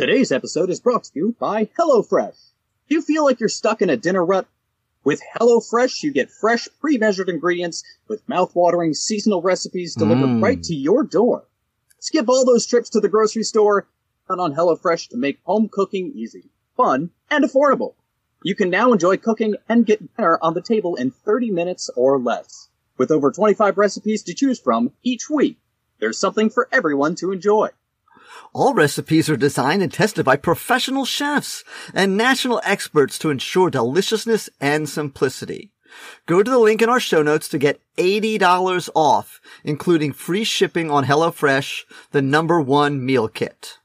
Today's 0.00 0.32
episode 0.32 0.70
is 0.70 0.80
brought 0.80 1.04
to 1.04 1.10
you 1.14 1.36
by 1.38 1.66
HelloFresh. 1.78 2.52
Do 2.88 2.94
you 2.94 3.02
feel 3.02 3.22
like 3.22 3.38
you're 3.38 3.50
stuck 3.50 3.82
in 3.82 3.90
a 3.90 3.98
dinner 3.98 4.24
rut? 4.24 4.46
With 5.04 5.20
HelloFresh, 5.38 6.02
you 6.02 6.10
get 6.10 6.30
fresh, 6.30 6.66
pre-measured 6.80 7.28
ingredients 7.28 7.84
with 8.08 8.26
mouth-watering 8.26 8.94
seasonal 8.94 9.42
recipes 9.42 9.94
delivered 9.94 10.30
Mm. 10.30 10.42
right 10.42 10.62
to 10.62 10.74
your 10.74 11.02
door. 11.02 11.44
Skip 11.98 12.30
all 12.30 12.46
those 12.46 12.64
trips 12.64 12.88
to 12.88 13.00
the 13.00 13.10
grocery 13.10 13.42
store. 13.42 13.88
Count 14.26 14.40
on 14.40 14.54
HelloFresh 14.54 15.10
to 15.10 15.18
make 15.18 15.38
home 15.44 15.68
cooking 15.68 16.12
easy, 16.14 16.48
fun, 16.78 17.10
and 17.30 17.44
affordable. 17.44 17.92
You 18.42 18.54
can 18.54 18.70
now 18.70 18.94
enjoy 18.94 19.18
cooking 19.18 19.56
and 19.68 19.84
get 19.84 20.16
dinner 20.16 20.38
on 20.40 20.54
the 20.54 20.62
table 20.62 20.96
in 20.96 21.10
30 21.10 21.50
minutes 21.50 21.90
or 21.94 22.18
less. 22.18 22.70
With 22.96 23.10
over 23.10 23.30
25 23.30 23.76
recipes 23.76 24.22
to 24.22 24.32
choose 24.32 24.58
from 24.58 24.92
each 25.02 25.28
week, 25.28 25.58
there's 25.98 26.16
something 26.16 26.48
for 26.48 26.68
everyone 26.72 27.16
to 27.16 27.32
enjoy. 27.32 27.68
All 28.52 28.74
recipes 28.74 29.28
are 29.28 29.36
designed 29.36 29.82
and 29.82 29.92
tested 29.92 30.24
by 30.24 30.36
professional 30.36 31.04
chefs 31.04 31.64
and 31.92 32.16
national 32.16 32.60
experts 32.64 33.18
to 33.18 33.30
ensure 33.30 33.70
deliciousness 33.70 34.48
and 34.60 34.88
simplicity. 34.88 35.72
Go 36.26 36.42
to 36.42 36.50
the 36.50 36.58
link 36.58 36.82
in 36.82 36.88
our 36.88 37.00
show 37.00 37.22
notes 37.22 37.48
to 37.48 37.58
get 37.58 37.80
$80 37.96 38.88
off, 38.94 39.40
including 39.64 40.12
free 40.12 40.44
shipping 40.44 40.90
on 40.90 41.04
HelloFresh, 41.04 41.82
the 42.12 42.22
number 42.22 42.60
one 42.60 43.04
meal 43.04 43.28
kit. 43.28 43.79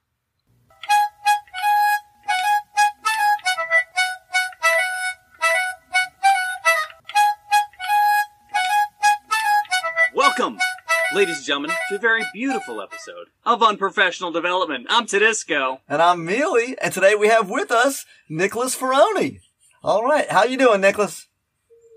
Ladies 11.15 11.37
and 11.37 11.45
gentlemen, 11.45 11.71
to 11.89 11.95
a 11.95 11.99
very 11.99 12.23
beautiful 12.33 12.81
episode 12.81 13.27
of 13.45 13.63
Unprofessional 13.63 14.31
Development. 14.31 14.85
I'm 14.89 15.05
Tedisco. 15.05 15.79
And 15.88 16.01
I'm 16.01 16.25
Mealy, 16.25 16.75
and 16.81 16.93
today 16.93 17.15
we 17.15 17.27
have 17.29 17.49
with 17.49 17.71
us 17.71 18.05
Nicholas 18.29 18.75
Ferroni. 18.75 19.39
All 19.83 20.03
right, 20.03 20.30
how 20.30 20.44
you 20.44 20.57
doing, 20.57 20.81
Nicholas? 20.81 21.27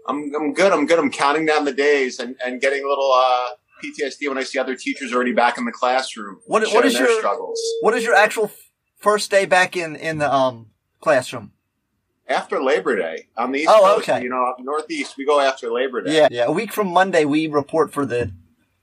I'm 0.06 0.32
I'm 0.34 0.52
good. 0.54 0.72
I'm 0.72 0.86
good. 0.86 0.98
I'm 0.98 1.10
counting 1.10 1.46
down 1.46 1.64
the 1.64 1.72
days 1.72 2.18
and, 2.18 2.36
and 2.44 2.60
getting 2.60 2.82
a 2.84 2.88
little 2.88 3.12
uh, 3.12 3.48
PTSD 3.84 4.28
when 4.28 4.38
I 4.38 4.42
see 4.44 4.58
other 4.58 4.74
teachers 4.76 5.12
already 5.12 5.32
back 5.32 5.58
in 5.58 5.64
the 5.64 5.72
classroom. 5.72 6.40
What- 6.46 6.62
what 6.62 6.70
sharing 6.70 6.92
their 6.92 7.08
your- 7.10 7.18
struggles 7.18 7.60
What 7.80 7.94
is 7.94 8.04
your 8.04 8.14
actual 8.14 8.50
first 8.98 9.30
day 9.30 9.44
back 9.46 9.76
in 9.76 9.96
in 9.96 10.18
the 10.18 10.32
um 10.32 10.70
classroom? 11.00 11.52
after 12.30 12.62
Labor 12.62 12.94
Day 12.96 13.26
on 13.38 13.52
the 13.52 13.60
East 13.60 13.70
Oh, 13.72 13.80
Coast? 13.96 14.08
okay. 14.08 14.22
You 14.22 14.28
know, 14.28 14.44
up 14.50 14.56
northeast 14.60 15.16
we 15.16 15.24
go 15.24 15.40
after 15.40 15.70
Labor 15.72 16.02
Day. 16.02 16.14
Yeah, 16.14 16.28
yeah. 16.30 16.44
A 16.44 16.52
week 16.52 16.72
from 16.74 16.88
Monday, 16.88 17.24
we 17.24 17.46
report 17.46 17.90
for 17.92 18.04
the 18.04 18.32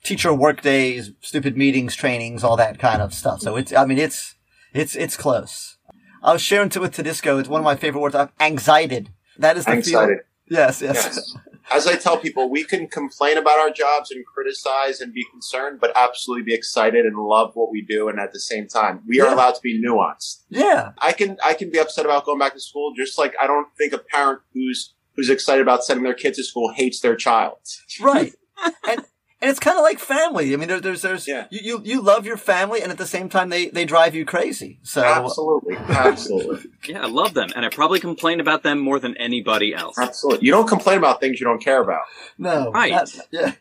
teacher 0.06 0.34
work 0.34 0.61
days, 0.61 1.11
stupid 1.22 1.58
meetings, 1.58 1.95
trainings, 1.95 2.44
all 2.44 2.56
that 2.58 2.80
kind 2.80 3.02
of 3.02 3.14
stuff. 3.14 3.42
So 3.42 3.56
it's, 3.58 3.73
I 3.73 3.86
mean, 3.86 3.98
it's, 3.98 4.36
it's, 4.73 4.95
it's 4.95 5.17
close. 5.17 5.78
I 6.23 6.34
was 6.34 6.42
sharing 6.42 6.70
to 6.70 6.80
with 6.80 6.95
Tedisco. 6.95 7.39
It's 7.39 7.50
one 7.50 7.59
of 7.61 7.66
my 7.66 7.75
favorite 7.75 8.02
words. 8.02 8.16
I'm 8.16 8.30
anxiety. 8.39 9.08
That 9.38 9.58
is 9.58 9.66
the 9.66 9.72
feeling. 9.72 9.86
Anxiety. 9.86 10.14
Yes, 10.50 10.81
yes. 10.81 10.95
Yes. 10.95 11.38
As 11.72 11.88
I 11.88 11.95
tell 11.95 12.17
people, 12.17 12.50
we 12.50 12.64
can 12.64 12.88
complain 12.88 13.38
about 13.39 13.58
our 13.58 13.72
jobs 13.72 14.11
and 14.11 14.23
criticize 14.26 15.02
and 15.02 15.11
be 15.14 15.26
concerned, 15.31 15.80
but 15.81 15.92
absolutely 15.95 16.44
be 16.44 16.53
excited 16.53 17.06
and 17.06 17.17
love 17.17 17.52
what 17.56 17.72
we 17.72 17.81
do. 17.81 18.08
And 18.08 18.20
at 18.20 18.33
the 18.33 18.39
same 18.39 18.67
time, 18.67 19.02
we 19.08 19.20
are 19.20 19.26
Yeah. 19.28 19.33
allowed 19.33 19.56
to 19.56 19.61
be 19.61 19.83
nuanced. 19.83 20.44
Yeah. 20.50 20.92
I 21.00 21.11
can 21.11 21.38
I 21.44 21.56
can 21.56 21.72
be 21.72 21.80
upset 21.80 22.06
about 22.06 22.26
going 22.26 22.38
back 22.38 22.53
to 22.53 22.59
school, 22.59 22.94
just 22.95 23.17
like 23.17 23.33
I 23.42 23.48
don't 23.48 23.67
think 23.78 23.94
a 23.94 23.98
parent 23.98 24.42
who's 24.53 24.94
who's 25.16 25.30
excited 25.30 25.61
about 25.64 25.83
sending 25.83 26.03
their 26.03 26.14
kid 26.14 26.36
to 26.36 26.44
school 26.44 26.72
hates 26.72 27.00
their 27.00 27.16
child. 27.16 27.58
Right. 28.00 28.33
and, 28.88 29.03
and 29.46 29.52
it's 29.52 29.60
kind 29.60 29.78
of 29.78 29.84
like 29.84 30.00
family. 30.00 30.52
I 30.54 30.56
mean, 30.58 30.68
there, 30.68 30.80
there's, 30.82 31.04
there's, 31.04 31.28
Yeah. 31.28 31.46
you, 31.52 31.60
you, 31.64 31.82
you 31.84 32.02
love 32.02 32.26
your 32.26 32.36
family 32.38 32.82
and 32.82 32.92
at 32.92 32.98
the 32.98 33.06
same 33.06 33.30
time 33.30 33.50
they, 33.50 33.70
they 33.70 33.86
drive 33.86 34.16
you 34.16 34.26
crazy. 34.26 34.80
So, 34.82 35.04
Absolutely, 35.04 35.76
absolutely, 35.78 36.72
Yeah, 36.88 37.04
I 37.04 37.08
love 37.08 37.36
them, 37.36 37.50
and 37.56 37.64
I 37.64 37.70
probably 37.70 38.00
complain 38.00 38.40
about 38.40 38.64
them 38.64 38.80
more 38.80 39.00
than 39.00 39.16
anybody 39.18 39.73
else. 39.76 40.00
absolutely. 40.00 40.48
You 40.48 40.52
don't 40.52 40.68
complain 40.68 40.98
about 40.98 41.20
things 41.22 41.40
you 41.40 41.46
don't 41.46 41.62
care 41.64 41.82
about. 41.82 42.02
no. 42.40 42.72
Right. 42.72 43.08
yeah. 43.32 43.52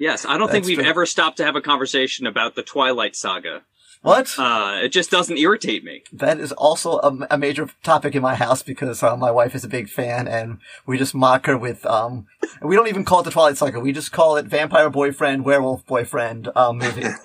Yes, 0.00 0.26
I 0.26 0.36
don't 0.36 0.50
think 0.50 0.66
we've 0.66 0.78
true. 0.78 0.88
ever 0.88 1.06
stopped 1.06 1.36
to 1.36 1.44
have 1.44 1.54
a 1.54 1.60
conversation 1.60 2.26
about 2.26 2.56
the 2.56 2.62
Twilight 2.64 3.14
Saga. 3.14 3.62
What? 4.02 4.34
Uh, 4.38 4.80
it 4.82 4.92
just 4.92 5.10
doesn't 5.10 5.36
irritate 5.36 5.84
me. 5.84 6.04
That 6.10 6.40
is 6.40 6.52
also 6.52 6.98
a, 6.98 7.26
a 7.32 7.38
major 7.38 7.68
topic 7.82 8.14
in 8.14 8.22
my 8.22 8.34
house 8.34 8.62
because 8.62 9.02
uh, 9.02 9.16
my 9.16 9.30
wife 9.30 9.54
is 9.54 9.62
a 9.62 9.68
big 9.68 9.90
fan, 9.90 10.26
and 10.26 10.58
we 10.86 10.96
just 10.96 11.14
mock 11.14 11.46
her 11.46 11.58
with. 11.58 11.84
Um, 11.84 12.26
we 12.62 12.76
don't 12.76 12.88
even 12.88 13.04
call 13.04 13.20
it 13.20 13.24
the 13.24 13.30
Twilight 13.30 13.58
Saga. 13.58 13.78
We 13.78 13.92
just 13.92 14.10
call 14.10 14.36
it 14.36 14.46
Vampire 14.46 14.88
Boyfriend, 14.88 15.44
Werewolf 15.44 15.84
Boyfriend 15.84 16.48
um, 16.56 16.78
movie. 16.78 17.02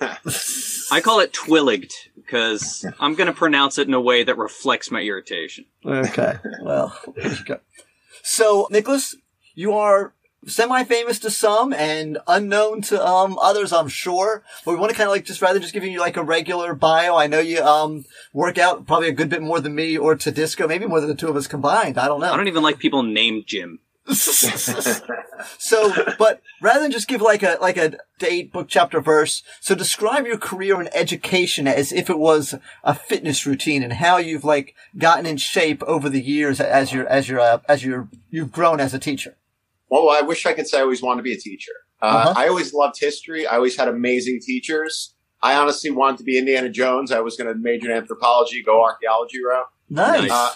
I 0.92 1.00
call 1.00 1.20
it 1.20 1.32
Twilligged 1.32 1.92
because 2.14 2.84
I'm 3.00 3.14
going 3.14 3.28
to 3.28 3.32
pronounce 3.32 3.78
it 3.78 3.88
in 3.88 3.94
a 3.94 4.00
way 4.00 4.22
that 4.24 4.36
reflects 4.36 4.90
my 4.90 5.00
irritation. 5.00 5.64
okay. 5.84 6.38
Well, 6.60 6.98
there 7.14 7.32
you 7.32 7.44
go. 7.44 7.60
So, 8.22 8.68
Nicholas, 8.70 9.16
you 9.54 9.72
are 9.72 10.12
semi-famous 10.46 11.18
to 11.20 11.30
some 11.30 11.72
and 11.72 12.18
unknown 12.26 12.80
to 12.82 13.04
um 13.04 13.38
others, 13.40 13.72
I'm 13.72 13.88
sure. 13.88 14.42
But 14.64 14.72
we 14.72 14.78
want 14.78 14.90
to 14.90 14.96
kind 14.96 15.08
of 15.08 15.12
like 15.12 15.24
just 15.24 15.42
rather 15.42 15.60
just 15.60 15.74
giving 15.74 15.92
you 15.92 16.00
like 16.00 16.16
a 16.16 16.22
regular 16.22 16.74
bio. 16.74 17.16
I 17.16 17.26
know 17.26 17.40
you 17.40 17.62
um 17.62 18.04
work 18.32 18.58
out 18.58 18.86
probably 18.86 19.08
a 19.08 19.12
good 19.12 19.28
bit 19.28 19.42
more 19.42 19.60
than 19.60 19.74
me 19.74 19.98
or 19.98 20.14
Tedisco, 20.14 20.68
maybe 20.68 20.86
more 20.86 21.00
than 21.00 21.08
the 21.08 21.14
two 21.14 21.28
of 21.28 21.36
us 21.36 21.46
combined. 21.46 21.98
I 21.98 22.06
don't 22.06 22.20
know. 22.20 22.32
I 22.32 22.36
don't 22.36 22.48
even 22.48 22.62
like 22.62 22.78
people 22.78 23.02
named 23.02 23.46
Jim. 23.46 23.80
so, 25.58 25.92
but 26.16 26.40
rather 26.62 26.80
than 26.80 26.92
just 26.92 27.08
give 27.08 27.20
like 27.20 27.42
a 27.42 27.58
like 27.60 27.76
a 27.76 27.98
date, 28.20 28.52
book, 28.52 28.68
chapter, 28.68 29.00
verse, 29.00 29.42
so 29.60 29.74
describe 29.74 30.26
your 30.26 30.38
career 30.38 30.80
in 30.80 30.88
education 30.94 31.66
as 31.66 31.92
if 31.92 32.08
it 32.08 32.18
was 32.18 32.54
a 32.84 32.94
fitness 32.94 33.44
routine 33.46 33.82
and 33.82 33.94
how 33.94 34.16
you've 34.16 34.44
like 34.44 34.76
gotten 34.96 35.26
in 35.26 35.36
shape 35.38 35.82
over 35.84 36.08
the 36.08 36.22
years 36.22 36.60
as 36.60 36.92
you're 36.92 37.08
as 37.08 37.28
you're 37.28 37.40
uh, 37.40 37.58
as 37.68 37.84
you're 37.84 38.08
you've 38.30 38.52
grown 38.52 38.78
as 38.78 38.94
a 38.94 38.98
teacher. 39.00 39.36
Well, 39.88 40.10
I 40.10 40.20
wish 40.22 40.46
I 40.46 40.52
could 40.52 40.66
say 40.66 40.78
I 40.78 40.82
always 40.82 41.02
wanted 41.02 41.18
to 41.18 41.22
be 41.22 41.32
a 41.32 41.38
teacher. 41.38 41.72
Uh, 42.02 42.06
Uh-huh. 42.06 42.34
I 42.36 42.48
always 42.48 42.74
loved 42.74 42.96
history. 43.00 43.46
I 43.46 43.56
always 43.56 43.76
had 43.76 43.88
amazing 43.88 44.40
teachers. 44.42 45.14
I 45.42 45.54
honestly 45.54 45.90
wanted 45.90 46.18
to 46.18 46.24
be 46.24 46.38
Indiana 46.38 46.68
Jones. 46.68 47.12
I 47.12 47.20
was 47.20 47.36
going 47.36 47.52
to 47.52 47.58
major 47.58 47.90
in 47.90 47.96
anthropology, 47.96 48.62
go 48.62 48.82
archaeology 48.82 49.38
route. 49.44 49.66
Nice. 49.88 50.30
Uh, 50.30 50.54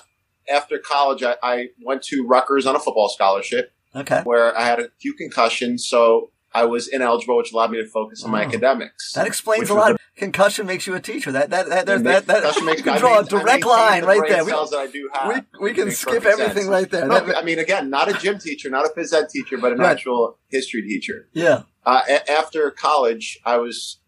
after 0.50 0.78
college, 0.78 1.22
I, 1.22 1.36
I 1.42 1.68
went 1.84 2.02
to 2.04 2.26
Rutgers 2.26 2.66
on 2.66 2.74
a 2.74 2.78
football 2.80 3.08
scholarship 3.08 3.72
okay. 3.94 4.22
where 4.24 4.56
I 4.56 4.64
had 4.64 4.80
a 4.80 4.88
few 5.00 5.14
concussions, 5.14 5.86
so 5.86 6.32
I 6.52 6.64
was 6.64 6.88
ineligible, 6.88 7.36
which 7.36 7.52
allowed 7.52 7.70
me 7.70 7.78
to 7.78 7.86
focus 7.86 8.24
on 8.24 8.30
my 8.32 8.42
Oh. 8.44 8.48
academics. 8.48 9.12
That 9.12 9.26
explains 9.26 9.70
a 9.70 9.74
lot. 9.74 10.00
Concussion 10.16 10.66
makes 10.66 10.86
you 10.86 10.94
a 10.94 11.00
teacher. 11.00 11.30
That 11.32 11.50
that 11.50 11.68
that 11.68 11.86
there's 11.86 11.98
And 11.98 12.06
that, 12.06 12.26
that 12.26 12.42
makes- 12.64 12.78
we 12.78 12.82
can 12.82 12.94
I 12.94 12.98
draw 12.98 13.20
a 13.20 13.24
direct 13.24 13.64
line 13.64 14.04
right 14.04 14.20
there. 14.28 14.44
We, 14.44 14.50
that 14.50 14.74
I 14.74 14.86
do 14.88 15.08
have. 15.14 15.44
we, 15.60 15.68
we 15.68 15.74
can 15.74 15.90
skip 15.92 16.24
everything 16.24 16.64
sense. 16.64 16.66
right 16.66 16.90
there. 16.90 17.06
No, 17.06 17.20
That- 17.20 17.36
I 17.36 17.42
mean, 17.42 17.58
again, 17.58 17.88
not 17.88 18.08
a 18.08 18.12
gym 18.14 18.38
teacher, 18.38 18.68
not 18.68 18.84
a 18.84 18.88
phys 18.90 19.12
ed 19.14 19.28
teacher, 19.30 19.56
but 19.58 19.72
an 19.72 19.78
Right. 19.78 19.90
actual 19.92 20.38
history 20.48 20.82
teacher. 20.82 21.28
yeah. 21.32 21.62
Uh, 21.86 22.02
a- 22.08 22.30
after 22.30 22.70
college, 22.70 23.38
I 23.46 23.56
was 23.56 24.00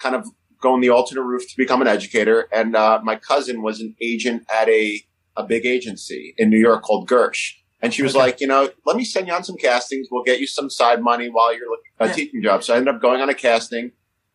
kind 0.00 0.16
of 0.16 0.26
going 0.60 0.80
the 0.80 0.90
alternate 0.90 1.22
route 1.22 1.42
to 1.48 1.56
become 1.56 1.80
an 1.80 1.86
educator, 1.86 2.48
and 2.52 2.74
uh, 2.74 2.98
my 3.04 3.14
cousin 3.16 3.62
was 3.62 3.80
an 3.80 3.94
agent 4.00 4.44
at 4.52 4.68
a 4.68 5.02
a 5.36 5.44
big 5.44 5.64
agency 5.64 6.34
in 6.36 6.50
New 6.50 6.58
York 6.58 6.82
called 6.82 7.08
Gersh, 7.08 7.52
and 7.82 7.92
she 7.94 8.02
was 8.02 8.14
Okay. 8.14 8.24
like, 8.24 8.40
you 8.40 8.46
know, 8.46 8.68
let 8.86 8.96
me 8.96 9.04
send 9.04 9.26
you 9.26 9.32
on 9.32 9.44
some 9.44 9.56
castings. 9.56 10.08
We'll 10.10 10.24
get 10.24 10.40
you 10.40 10.46
some 10.46 10.68
side 10.70 11.02
money 11.02 11.28
while 11.28 11.54
you're 11.56 11.68
looking 11.70 11.90
at 11.98 12.06
a 12.06 12.08
Yeah. 12.10 12.14
teaching 12.14 12.42
job. 12.42 12.62
So 12.64 12.74
I 12.74 12.76
ended 12.78 12.94
up 12.94 13.00
going 13.00 13.20
on 13.20 13.28
a 13.28 13.34
casting. 13.34 13.92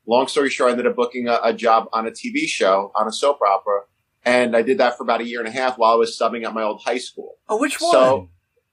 Long 0.08 0.28
story 0.28 0.50
short, 0.50 0.70
I 0.70 0.72
ended 0.74 0.88
up 0.88 0.96
booking 0.96 1.28
a, 1.28 1.40
a 1.44 1.54
job 1.54 1.88
on 1.94 2.06
a 2.08 2.12
TV 2.12 2.48
show 2.48 2.92
on 2.96 3.08
a 3.08 3.12
soap 3.12 3.40
opera, 3.42 3.82
and 4.24 4.56
I 4.56 4.62
did 4.62 4.78
that 4.78 4.98
for 4.98 5.04
about 5.04 5.20
a 5.22 5.26
year 5.26 5.40
and 5.40 5.48
a 5.48 5.52
half 5.52 5.78
while 5.80 5.94
I 5.94 5.96
was 5.96 6.18
subbing 6.20 6.46
at 6.46 6.54
my 6.54 6.62
old 6.62 6.82
high 6.86 7.00
school. 7.00 7.38
Oh, 7.50 7.58
which 7.58 7.82
one? 7.82 7.92
So, 7.92 8.30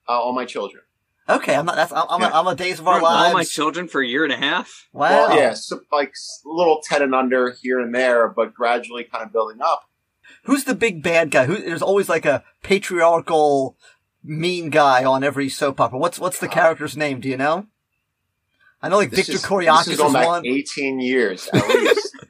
uh, 0.08 0.12
all 0.12 0.34
my 0.34 0.44
children. 0.44 0.82
okay, 1.28 1.54
I'm 1.54 1.64
not. 1.64 1.76
That's 1.76 1.90
I'm, 1.92 2.04
I'm, 2.10 2.20
a, 2.22 2.24
Yeah. 2.26 2.38
I'm 2.38 2.46
a 2.48 2.54
Days 2.54 2.80
of 2.80 2.86
Our 2.88 2.98
For 2.98 3.04
Lives. 3.04 3.26
all 3.28 3.32
my 3.32 3.44
children 3.44 3.88
for 3.88 4.02
a 4.02 4.06
year 4.06 4.24
and 4.24 4.32
a 4.32 4.36
half. 4.36 4.88
Wow. 4.92 5.08
Well, 5.28 5.36
yeah, 5.38 5.54
so 5.54 5.80
like 5.90 6.10
s- 6.10 6.42
little 6.44 6.82
ten 6.84 7.00
and 7.00 7.14
under 7.14 7.52
here 7.62 7.80
and 7.80 7.94
there, 7.94 8.28
but 8.28 8.52
gradually 8.52 9.04
kind 9.04 9.24
of 9.24 9.32
building 9.32 9.62
up. 9.62 9.88
Who's 10.44 10.64
the 10.64 10.74
big 10.74 11.02
bad 11.02 11.30
guy? 11.30 11.46
Who, 11.46 11.56
there's 11.56 11.80
always 11.82 12.08
like 12.10 12.26
a 12.26 12.42
patriarchal, 12.62 13.76
mean 14.24 14.70
guy 14.70 15.04
on 15.04 15.24
every 15.24 15.48
soap 15.48 15.80
opera. 15.80 15.98
What's 15.98 16.18
what's 16.18 16.38
the 16.38 16.48
uh, 16.48 16.52
character's 16.52 16.96
name? 16.96 17.20
Do 17.20 17.28
you 17.28 17.36
know? 17.36 17.66
I 18.80 18.88
know 18.88 18.96
like 18.96 19.10
This 19.10 19.26
Victor 19.28 19.32
is, 19.34 19.44
Kiriakis 19.44 19.88
is 19.88 20.00
is, 20.00 20.12
one. 20.12 20.46
eighteen 20.46 21.00
years 21.00 21.48
at 21.52 21.66
least. 21.68 22.16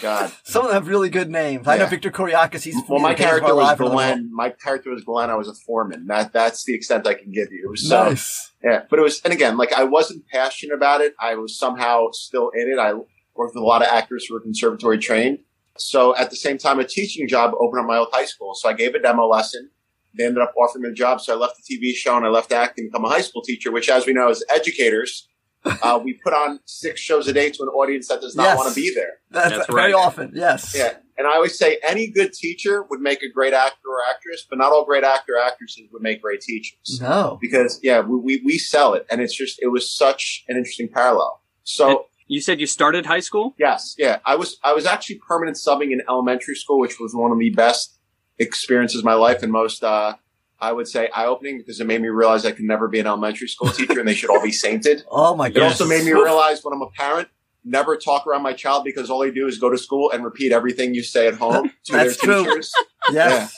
God. 0.00 0.32
Some 0.44 0.64
of 0.64 0.68
them 0.68 0.74
have 0.82 0.88
really 0.88 1.08
good 1.10 1.30
names. 1.30 1.66
I 1.66 1.78
know 1.78 1.86
Victor 1.86 2.10
Kiriakis. 2.10 2.62
He's 2.62 2.76
Well, 2.88 3.00
my 3.00 3.14
Days 3.14 3.20
of 3.24 3.26
Our 3.26 3.40
character 3.40 3.54
was 3.54 3.78
Glenn. 3.90 4.30
My 4.32 4.50
character 4.50 4.90
was 4.90 5.02
Glenn. 5.02 5.30
I 5.30 5.34
was 5.34 5.48
a 5.48 5.54
foreman. 5.54 6.06
That 6.06 6.32
that's 6.32 6.64
the 6.64 6.74
extent 6.74 7.06
I 7.06 7.14
can 7.14 7.32
give 7.32 7.50
you. 7.50 7.62
It 7.66 7.70
was 7.70 7.88
so 7.88 8.04
Nice. 8.04 8.52
yeah, 8.62 8.82
but 8.90 8.98
it 8.98 9.02
was, 9.02 9.20
and 9.22 9.32
again, 9.32 9.56
like 9.56 9.72
I 9.72 9.84
wasn't 9.84 10.26
passionate 10.28 10.74
about 10.74 11.00
it. 11.00 11.14
I 11.20 11.36
was 11.36 11.58
somehow 11.58 12.10
still 12.12 12.50
in 12.50 12.70
it. 12.70 12.78
I 12.78 12.92
worked 12.92 13.54
with 13.54 13.62
a 13.62 13.66
lot 13.66 13.82
of 13.82 13.88
actors 13.88 14.26
who 14.26 14.34
were 14.34 14.40
conservatory 14.40 14.98
trained. 14.98 15.38
So 15.78 16.14
at 16.16 16.30
the 16.30 16.36
same 16.36 16.58
time, 16.58 16.78
a 16.78 16.84
teaching 16.84 17.26
job 17.26 17.52
opened 17.58 17.80
up 17.80 17.86
my 17.86 17.96
old 17.96 18.08
high 18.12 18.26
school. 18.26 18.54
So 18.54 18.68
I 18.68 18.74
gave 18.74 18.94
a 18.94 18.98
demo 18.98 19.26
lesson. 19.26 19.70
They 20.16 20.24
ended 20.24 20.42
up 20.42 20.52
offering 20.56 20.82
me 20.82 20.90
a 20.90 20.92
job. 20.92 21.20
So 21.20 21.34
I 21.34 21.36
left 21.36 21.56
the 21.56 21.76
TV 21.76 21.94
show 21.94 22.16
and 22.16 22.26
I 22.26 22.28
left 22.28 22.52
acting, 22.52 22.84
to 22.86 22.90
become 22.90 23.04
a 23.04 23.08
high 23.08 23.20
school 23.22 23.42
teacher, 23.42 23.70
which, 23.72 23.88
as 23.88 24.06
we 24.06 24.12
know, 24.12 24.28
as 24.28 24.42
educators, 24.54 25.28
uh, 25.64 26.00
we 26.02 26.14
put 26.24 26.32
on 26.32 26.58
six 26.66 27.00
shows 27.00 27.28
a 27.28 27.32
day 27.32 27.50
to 27.50 27.62
an 27.62 27.68
audience 27.68 28.08
that 28.08 28.20
does 28.20 28.34
not 28.34 28.44
Yes. 28.44 28.56
want 28.58 28.68
to 28.68 28.74
be 28.74 28.92
there. 28.94 29.12
That's, 29.30 29.50
That's 29.56 29.66
very 29.72 29.92
right. 29.92 30.04
often. 30.06 30.32
Yes. 30.34 30.74
Yeah. 30.76 30.94
And 31.16 31.26
I 31.26 31.34
always 31.34 31.56
say 31.56 31.78
any 31.86 32.08
good 32.08 32.32
teacher 32.32 32.82
would 32.90 33.00
make 33.00 33.22
a 33.22 33.30
great 33.30 33.52
actor 33.54 33.86
or 33.88 33.98
actress, 34.10 34.44
but 34.48 34.58
not 34.58 34.72
all 34.72 34.84
great 34.84 35.04
actor 35.04 35.34
actresses 35.38 35.84
would 35.92 36.02
make 36.02 36.20
great 36.20 36.40
teachers. 36.40 36.98
No. 37.00 37.38
Because 37.40 37.78
yeah, 37.82 38.00
we, 38.00 38.16
we, 38.18 38.42
we 38.44 38.58
sell 38.58 38.94
it 38.94 39.06
and 39.10 39.20
it's 39.20 39.36
just, 39.36 39.60
it 39.62 39.68
was 39.68 39.94
such 39.94 40.44
an 40.48 40.56
interesting 40.56 40.88
parallel. 40.88 41.42
So 41.64 42.06
You 42.26 42.40
said 42.40 42.58
you 42.60 42.66
started 42.66 43.06
high 43.06 43.20
school? 43.20 43.54
yes, 43.58 43.94
yeah, 43.98 44.18
I 44.26 44.34
was, 44.36 44.58
I 44.64 44.72
was 44.72 44.84
actually 44.86 45.20
permanent 45.28 45.56
subbing 45.58 45.92
in 45.92 46.00
elementary 46.08 46.56
school, 46.56 46.80
which 46.80 46.98
was 46.98 47.14
one 47.14 47.30
of 47.30 47.38
the 47.38 47.50
best 47.50 47.98
experiences 48.38 49.00
of 49.00 49.04
my 49.04 49.14
life 49.14 49.42
and 49.42 49.52
most, 49.52 49.84
uh, 49.84 50.14
I 50.60 50.72
would 50.72 50.86
say 50.88 51.08
eye 51.14 51.26
opening 51.26 51.58
because 51.58 51.80
it 51.80 51.86
made 51.86 52.00
me 52.00 52.08
realize 52.08 52.44
I 52.44 52.52
could 52.52 52.64
never 52.64 52.88
be 52.88 53.00
an 53.00 53.06
elementary 53.06 53.48
school 53.48 53.70
teacher 53.72 53.98
and 53.98 54.08
they 54.08 54.14
should 54.14 54.30
all 54.30 54.42
be 54.42 54.52
sainted. 54.52 55.04
Oh 55.10 55.34
my 55.34 55.48
god. 55.48 55.56
It 55.56 55.60
god. 55.60 55.66
also 55.68 55.86
made 55.86 56.04
me 56.04 56.12
realize 56.12 56.62
when 56.62 56.72
I'm 56.72 56.82
a 56.82 56.90
parent, 56.90 57.28
never 57.64 57.96
talk 57.96 58.26
around 58.26 58.42
my 58.42 58.52
child 58.52 58.84
because 58.84 59.10
all 59.10 59.20
they 59.20 59.30
do 59.30 59.46
is 59.46 59.58
go 59.58 59.70
to 59.70 59.78
school 59.78 60.10
and 60.12 60.24
repeat 60.24 60.52
everything 60.52 60.94
you 60.94 61.02
say 61.02 61.26
at 61.26 61.34
home 61.34 61.70
to 61.84 61.92
their 61.92 62.04
That's 62.04 62.16
true. 62.18 62.44
teachers. 62.44 62.72
Yes. 63.10 63.52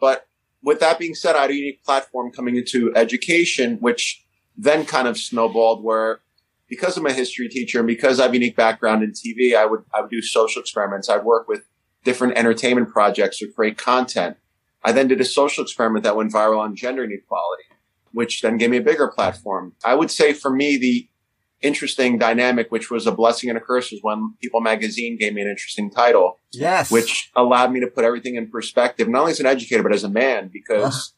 But 0.00 0.26
with 0.62 0.80
that 0.80 0.98
being 0.98 1.14
said, 1.14 1.36
I 1.36 1.42
had 1.42 1.50
a 1.50 1.54
unique 1.54 1.84
platform 1.84 2.32
coming 2.32 2.56
into 2.56 2.90
education, 2.96 3.76
which 3.80 4.24
then 4.56 4.86
kind 4.86 5.06
of 5.06 5.18
snowballed 5.18 5.84
where 5.84 6.20
because 6.70 6.96
I'm 6.96 7.04
a 7.04 7.12
history 7.12 7.48
teacher 7.48 7.80
and 7.80 7.86
because 7.86 8.18
I 8.18 8.22
have 8.22 8.32
a 8.32 8.34
unique 8.34 8.56
background 8.56 9.02
in 9.02 9.10
TV, 9.12 9.54
I 9.54 9.66
would, 9.66 9.82
I 9.94 10.00
would 10.00 10.10
do 10.10 10.22
social 10.22 10.62
experiments. 10.62 11.10
I'd 11.10 11.24
work 11.24 11.48
with 11.48 11.64
different 12.04 12.36
entertainment 12.36 12.90
projects 12.90 13.42
or 13.42 13.48
create 13.48 13.78
content. 13.78 14.36
I 14.82 14.92
then 14.92 15.08
did 15.08 15.20
a 15.20 15.24
social 15.24 15.62
experiment 15.62 16.04
that 16.04 16.16
went 16.16 16.32
viral 16.32 16.58
on 16.58 16.74
gender 16.74 17.04
inequality, 17.04 17.64
which 18.12 18.40
then 18.40 18.56
gave 18.56 18.70
me 18.70 18.78
a 18.78 18.82
bigger 18.82 19.08
platform. 19.08 19.74
I 19.84 19.94
would 19.94 20.10
say 20.10 20.32
for 20.32 20.50
me, 20.50 20.78
the 20.78 21.08
interesting 21.60 22.18
dynamic, 22.18 22.70
which 22.70 22.90
was 22.90 23.06
a 23.06 23.12
blessing 23.12 23.50
and 23.50 23.58
a 23.58 23.60
curse, 23.60 23.90
was 23.90 24.00
when 24.02 24.34
People 24.40 24.60
Magazine 24.62 25.18
gave 25.18 25.34
me 25.34 25.42
an 25.42 25.48
interesting 25.48 25.90
title 25.90 26.38
Yes. 26.52 26.90
which 26.90 27.30
allowed 27.36 27.72
me 27.72 27.80
to 27.80 27.86
put 27.86 28.04
everything 28.04 28.36
in 28.36 28.50
perspective, 28.50 29.08
not 29.08 29.20
only 29.20 29.32
as 29.32 29.40
an 29.40 29.46
educator, 29.46 29.82
but 29.82 29.92
as 29.92 30.02
a 30.02 30.08
man, 30.08 30.48
because 30.52 30.82
uh-huh. 30.84 31.16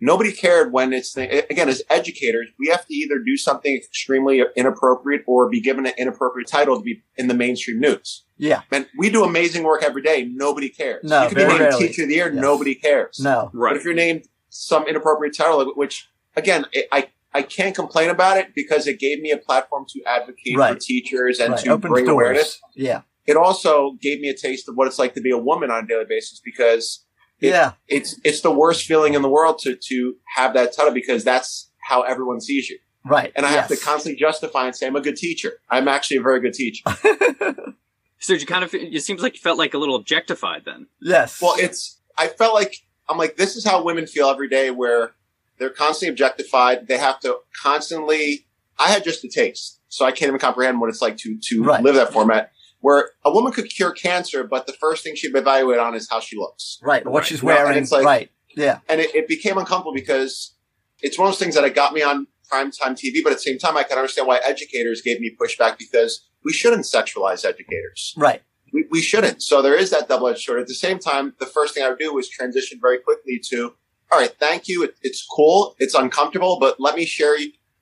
Nobody 0.00 0.32
cared 0.32 0.72
when 0.72 0.92
it's, 0.92 1.12
the, 1.12 1.44
again, 1.50 1.68
as 1.68 1.82
educators, 1.90 2.48
we 2.58 2.68
have 2.68 2.86
to 2.86 2.94
either 2.94 3.18
do 3.18 3.36
something 3.36 3.74
extremely 3.76 4.42
inappropriate 4.56 5.22
or 5.26 5.48
be 5.48 5.60
given 5.60 5.86
an 5.86 5.92
inappropriate 5.98 6.48
title 6.48 6.76
to 6.76 6.82
be 6.82 7.02
in 7.16 7.28
the 7.28 7.34
mainstream 7.34 7.80
news. 7.80 8.24
Yeah. 8.36 8.62
Man, 8.70 8.86
we 8.96 9.10
do 9.10 9.24
amazing 9.24 9.64
work 9.64 9.82
every 9.82 10.02
day. 10.02 10.28
Nobody 10.32 10.68
cares. 10.68 11.04
No, 11.04 11.22
you 11.24 11.28
can 11.30 11.36
be 11.36 11.40
very 11.42 11.52
named 11.58 11.60
rarely. 11.72 11.88
teacher 11.88 12.02
of 12.02 12.08
the 12.08 12.14
year. 12.14 12.32
Yes. 12.32 12.40
Nobody 12.42 12.74
cares. 12.74 13.18
No. 13.20 13.50
right. 13.52 13.70
But 13.70 13.76
if 13.78 13.84
you're 13.84 13.94
named 13.94 14.26
some 14.48 14.86
inappropriate 14.86 15.36
title, 15.36 15.72
which 15.74 16.08
again, 16.36 16.66
I, 16.74 16.84
I, 16.92 17.08
I 17.34 17.42
can't 17.42 17.74
complain 17.74 18.10
about 18.10 18.36
it 18.38 18.54
because 18.54 18.86
it 18.86 18.98
gave 18.98 19.20
me 19.20 19.30
a 19.32 19.36
platform 19.38 19.84
to 19.90 20.02
advocate 20.04 20.56
for 20.56 20.74
teachers 20.80 21.38
and 21.40 21.52
Right. 21.54 21.64
to 21.64 21.70
Opens 21.70 21.90
bring 21.92 22.04
doors. 22.06 22.14
awareness 22.14 22.60
Yeah. 22.74 23.02
it 23.26 23.36
also 23.36 23.92
gave 24.00 24.20
me 24.20 24.28
a 24.28 24.34
taste 24.36 24.68
of 24.68 24.76
what 24.76 24.86
it's 24.86 24.98
like 24.98 25.14
to 25.14 25.20
be 25.20 25.30
a 25.30 25.38
woman 25.38 25.70
on 25.70 25.84
a 25.84 25.86
daily 25.86 26.06
basis 26.08 26.40
because 26.42 27.04
It- 27.40 27.48
yeah. 27.50 27.72
it's 27.86 28.18
it's 28.24 28.40
the 28.40 28.50
worst 28.50 28.84
feeling 28.86 29.14
in 29.14 29.22
the 29.22 29.28
world 29.28 29.58
to 29.60 29.76
to 29.76 30.16
have 30.36 30.54
that 30.54 30.74
title 30.74 30.92
because 30.92 31.22
that's 31.24 31.70
how 31.88 32.02
everyone 32.02 32.40
sees 32.40 32.68
you. 32.68 32.78
Right. 33.04 33.32
And 33.36 33.46
I 33.46 33.50
have 33.50 33.68
to 33.68 33.76
constantly 33.76 34.18
justify 34.18 34.66
and 34.66 34.76
say 34.76 34.86
I'm 34.86 34.96
a 34.96 35.00
good 35.00 35.16
teacher. 35.16 35.60
I'm 35.70 35.88
actually 35.88 36.18
a 36.18 36.22
very 36.22 36.40
good 36.40 36.52
teacher. 36.54 36.82
So 38.20 38.32
you 38.32 38.46
kind 38.46 38.64
of, 38.64 38.74
it 38.74 39.00
seems 39.04 39.22
like 39.22 39.34
you 39.34 39.40
felt 39.40 39.58
like 39.58 39.74
a 39.74 39.78
little 39.78 39.94
objectified 39.94 40.62
then. 40.64 40.88
yes. 41.00 41.40
well, 41.40 41.54
it's 41.56 42.00
I 42.16 42.26
felt 42.26 42.52
like 42.52 42.74
I'm 43.08 43.16
like 43.16 43.36
this 43.36 43.54
is 43.54 43.64
how 43.64 43.84
women 43.84 44.08
feel 44.08 44.28
every 44.28 44.48
day 44.48 44.72
where 44.72 45.12
they're 45.58 45.70
constantly 45.70 46.08
objectified. 46.10 46.88
They 46.88 46.98
have 46.98 47.20
to 47.20 47.36
constantly 47.62 48.46
I 48.76 48.88
had 48.88 49.04
just 49.04 49.24
a 49.24 49.28
taste. 49.28 49.80
So 49.88 50.04
I 50.04 50.10
can't 50.10 50.28
even 50.30 50.40
comprehend 50.40 50.80
what 50.80 50.90
it's 50.90 51.00
like 51.00 51.16
to 51.18 51.38
to 51.40 51.62
Right. 51.62 51.80
live 51.82 51.94
that 51.94 52.12
format 52.12 52.50
where 52.80 53.10
a 53.24 53.32
woman 53.32 53.52
could 53.52 53.68
cure 53.68 53.92
cancer, 53.92 54.44
but 54.44 54.66
the 54.66 54.72
first 54.74 55.02
thing 55.04 55.14
she'd 55.16 55.32
be 55.32 55.38
evaluated 55.40 55.80
on 55.82 55.94
is 55.94 56.08
how 56.10 56.20
she 56.20 56.36
looks. 56.36 56.78
right. 56.82 57.04
What 57.04 57.20
Right. 57.20 57.26
she's 57.26 57.42
You 57.42 57.48
know, 57.48 57.54
and 57.56 57.64
wearing. 57.64 57.78
it's 57.82 57.92
like- 57.92 58.04
right. 58.04 58.30
Yeah. 58.56 58.80
and 58.88 59.00
it, 59.00 59.14
it 59.14 59.28
became 59.28 59.56
uncomfortable 59.58 59.92
because 59.94 60.54
it's 61.02 61.16
one 61.18 61.28
of 61.28 61.32
those 61.34 61.38
things 61.38 61.54
that 61.54 61.64
it 61.64 61.74
got 61.74 61.92
me 61.92 62.02
on 62.02 62.26
primetime 62.52 62.96
TV, 62.98 63.22
but 63.22 63.30
at 63.30 63.36
the 63.38 63.42
same 63.42 63.58
time, 63.58 63.76
I 63.76 63.82
can 63.84 63.98
understand 63.98 64.26
why 64.26 64.38
educators 64.44 65.02
gave 65.02 65.20
me 65.20 65.30
pushback 65.40 65.78
because 65.78 66.26
we 66.44 66.52
shouldn't 66.52 66.84
sexualize 66.84 67.44
educators. 67.44 68.14
Right. 68.16 68.42
We, 68.72 68.84
we 68.90 69.00
shouldn't. 69.02 69.42
So 69.42 69.60
there 69.62 69.74
is 69.76 69.90
that 69.90 70.08
double 70.08 70.28
edged 70.28 70.40
sword. 70.44 70.60
At 70.60 70.66
the 70.66 70.74
same 70.74 70.98
time, 70.98 71.34
the 71.38 71.46
first 71.46 71.74
thing 71.74 71.84
I 71.84 71.88
would 71.90 71.98
do 71.98 72.12
was 72.14 72.28
transition 72.28 72.78
very 72.80 72.98
quickly 72.98 73.40
to, 73.50 73.74
all 74.10 74.18
right, 74.18 74.34
thank 74.40 74.66
you. 74.66 74.82
It, 74.84 74.94
it's 75.02 75.24
cool. 75.30 75.74
It's 75.78 75.94
uncomfortable, 75.94 76.58
but 76.58 76.80
let 76.80 76.94
me 76.96 77.04
share 77.04 77.36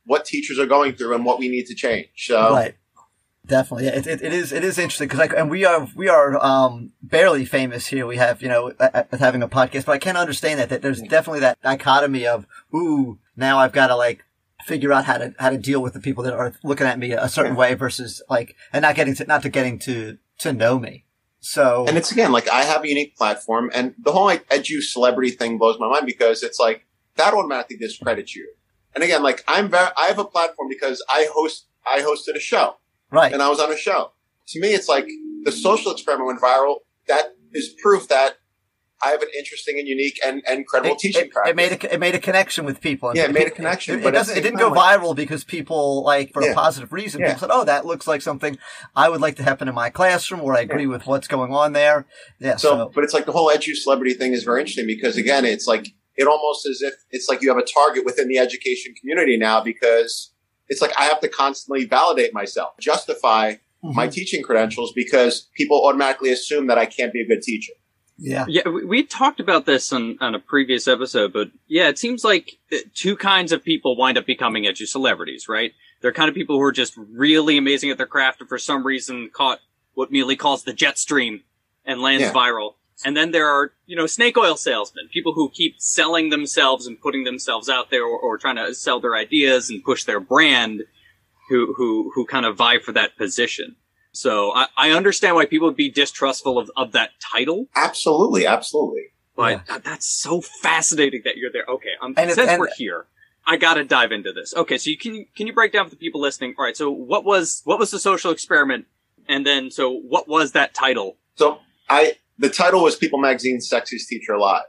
what 0.04 0.24
teachers 0.24 0.58
are 0.58 0.66
going 0.66 0.94
through 0.94 1.14
and 1.14 1.24
what 1.24 1.38
we 1.38 1.48
need 1.48 1.66
to 1.66 1.74
change. 1.74 2.08
So 2.16 2.50
Right. 2.52 2.74
Definitely, 3.46 3.84
yeah, 3.84 3.96
it, 3.96 4.06
it, 4.06 4.22
it 4.22 4.32
is. 4.32 4.52
It 4.52 4.64
is 4.64 4.76
interesting 4.76 5.06
because, 5.06 5.20
like, 5.20 5.32
and 5.32 5.48
we 5.48 5.64
are 5.64 5.88
we 5.94 6.08
are 6.08 6.44
um, 6.44 6.92
barely 7.00 7.44
famous 7.44 7.86
here. 7.86 8.04
We 8.04 8.16
have, 8.16 8.42
you 8.42 8.48
know, 8.48 8.72
having 9.12 9.42
a 9.42 9.48
podcast, 9.48 9.84
but 9.84 9.92
I 9.92 9.98
can 9.98 10.16
understand 10.16 10.58
that 10.58 10.68
that 10.70 10.82
there's 10.82 11.00
definitely 11.00 11.40
that 11.40 11.60
dichotomy 11.62 12.26
of, 12.26 12.46
ooh, 12.74 13.18
now 13.36 13.58
I've 13.58 13.72
got 13.72 13.86
to 13.88 13.96
like 13.96 14.24
figure 14.64 14.92
out 14.92 15.04
how 15.04 15.18
to 15.18 15.32
how 15.38 15.50
to 15.50 15.58
deal 15.58 15.80
with 15.80 15.92
the 15.92 16.00
people 16.00 16.24
that 16.24 16.32
are 16.32 16.54
looking 16.64 16.88
at 16.88 16.98
me 16.98 17.12
a 17.12 17.28
certain 17.28 17.54
way 17.54 17.74
versus 17.74 18.20
like, 18.28 18.56
and 18.72 18.82
not 18.82 18.96
getting 18.96 19.14
to 19.14 19.24
not 19.26 19.42
to 19.42 19.48
getting 19.48 19.78
to 19.80 20.18
to 20.38 20.52
know 20.52 20.78
me. 20.78 21.04
So 21.38 21.84
And 21.86 21.96
it's 21.96 22.10
again 22.10 22.32
like 22.32 22.48
I 22.48 22.62
have 22.62 22.82
a 22.82 22.88
unique 22.88 23.16
platform, 23.16 23.70
and 23.72 23.94
the 23.98 24.10
whole 24.10 24.24
like 24.24 24.48
edu 24.48 24.80
celebrity 24.80 25.30
thing 25.30 25.56
blows 25.58 25.78
my 25.78 25.88
mind 25.88 26.06
because 26.06 26.42
it's 26.42 26.58
like 26.58 26.84
that 27.14 27.32
automatically 27.32 27.76
discredits 27.76 28.34
you. 28.34 28.52
And 28.94 29.04
again, 29.04 29.22
like 29.22 29.44
I'm 29.46 29.68
very, 29.68 29.90
I 29.96 30.06
have 30.06 30.18
a 30.18 30.24
platform 30.24 30.68
because 30.68 31.04
I 31.08 31.28
host, 31.32 31.66
I 31.86 32.00
hosted 32.00 32.34
a 32.34 32.40
show 32.40 32.78
right, 33.16 33.32
and 33.32 33.42
I 33.42 33.48
was 33.48 33.60
on 33.60 33.72
a 33.72 33.76
show. 33.76 34.12
To 34.48 34.60
me, 34.60 34.68
it's 34.74 34.88
like 34.88 35.08
the 35.44 35.52
social 35.52 35.92
experiment 35.92 36.26
went 36.26 36.40
viral. 36.40 36.76
That 37.08 37.36
is 37.52 37.74
proof 37.82 38.08
that 38.08 38.38
I 39.02 39.10
have 39.10 39.20
an 39.22 39.28
interesting 39.36 39.78
and 39.78 39.86
unique 39.86 40.18
and, 40.24 40.42
and 40.48 40.66
credible 40.66 40.94
it, 40.94 40.98
teaching 40.98 41.26
it, 41.26 41.30
practice. 41.30 41.50
it 41.50 41.56
made 41.56 41.72
a 41.72 41.94
it 41.94 42.00
made 42.00 42.14
a 42.14 42.18
connection 42.18 42.64
with 42.64 42.80
people. 42.80 43.12
Yeah, 43.14 43.24
it 43.24 43.32
made 43.32 43.46
a 43.46 43.50
connection, 43.50 43.98
It, 43.98 44.02
but 44.02 44.14
it 44.14 44.16
doesn't. 44.16 44.38
It 44.38 44.40
didn't 44.40 44.58
go 44.58 44.68
like- 44.68 45.00
viral 45.00 45.14
because 45.14 45.44
people 45.44 46.02
like 46.02 46.32
for 46.32 46.42
a 46.42 46.54
positive 46.54 46.92
reason. 46.92 47.20
Yeah. 47.20 47.28
People 47.28 47.40
said, 47.40 47.50
"Oh, 47.52 47.64
that 47.64 47.84
looks 47.84 48.06
like 48.06 48.22
something 48.22 48.56
I 48.94 49.08
would 49.08 49.20
like 49.20 49.36
to 49.36 49.42
happen 49.42 49.68
in 49.68 49.74
my 49.74 49.90
classroom," 49.90 50.40
or 50.40 50.56
I 50.56 50.60
agree 50.60 50.86
with 50.86 51.06
what's 51.06 51.28
going 51.28 51.52
on 51.52 51.72
there. 51.72 52.06
Yeah. 52.38 52.56
So, 52.56 52.68
So, 52.70 52.92
but 52.94 53.04
it's 53.04 53.12
like 53.12 53.26
the 53.26 53.32
whole 53.32 53.50
edu 53.50 53.74
celebrity 53.74 54.14
thing 54.14 54.32
is 54.32 54.44
very 54.44 54.60
interesting 54.60 54.86
because 54.86 55.16
again, 55.18 55.44
it's 55.44 55.66
like 55.66 55.88
it 56.16 56.26
almost 56.26 56.66
as 56.66 56.80
if 56.80 56.94
it's 57.10 57.28
like 57.28 57.42
you 57.42 57.48
have 57.50 57.58
a 57.58 57.64
target 57.64 58.04
within 58.06 58.28
the 58.28 58.38
education 58.38 58.94
community 58.98 59.36
now 59.36 59.60
because 59.60 60.32
it's 60.68 60.80
like 60.82 60.92
I 60.98 61.04
have 61.04 61.20
to 61.20 61.28
constantly 61.28 61.84
validate 61.86 62.32
myself, 62.34 62.74
justify 62.80 63.54
my 63.82 64.08
Mhm. 64.08 64.12
teaching 64.12 64.42
credentials 64.42 64.92
because 64.94 65.48
people 65.56 65.84
automatically 65.86 66.30
assume 66.30 66.66
that 66.66 66.78
I 66.78 66.86
can't 66.86 67.12
be 67.12 67.20
a 67.22 67.26
good 67.26 67.42
teacher. 67.42 67.72
yeah, 68.18 68.46
Yeah, 68.48 68.66
we, 68.68 68.84
we 68.84 69.02
talked 69.04 69.40
about 69.40 69.66
this 69.66 69.92
on, 69.92 70.16
on 70.22 70.34
a 70.34 70.38
previous 70.38 70.88
episode, 70.88 71.32
but 71.34 71.48
yeah, 71.68 71.88
it 71.88 71.98
seems 71.98 72.24
like 72.24 72.58
uh, 72.72 72.78
two 72.94 73.14
kinds 73.16 73.52
of 73.52 73.62
people 73.62 73.94
wind 73.96 74.16
up 74.18 74.24
becoming 74.26 74.64
edu 74.64 74.86
celebrities, 74.88 75.48
right? 75.48 75.72
They're 76.00 76.12
kind 76.14 76.28
of 76.28 76.34
people 76.34 76.56
who 76.56 76.62
are 76.62 76.72
just 76.72 76.94
really 76.96 77.58
amazing 77.58 77.90
at 77.90 77.98
their 77.98 78.06
craft 78.06 78.40
and 78.40 78.48
for 78.48 78.58
some 78.58 78.86
reason 78.86 79.28
caught 79.32 79.60
what 79.94 80.10
Mealy 80.10 80.34
calls 80.36 80.64
the 80.64 80.72
jet 80.72 80.98
stream 80.98 81.42
and 81.84 82.00
lands 82.00 82.22
Yeah. 82.24 82.32
viral. 82.32 82.74
And 83.04 83.16
then 83.16 83.30
there 83.30 83.46
are, 83.48 83.72
you 83.86 83.94
know, 83.96 84.06
snake 84.06 84.36
oil 84.38 84.56
salesmen, 84.56 85.08
people 85.12 85.34
who 85.34 85.50
keep 85.50 85.74
selling 85.78 86.30
themselves 86.30 86.86
and 86.86 87.00
putting 87.00 87.24
themselves 87.24 87.68
out 87.68 87.90
there 87.90 88.04
or, 88.04 88.18
or 88.18 88.38
trying 88.38 88.56
to 88.56 88.74
sell 88.74 89.00
their 89.00 89.14
ideas 89.14 89.68
and 89.70 89.84
push 89.84 90.04
their 90.04 90.20
brand 90.20 90.82
who, 91.50 91.74
who, 91.76 92.10
who 92.14 92.24
kind 92.26 92.46
of 92.46 92.56
vie 92.56 92.78
for 92.78 92.92
that 92.92 93.16
position. 93.16 93.76
So 94.12 94.52
I, 94.54 94.66
I 94.78 94.90
understand 94.92 95.36
why 95.36 95.44
people 95.44 95.68
would 95.68 95.76
be 95.76 95.90
distrustful 95.90 96.58
of, 96.58 96.70
of 96.76 96.92
that 96.92 97.10
title. 97.20 97.68
Absolutely, 97.76 98.46
absolutely. 98.46 99.08
But 99.36 99.50
Yeah. 99.50 99.60
that- 99.68 99.84
that's 99.84 100.06
so 100.06 100.40
fascinating 100.40 101.20
that 101.26 101.36
you're 101.36 101.52
there. 101.52 101.66
Okay, 101.68 101.90
um, 102.00 102.14
And 102.16 102.30
since 102.32 102.48
and- 102.48 102.58
we're 102.58 102.70
here, 102.78 103.06
I 103.48 103.58
gotta 103.58 103.84
dive 103.84 104.10
into 104.10 104.32
this. 104.32 104.54
Okay, 104.56 104.76
so 104.78 104.90
you 104.90 104.96
can 104.98 105.26
can 105.36 105.46
you 105.46 105.52
break 105.52 105.72
down 105.72 105.84
for 105.84 105.90
the 105.90 105.96
people 105.96 106.20
listening? 106.20 106.54
All 106.58 106.64
right, 106.64 106.76
so 106.76 106.90
what 106.90 107.24
was 107.24 107.60
what 107.64 107.78
was 107.78 107.90
the 107.92 108.00
social 108.00 108.32
experiment, 108.32 108.86
and 109.28 109.46
then 109.46 109.70
so 109.70 109.90
what 109.92 110.26
was 110.26 110.50
that 110.52 110.74
title? 110.74 111.16
So 111.36 111.60
I, 111.88 112.14
the 112.38 112.48
title 112.50 112.82
was 112.82 112.96
People 112.96 113.18
Magazine's 113.18 113.68
Sexiest 113.70 114.06
Teacher 114.08 114.32
Alive. 114.32 114.64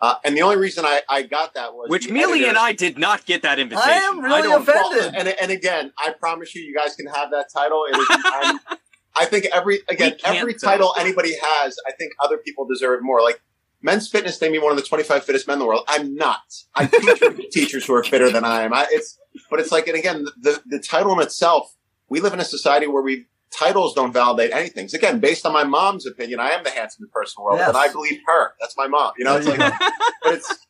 Uh, 0.00 0.16
and 0.24 0.36
the 0.36 0.42
only 0.42 0.56
reason 0.56 0.84
I, 0.84 1.02
I 1.08 1.22
got 1.22 1.54
that 1.54 1.74
was 1.74 1.88
Which 1.88 2.08
the 2.08 2.12
Mealy 2.12 2.40
editor- 2.40 2.48
and 2.48 2.58
I 2.58 2.72
did 2.72 2.98
not 2.98 3.24
get 3.24 3.42
that 3.42 3.60
invitation. 3.60 3.88
I 3.88 3.98
am 3.98 4.20
really 4.20 4.42
don't- 4.42 4.62
offended. 4.62 5.12
Well, 5.12 5.12
and, 5.14 5.28
and 5.40 5.50
again, 5.52 5.92
I 5.96 6.12
promise 6.18 6.54
you, 6.56 6.62
you 6.62 6.74
guys 6.74 6.96
can 6.96 7.06
have 7.06 7.30
that 7.30 7.46
title. 7.54 7.84
It 7.88 7.96
is, 7.96 8.06
I'm, 8.10 9.26
think 9.26 9.46
every 9.52 9.80
again, 9.88 10.12
We 10.12 10.18
can't, 10.18 10.36
every 10.38 10.52
though. 10.54 10.58
title 10.66 10.94
anybody 10.98 11.34
has, 11.40 11.76
I 11.86 11.92
think 11.92 12.12
other 12.20 12.36
people 12.38 12.66
deserve 12.66 12.98
it 12.98 13.02
more. 13.04 13.22
Like 13.22 13.40
men's 13.80 14.08
fitness 14.08 14.40
made 14.40 14.50
me 14.50 14.58
one 14.58 14.72
of 14.72 14.76
the 14.76 14.82
25 14.82 15.22
fittest 15.24 15.46
men 15.46 15.54
in 15.54 15.58
the 15.60 15.66
world. 15.66 15.84
I'm 15.86 16.16
not. 16.16 16.40
I 16.74 16.86
teach 16.86 17.50
teachers 17.52 17.86
who 17.86 17.94
are 17.94 18.02
fitter 18.02 18.28
than 18.32 18.44
I 18.44 18.62
am. 18.62 18.72
I, 18.74 18.86
it's, 18.90 19.20
but 19.50 19.60
it's 19.60 19.70
like, 19.70 19.86
and 19.86 19.96
again, 19.96 20.24
the, 20.40 20.60
the 20.66 20.80
title 20.80 21.12
in 21.12 21.20
itself, 21.20 21.76
we 22.08 22.18
live 22.18 22.32
in 22.32 22.40
a 22.40 22.44
society 22.44 22.88
where 22.88 23.02
we, 23.02 23.26
titles 23.56 23.94
don't 23.94 24.12
validate 24.12 24.52
anything. 24.52 24.88
So 24.88 24.96
again, 24.98 25.20
based 25.20 25.44
on 25.46 25.52
my 25.52 25.64
mom's 25.64 26.06
opinion, 26.06 26.40
I 26.40 26.50
am 26.50 26.64
the 26.64 26.70
handsomest 26.70 27.12
person 27.12 27.34
in 27.38 27.42
the 27.42 27.44
world, 27.44 27.58
Yes. 27.58 27.68
and 27.68 27.76
I 27.76 27.92
believe 27.92 28.20
her. 28.26 28.52
That's 28.60 28.76
my 28.76 28.86
mom. 28.88 29.12
You 29.18 29.24
know, 29.24 29.36
it's 29.36 29.46
like, 29.46 29.58
but 30.22 30.34
it's, 30.34 30.66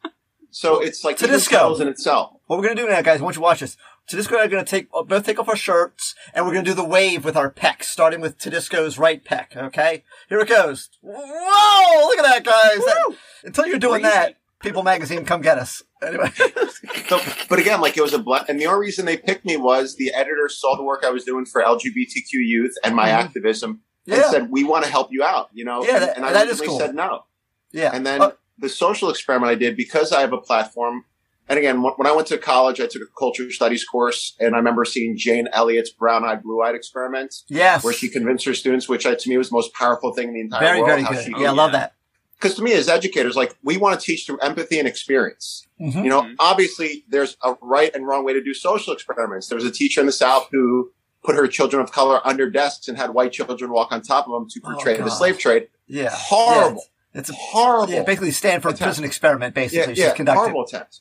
so 0.50 0.80
it's 0.80 1.04
like 1.04 1.16
To 1.18 1.24
even 1.24 1.36
disco. 1.38 1.74
in 1.76 1.88
itself. 1.88 2.32
what 2.46 2.58
we're 2.58 2.64
gonna 2.68 2.74
do 2.80 2.88
now, 2.88 3.00
guys? 3.02 3.20
I 3.20 3.24
want 3.24 3.36
you 3.36 3.42
watch 3.42 3.60
this. 3.60 3.76
Tedisco 4.10 4.32
and 4.32 4.38
I 4.40 4.44
are 4.44 4.48
going 4.48 4.64
to 4.64 4.68
take 4.68 4.90
both 4.90 5.24
take 5.24 5.38
off 5.38 5.48
our 5.48 5.54
shirts, 5.54 6.16
and 6.34 6.44
we're 6.44 6.52
going 6.52 6.64
to 6.64 6.70
do 6.72 6.74
the 6.74 6.84
wave 6.84 7.24
with 7.24 7.36
our 7.36 7.48
pecs, 7.52 7.84
starting 7.84 8.20
with 8.20 8.36
Tedisco's 8.36 8.98
right 8.98 9.24
pec. 9.24 9.56
Okay, 9.56 10.02
here 10.28 10.40
it 10.40 10.48
goes. 10.48 10.90
Whoa! 11.02 12.06
Look 12.08 12.18
at 12.18 12.24
that, 12.24 12.42
guys. 12.44 12.84
That- 12.84 13.16
until 13.44 13.66
you're 13.68 13.78
doing 13.78 14.02
that, 14.02 14.38
People 14.62 14.82
Magazine, 14.82 15.24
come 15.24 15.40
get 15.42 15.58
us. 15.58 15.82
Anyway, 16.02 16.30
So, 17.08 17.20
but 17.48 17.58
again, 17.58 17.80
like 17.80 17.96
it 17.96 18.00
was 18.02 18.12
a 18.14 18.18
ble- 18.18 18.40
and 18.48 18.60
the 18.60 18.66
only 18.66 18.80
reason 18.80 19.04
they 19.06 19.16
picked 19.16 19.44
me 19.44 19.56
was 19.56 19.96
the 19.96 20.12
editor 20.14 20.48
saw 20.48 20.76
the 20.76 20.82
work 20.82 21.04
I 21.04 21.10
was 21.10 21.24
doing 21.24 21.44
for 21.46 21.62
LGBTQ 21.62 22.32
youth 22.32 22.74
and 22.84 22.94
my 22.96 23.08
Mhm. 23.08 23.12
activism, 23.24 23.82
and 24.08 24.24
said, 24.24 24.50
"We 24.50 24.64
want 24.64 24.84
to 24.84 24.90
help 24.90 25.08
you 25.12 25.22
out." 25.22 25.48
You 25.52 25.64
know, 25.64 25.84
Yeah, 25.84 25.94
and, 25.94 26.02
that- 26.02 26.16
and 26.16 26.24
I 26.26 26.32
that 26.32 26.48
is 26.48 26.60
cool. 26.60 26.78
said 26.78 26.94
no. 26.94 27.24
yeah. 27.72 27.90
And 27.92 28.04
then 28.06 28.20
Uh, 28.22 28.30
the 28.58 28.68
social 28.68 29.10
experiment 29.10 29.50
I 29.50 29.54
did 29.56 29.76
because 29.76 30.12
I 30.12 30.20
have 30.20 30.32
a 30.32 30.38
platform. 30.38 31.04
And 31.48 31.58
again, 31.58 31.82
when 31.82 32.06
I 32.06 32.12
went 32.12 32.28
to 32.28 32.38
college, 32.38 32.80
I 32.80 32.86
took 32.86 33.02
a 33.02 33.06
culture 33.18 33.50
studies 33.50 33.84
course, 33.84 34.36
and 34.38 34.54
I 34.54 34.58
remember 34.58 34.84
seeing 34.84 35.16
Jane 35.18 35.48
Elliott's 35.52 35.90
brown-eyed, 35.90 36.42
blue-eyed 36.44 36.76
experiment, 36.76 37.34
yes, 37.48 37.82
where 37.82 37.92
she 37.92 38.08
convinced 38.08 38.44
her 38.46 38.54
students, 38.54 38.88
which 38.88 39.04
uh, 39.06 39.16
to 39.16 39.28
me 39.28 39.36
was 39.36 39.48
the 39.50 39.54
most 39.56 39.74
powerful 39.74 40.14
thing 40.14 40.28
in 40.28 40.34
the 40.34 40.40
entire 40.40 40.60
very, 40.60 40.78
world. 40.78 40.88
very 40.90 41.02
how 41.02 41.10
good. 41.12 41.24
she- 41.24 41.42
Yeah, 41.42 41.50
I 41.50 41.52
love 41.52 41.72
that. 41.72 41.94
Because 42.42 42.56
to 42.56 42.62
me 42.62 42.72
as 42.72 42.88
educators 42.88 43.36
like 43.36 43.56
we 43.62 43.76
want 43.76 43.98
to 43.98 44.04
teach 44.04 44.26
through 44.26 44.38
empathy 44.38 44.78
and 44.78 44.88
experience 44.88 45.66
Mhm. 45.80 46.02
you 46.04 46.10
know 46.10 46.22
Mhm. 46.22 46.34
obviously 46.38 47.04
there's 47.08 47.36
a 47.42 47.54
right 47.62 47.94
and 47.94 48.06
wrong 48.06 48.24
way 48.24 48.32
to 48.32 48.42
do 48.42 48.52
social 48.54 48.92
experiments 48.92 49.46
there 49.48 49.56
was 49.56 49.64
a 49.64 49.70
teacher 49.70 50.00
in 50.00 50.06
the 50.06 50.12
south 50.12 50.48
who 50.50 50.90
put 51.24 51.36
her 51.36 51.46
children 51.46 51.80
of 51.82 51.92
color 51.92 52.20
under 52.26 52.50
desks 52.50 52.88
and 52.88 52.98
had 52.98 53.10
white 53.14 53.32
children 53.32 53.70
walk 53.70 53.92
on 53.92 54.02
top 54.02 54.26
of 54.26 54.32
them 54.32 54.48
to 54.50 54.60
Oh, 54.64 54.72
portray 54.72 54.96
the 54.96 55.10
slave 55.10 55.38
trade 55.38 55.68
Yeah, 55.86 56.10
horrible 56.12 56.84
Yeah, 57.14 57.20
it's 57.20 57.30
a 57.30 57.34
horrible 57.34 57.92
yeah, 57.92 58.02
basically 58.02 58.30
Stanford 58.32 58.72
Attempt. 58.74 58.82
prison 58.88 59.04
experiment. 59.04 59.54
Basically, 59.54 59.94
yeah 59.94 60.08
she's 60.08 60.16
conducting. 60.16 60.40
horrible 60.40 60.64
attempt 60.64 61.00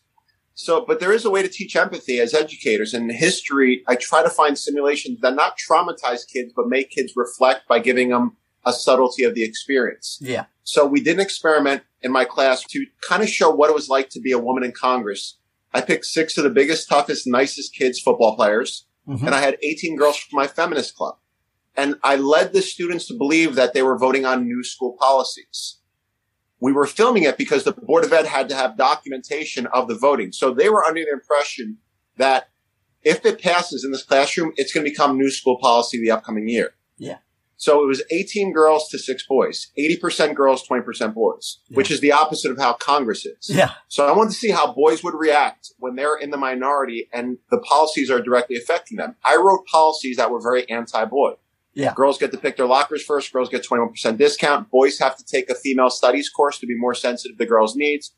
so 0.53 0.81
but 0.85 0.99
there 0.99 1.13
is 1.13 1.23
a 1.25 1.29
way 1.29 1.41
to 1.41 1.47
teach 1.47 1.75
empathy 1.75 2.19
as 2.19 2.33
educators 2.33 2.93
and 2.93 3.09
in 3.09 3.15
history 3.17 3.83
i 3.87 3.95
try 3.95 4.21
to 4.21 4.29
find 4.29 4.57
simulations 4.59 5.19
that 5.21 5.33
not 5.33 5.57
traumatize 5.57 6.27
kids 6.27 6.51
but 6.55 6.67
make 6.67 6.89
kids 6.91 7.13
reflect 7.15 7.61
by 7.69 7.79
giving 7.79 8.09
them 8.09 8.35
a 8.65 8.71
subtlety 8.73 9.23
of 9.23 9.33
the 9.33 9.43
experience 9.43 10.19
Yeah, 10.21 10.45
So 10.63 10.85
we 10.85 11.01
did 11.01 11.15
an 11.15 11.19
experiment 11.21 11.83
in 12.01 12.11
my 12.11 12.25
class 12.25 12.63
to 12.69 12.85
kind 13.07 13.23
of 13.23 13.29
show 13.29 13.49
what 13.49 13.69
it 13.69 13.75
was 13.75 13.89
like 13.89 14.09
to 14.11 14.19
be 14.19 14.31
a 14.31 14.39
woman 14.39 14.63
in 14.63 14.71
Congress. 14.71 15.37
I 15.73 15.81
picked 15.81 16.05
six 16.05 16.37
of 16.37 16.43
the 16.43 16.49
biggest, 16.49 16.89
toughest, 16.89 17.25
nicest 17.27 17.73
kids 17.73 17.99
football 17.99 18.35
players, 18.35 18.85
Mhm. 19.07 19.25
and 19.25 19.35
I 19.35 19.39
had 19.39 19.57
18 19.63 19.95
girls 19.95 20.17
from 20.17 20.37
my 20.37 20.47
feminist 20.47 20.95
club. 20.95 21.17
And 21.75 21.95
I 22.03 22.17
led 22.17 22.51
the 22.53 22.61
students 22.61 23.07
to 23.07 23.13
believe 23.17 23.55
that 23.55 23.73
they 23.73 23.81
were 23.81 23.97
voting 23.97 24.25
on 24.25 24.45
new 24.45 24.63
school 24.63 24.95
policies. 24.99 25.77
We 26.59 26.73
were 26.73 26.85
filming 26.85 27.23
it 27.23 27.37
because 27.37 27.63
the 27.63 27.71
Board 27.71 28.03
of 28.03 28.13
Ed 28.13 28.25
had 28.25 28.49
to 28.49 28.55
have 28.55 28.77
documentation 28.77 29.65
of 29.67 29.87
the 29.87 29.95
voting. 29.95 30.31
So 30.31 30.53
they 30.53 30.69
were 30.69 30.83
under 30.83 31.01
the 31.03 31.11
impression 31.11 31.77
that 32.17 32.49
if 33.03 33.25
it 33.25 33.41
passes 33.41 33.83
in 33.83 33.91
this 33.91 34.03
classroom, 34.03 34.51
it's 34.57 34.71
going 34.73 34.85
to 34.85 34.91
become 34.91 35.17
new 35.17 35.31
school 35.31 35.57
policy 35.59 35.99
the 35.99 36.11
upcoming 36.11 36.47
year. 36.47 36.75
Yeah. 37.61 37.67
So 37.67 37.83
it 37.83 37.87
was 37.87 38.01
18 38.09 38.53
girls 38.53 38.89
to 38.89 38.97
six 38.97 39.23
boys, 39.27 39.67
80% 39.77 40.33
girls, 40.33 40.67
20% 40.67 41.13
boys, 41.13 41.59
which 41.69 41.91
is 41.91 41.99
the 41.99 42.11
opposite 42.11 42.49
of 42.51 42.57
how 42.57 42.73
Congress 42.73 43.23
is. 43.25 43.49
yeah, 43.49 43.73
So 43.87 44.07
I 44.07 44.11
wanted 44.17 44.31
to 44.31 44.37
see 44.37 44.49
how 44.49 44.73
boys 44.73 45.03
would 45.03 45.13
react 45.13 45.71
when 45.77 45.95
they're 45.95 46.15
in 46.15 46.31
the 46.31 46.37
minority 46.37 47.07
and 47.13 47.37
the 47.51 47.59
policies 47.59 48.09
are 48.09 48.19
directly 48.19 48.55
affecting 48.55 48.97
them. 48.97 49.15
I 49.23 49.35
wrote 49.35 49.67
policies 49.67 50.17
that 50.17 50.31
were 50.31 50.41
very 50.41 50.67
anti-boy. 50.71 51.33
Yeah. 51.73 51.93
Girls 51.93 52.17
get 52.17 52.31
to 52.31 52.37
pick 52.37 52.57
their 52.57 52.65
lockers 52.65 53.03
first. 53.03 53.31
Girls 53.31 53.47
get 53.49 53.63
21% 53.63 54.17
discount. 54.17 54.69
Boys 54.71 54.99
have 54.99 55.15
to 55.17 55.23
take 55.23 55.49
a 55.49 55.55
female 55.55 55.89
studies 55.89 56.29
course 56.29 56.59
to 56.59 56.65
be 56.65 56.75
more 56.75 56.95
sensitive 56.95 57.37
to 57.37 57.45
girls' 57.45 57.75
needs. 57.75 58.11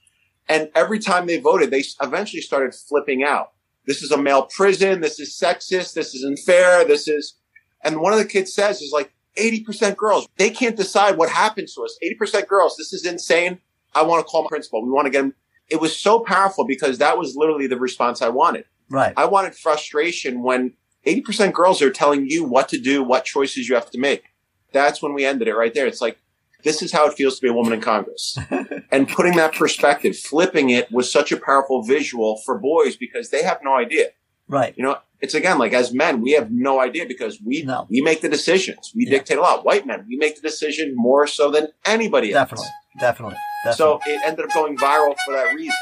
And 0.50 0.70
every 0.74 1.00
time 1.00 1.28
they 1.28 1.38
voted, 1.38 1.70
they 1.70 1.84
eventually 2.02 2.42
started 2.42 2.74
flipping 2.74 3.24
out. 3.24 3.52
This 3.86 4.02
is 4.02 4.12
a 4.12 4.18
male 4.18 4.44
prison. 4.44 5.02
This 5.02 5.20
is 5.20 5.38
sexist. 5.38 5.94
This 5.94 6.16
is 6.16 6.24
unfair. 6.24 6.86
This 6.86 7.08
is, 7.08 7.36
and 7.84 8.00
one 8.00 8.14
of 8.14 8.20
the 8.20 8.26
kids 8.26 8.54
says 8.54 8.82
is 8.82 8.92
like 8.92 9.13
80% 9.38 9.96
girls. 9.96 10.28
They 10.38 10.50
can't 10.50 10.76
decide 10.76 11.18
what 11.18 11.30
happens 11.30 11.74
to 11.76 11.84
us. 11.84 11.98
80% 12.04 12.48
girls. 12.48 12.76
This 12.78 12.94
is 12.94 13.06
insane. 13.06 13.60
I 13.96 14.04
want 14.04 14.26
to 14.26 14.30
call 14.30 14.44
my 14.44 14.50
principal. 14.50 14.84
We 14.84 14.92
want 14.92 15.06
to 15.06 15.12
get 15.12 15.24
him. 15.24 15.34
It 15.70 15.80
was 15.80 15.98
so 15.98 16.20
powerful 16.20 16.66
because 16.66 16.98
that 16.98 17.18
was 17.18 17.36
literally 17.36 17.68
the 17.68 17.80
response 17.80 18.22
I 18.22 18.30
wanted. 18.30 18.66
right. 18.90 19.14
I 19.16 19.26
wanted 19.26 19.56
frustration 19.56 20.44
when 20.44 20.74
80% 21.06 21.54
girls 21.54 21.82
are 21.82 21.90
telling 21.90 22.30
you 22.30 22.44
what 22.44 22.70
to 22.70 22.80
do, 22.80 23.04
what 23.04 23.26
choices 23.26 23.68
you 23.68 23.76
have 23.76 23.90
to 23.92 24.00
make. 24.00 24.24
That's 24.72 25.02
when 25.02 25.14
we 25.14 25.26
ended 25.26 25.48
it 25.48 25.56
right 25.56 25.74
there. 25.74 25.88
It's 25.88 26.02
like, 26.02 26.18
this 26.64 26.82
is 26.82 26.92
how 26.92 27.08
it 27.08 27.14
feels 27.14 27.36
to 27.36 27.42
be 27.42 27.50
a 27.50 27.54
woman 27.54 27.74
in 27.74 27.82
Congress. 27.82 28.38
and 28.92 29.08
putting 29.08 29.36
that 29.36 29.54
perspective, 29.54 30.18
flipping 30.18 30.70
it 30.70 30.92
was 30.92 31.12
such 31.12 31.32
a 31.32 31.38
powerful 31.38 31.84
visual 31.84 32.42
for 32.46 32.58
boys 32.58 32.96
because 32.96 33.30
they 33.30 33.44
have 33.44 33.60
no 33.64 33.76
idea. 33.76 34.08
Right. 34.48 34.74
You 34.78 34.84
know, 34.84 34.98
it's 35.24 35.34
again, 35.34 35.58
like 35.58 35.72
as 35.74 35.94
men, 35.94 36.20
we 36.22 36.32
have 36.34 36.52
no 36.52 36.82
idea 36.82 37.06
because 37.08 37.40
we, 37.42 37.64
No. 37.64 37.88
we 37.90 38.02
make 38.02 38.20
the 38.20 38.28
decisions. 38.28 38.92
We 38.94 39.06
Yeah. 39.06 39.12
dictate 39.18 39.38
a 39.38 39.42
lot. 39.42 39.64
White 39.66 39.88
men, 39.88 40.06
we 40.08 40.18
make 40.18 40.36
the 40.36 40.42
decision 40.42 40.92
more 40.96 41.26
so 41.28 41.50
than 41.50 41.70
anybody 41.86 42.34
else. 42.34 42.42
Definitely. 42.50 42.68
Definitely. 43.00 43.38
Definitely. 43.66 43.78
So 43.78 44.12
it 44.14 44.20
ended 44.26 44.46
up 44.46 44.52
going 44.54 44.76
viral 44.78 45.16
for 45.26 45.34
that 45.34 45.56
reason. 45.56 45.74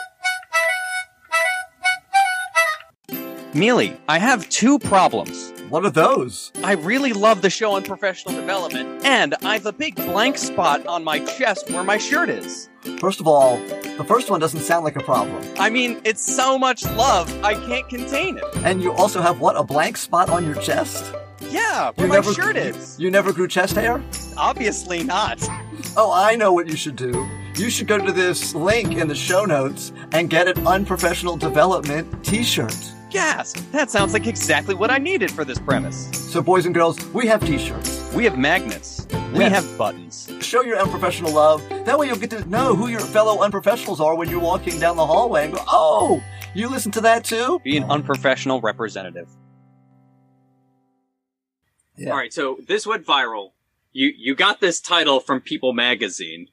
Mealy, 3.55 3.97
I 4.07 4.19
have 4.19 4.47
two 4.49 4.77
problems. 4.79 5.51
What 5.71 5.85
are 5.85 5.89
those? 5.89 6.51
I 6.65 6.73
really 6.73 7.13
love 7.13 7.41
the 7.41 7.49
show 7.49 7.75
unprofessional 7.77 8.35
development, 8.35 9.05
and 9.05 9.35
I 9.41 9.53
have 9.53 9.65
a 9.65 9.71
big 9.71 9.95
blank 9.95 10.37
spot 10.37 10.85
on 10.85 11.01
my 11.03 11.19
chest 11.19 11.71
where 11.71 11.83
my 11.85 11.97
shirt 11.97 12.29
is. 12.29 12.67
First 12.99 13.21
of 13.21 13.27
all, 13.27 13.57
the 13.97 14.03
first 14.05 14.29
one 14.29 14.41
doesn't 14.41 14.59
sound 14.59 14.83
like 14.83 14.97
a 14.97 15.03
problem. 15.03 15.41
I 15.57 15.69
mean, 15.69 16.01
it's 16.03 16.21
so 16.21 16.59
much 16.59 16.83
love, 16.83 17.31
I 17.41 17.53
can't 17.53 17.87
contain 17.87 18.37
it. 18.37 18.43
And 18.65 18.83
you 18.83 18.91
also 18.91 19.21
have 19.21 19.39
what? 19.39 19.55
A 19.55 19.63
blank 19.63 19.95
spot 19.95 20.29
on 20.29 20.45
your 20.45 20.55
chest? 20.55 21.15
Yeah, 21.49 21.91
where 21.95 22.07
You 22.07 22.09
my 22.09 22.15
never- 22.15 22.33
shirt 22.33 22.57
is. 22.57 22.99
You 22.99 23.09
never 23.09 23.31
grew 23.31 23.47
chest 23.47 23.75
hair? 23.75 24.03
Obviously 24.37 25.03
not. 25.03 25.39
Oh, 25.97 26.09
I 26.09 26.37
know 26.37 26.53
what 26.53 26.67
you 26.67 26.77
should 26.77 26.95
do. 26.95 27.27
You 27.57 27.69
should 27.69 27.87
go 27.87 27.97
to 27.97 28.13
this 28.13 28.55
link 28.55 28.95
in 28.95 29.09
the 29.09 29.15
show 29.15 29.43
notes 29.43 29.91
and 30.13 30.29
get 30.29 30.47
an 30.47 30.65
unprofessional 30.65 31.35
development 31.35 32.23
t-shirt. 32.23 32.77
Gasp! 33.11 33.57
That 33.71 33.91
sounds 33.91 34.13
like 34.13 34.25
exactly 34.25 34.73
what 34.73 34.89
I 34.89 34.97
needed 34.97 35.29
for 35.31 35.43
this 35.45 35.59
premise. 35.59 36.09
So 36.13 36.41
boys 36.41 36.65
and 36.65 36.73
girls, 36.73 37.03
we 37.07 37.27
have 37.27 37.45
t-shirts. 37.45 38.01
We 38.13 38.23
have 38.23 38.37
magnets. 38.37 39.05
We 39.33 39.39
Yes. 39.39 39.51
have 39.65 39.77
buttons. 39.77 40.31
Show 40.41 40.61
your 40.63 40.77
unprofessional 40.77 41.31
love. 41.33 41.61
That 41.85 41.99
way 41.99 42.07
you'll 42.07 42.17
get 42.17 42.29
to 42.31 42.47
know 42.49 42.75
who 42.75 42.87
your 42.87 42.99
fellow 43.01 43.45
unprofessionals 43.45 43.99
are 43.99 44.15
when 44.15 44.29
you're 44.29 44.39
walking 44.39 44.79
down 44.79 44.95
the 44.97 45.05
hallway 45.05 45.45
and 45.45 45.53
go, 45.53 45.63
oh, 45.67 46.23
you 46.53 46.69
listen 46.69 46.91
to 46.93 47.01
that 47.01 47.23
too? 47.25 47.59
Be 47.63 47.77
an 47.77 47.83
unprofessional 47.85 48.61
representative. 48.61 49.29
Yeah. 51.97 52.11
All 52.11 52.17
right, 52.17 52.33
so 52.33 52.57
this 52.67 52.87
went 52.87 53.05
viral. 53.05 53.51
You 53.93 54.11
you 54.17 54.35
got 54.35 54.61
this 54.61 54.79
title 54.79 55.19
from 55.19 55.41
People 55.41 55.73
Magazine, 55.73 56.47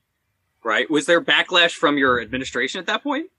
right? 0.65 0.91
Was 0.91 1.07
there 1.07 1.21
backlash 1.21 1.73
from 1.73 1.97
your 1.97 2.21
administration 2.21 2.81
at 2.81 2.87
that 2.87 3.03
point? 3.03 3.31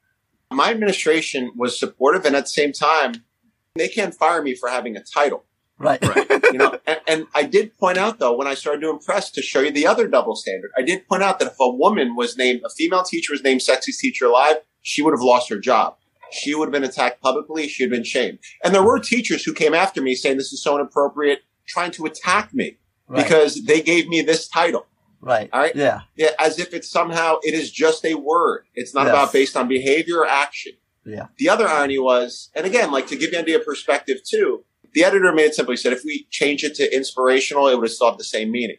My 0.51 0.71
administration 0.71 1.51
was 1.55 1.79
supportive 1.79 2.25
and 2.25 2.35
at 2.35 2.45
the 2.45 2.49
same 2.49 2.73
time 2.73 3.23
they 3.75 3.87
can't 3.87 4.13
fire 4.13 4.41
me 4.41 4.55
for 4.55 4.69
having 4.69 4.95
a 4.95 5.03
title. 5.03 5.45
Right. 5.77 6.03
right. 6.03 6.43
You 6.51 6.57
know 6.57 6.77
and, 6.85 6.99
and 7.07 7.27
i 7.33 7.43
did 7.43 7.77
point 7.77 7.97
out 7.97 8.19
though 8.19 8.35
when 8.35 8.47
i 8.47 8.53
started 8.53 8.81
doing 8.81 8.99
press 8.99 9.31
to 9.31 9.41
show 9.41 9.61
you 9.61 9.71
the 9.71 9.87
other 9.87 10.09
double 10.09 10.35
standard 10.35 10.71
i 10.77 10.81
did 10.81 11.07
point 11.07 11.23
out 11.23 11.39
that 11.39 11.47
if 11.47 11.55
a 11.57 11.69
woman 11.69 12.17
was 12.17 12.35
named 12.37 12.61
a 12.65 12.69
female 12.69 13.03
teacher 13.03 13.31
was 13.31 13.43
named 13.43 13.61
sexiest 13.61 13.99
teacher 13.99 14.25
alive 14.25 14.57
she 14.81 15.01
would 15.01 15.13
have 15.13 15.21
lost 15.21 15.49
her 15.49 15.59
job. 15.59 15.97
She 16.31 16.53
would 16.53 16.65
have 16.65 16.71
been 16.71 16.83
attacked 16.83 17.21
publicly. 17.21 17.67
She 17.67 17.83
had 17.83 17.89
been 17.89 18.03
shamed. 18.03 18.39
And 18.63 18.73
there 18.73 18.83
were 18.83 18.99
teachers 18.99 19.43
who 19.43 19.53
came 19.53 19.73
after 19.73 20.01
me 20.01 20.15
saying 20.15 20.37
this 20.37 20.53
is 20.53 20.61
so 20.61 20.75
inappropriate 20.75 21.41
trying 21.67 21.91
to 21.91 22.05
attack 22.05 22.53
me 22.53 22.77
right. 23.07 23.23
because 23.23 23.63
they 23.65 23.81
gave 23.81 24.07
me 24.07 24.21
this 24.21 24.47
title 24.47 24.85
right. 25.21 25.49
all 25.53 25.59
right 25.61 25.75
Yeah. 25.75 26.01
yeah, 26.15 26.29
as 26.39 26.59
if 26.59 26.73
it's 26.73 26.89
somehow 26.89 27.37
it 27.43 27.53
is 27.53 27.71
just 27.71 28.05
a 28.05 28.15
word. 28.15 28.65
It's 28.75 28.93
not 28.93 29.05
Yes. 29.05 29.13
about 29.13 29.33
based 29.33 29.55
on 29.57 29.67
behavior 29.67 30.19
or 30.19 30.27
action. 30.27 30.73
Yeah. 31.05 31.27
The 31.37 31.49
other 31.49 31.67
irony 31.67 31.97
was, 31.99 32.49
and 32.55 32.65
again, 32.65 32.91
like 32.91 33.07
to 33.07 33.15
give 33.15 33.31
you 33.31 33.37
an 33.39 33.43
idea 33.43 33.57
of 33.59 33.65
perspective 33.65 34.17
too, 34.29 34.63
the 34.93 35.03
editor 35.03 35.31
made 35.33 35.45
it 35.45 35.55
simply 35.55 35.77
said 35.77 35.93
if 35.93 36.03
we 36.03 36.27
change 36.29 36.63
it 36.63 36.75
to 36.75 36.95
inspirational, 36.95 37.67
it 37.67 37.75
would 37.75 37.85
have 37.85 37.91
still 37.91 38.09
have 38.09 38.17
the 38.17 38.23
same 38.23 38.51
meaning. 38.51 38.77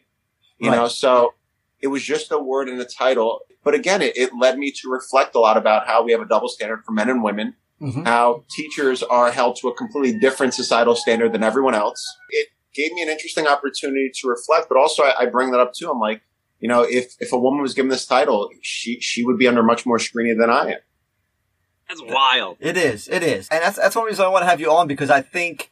You 0.59 0.69
Right. 0.69 0.75
know, 0.77 0.87
so 0.87 1.33
it 1.81 1.87
was 1.87 2.03
just 2.03 2.31
a 2.31 2.37
word 2.37 2.69
in 2.69 2.77
the 2.77 2.85
title. 2.85 3.41
But 3.63 3.73
again, 3.75 4.01
it, 4.01 4.15
it 4.17 4.31
led 4.39 4.57
me 4.57 4.71
to 4.71 4.89
reflect 4.89 5.35
a 5.35 5.39
lot 5.39 5.57
about 5.57 5.87
how 5.87 6.03
we 6.03 6.11
have 6.11 6.21
a 6.21 6.25
double 6.25 6.47
standard 6.49 6.83
for 6.85 6.91
men 6.91 7.09
and 7.09 7.23
women, 7.23 7.55
hmm 7.79 8.03
how 8.05 8.43
teachers 8.49 9.01
are 9.03 9.31
held 9.31 9.55
to 9.57 9.67
a 9.67 9.73
completely 9.75 10.17
different 10.19 10.53
societal 10.53 10.95
standard 10.95 11.33
than 11.33 11.43
everyone 11.43 11.73
else. 11.75 12.03
It 12.29 12.49
gave 12.75 12.91
me 12.93 13.01
an 13.01 13.09
interesting 13.09 13.47
opportunity 13.47 14.11
to 14.21 14.27
reflect, 14.27 14.69
but 14.69 14.77
also 14.77 15.03
I, 15.03 15.21
I 15.21 15.25
bring 15.25 15.51
that 15.51 15.59
up 15.59 15.73
too. 15.73 15.89
I'm 15.89 15.99
like, 15.99 16.21
you 16.61 16.69
know, 16.69 16.83
if, 16.83 17.15
if 17.19 17.33
a 17.33 17.37
woman 17.37 17.61
was 17.61 17.73
given 17.73 17.89
this 17.89 18.05
title, 18.05 18.49
she, 18.61 18.99
she 19.01 19.25
would 19.25 19.37
be 19.37 19.47
under 19.47 19.63
much 19.63 19.85
more 19.85 19.99
scrutiny 19.99 20.35
than 20.39 20.49
I 20.49 20.71
am. 20.73 20.79
That's 21.89 22.01
wild. 22.03 22.57
It 22.61 22.77
is. 22.77 23.09
It 23.09 23.21
is. 23.23 23.49
And 23.49 23.61
that's, 23.61 23.75
that's 23.77 23.95
one 23.97 24.05
reason 24.05 24.23
I 24.23 24.29
want 24.29 24.43
to 24.43 24.49
have 24.49 24.61
you 24.61 24.71
on 24.71 24.87
because 24.87 25.09
I 25.09 25.21
think 25.21 25.69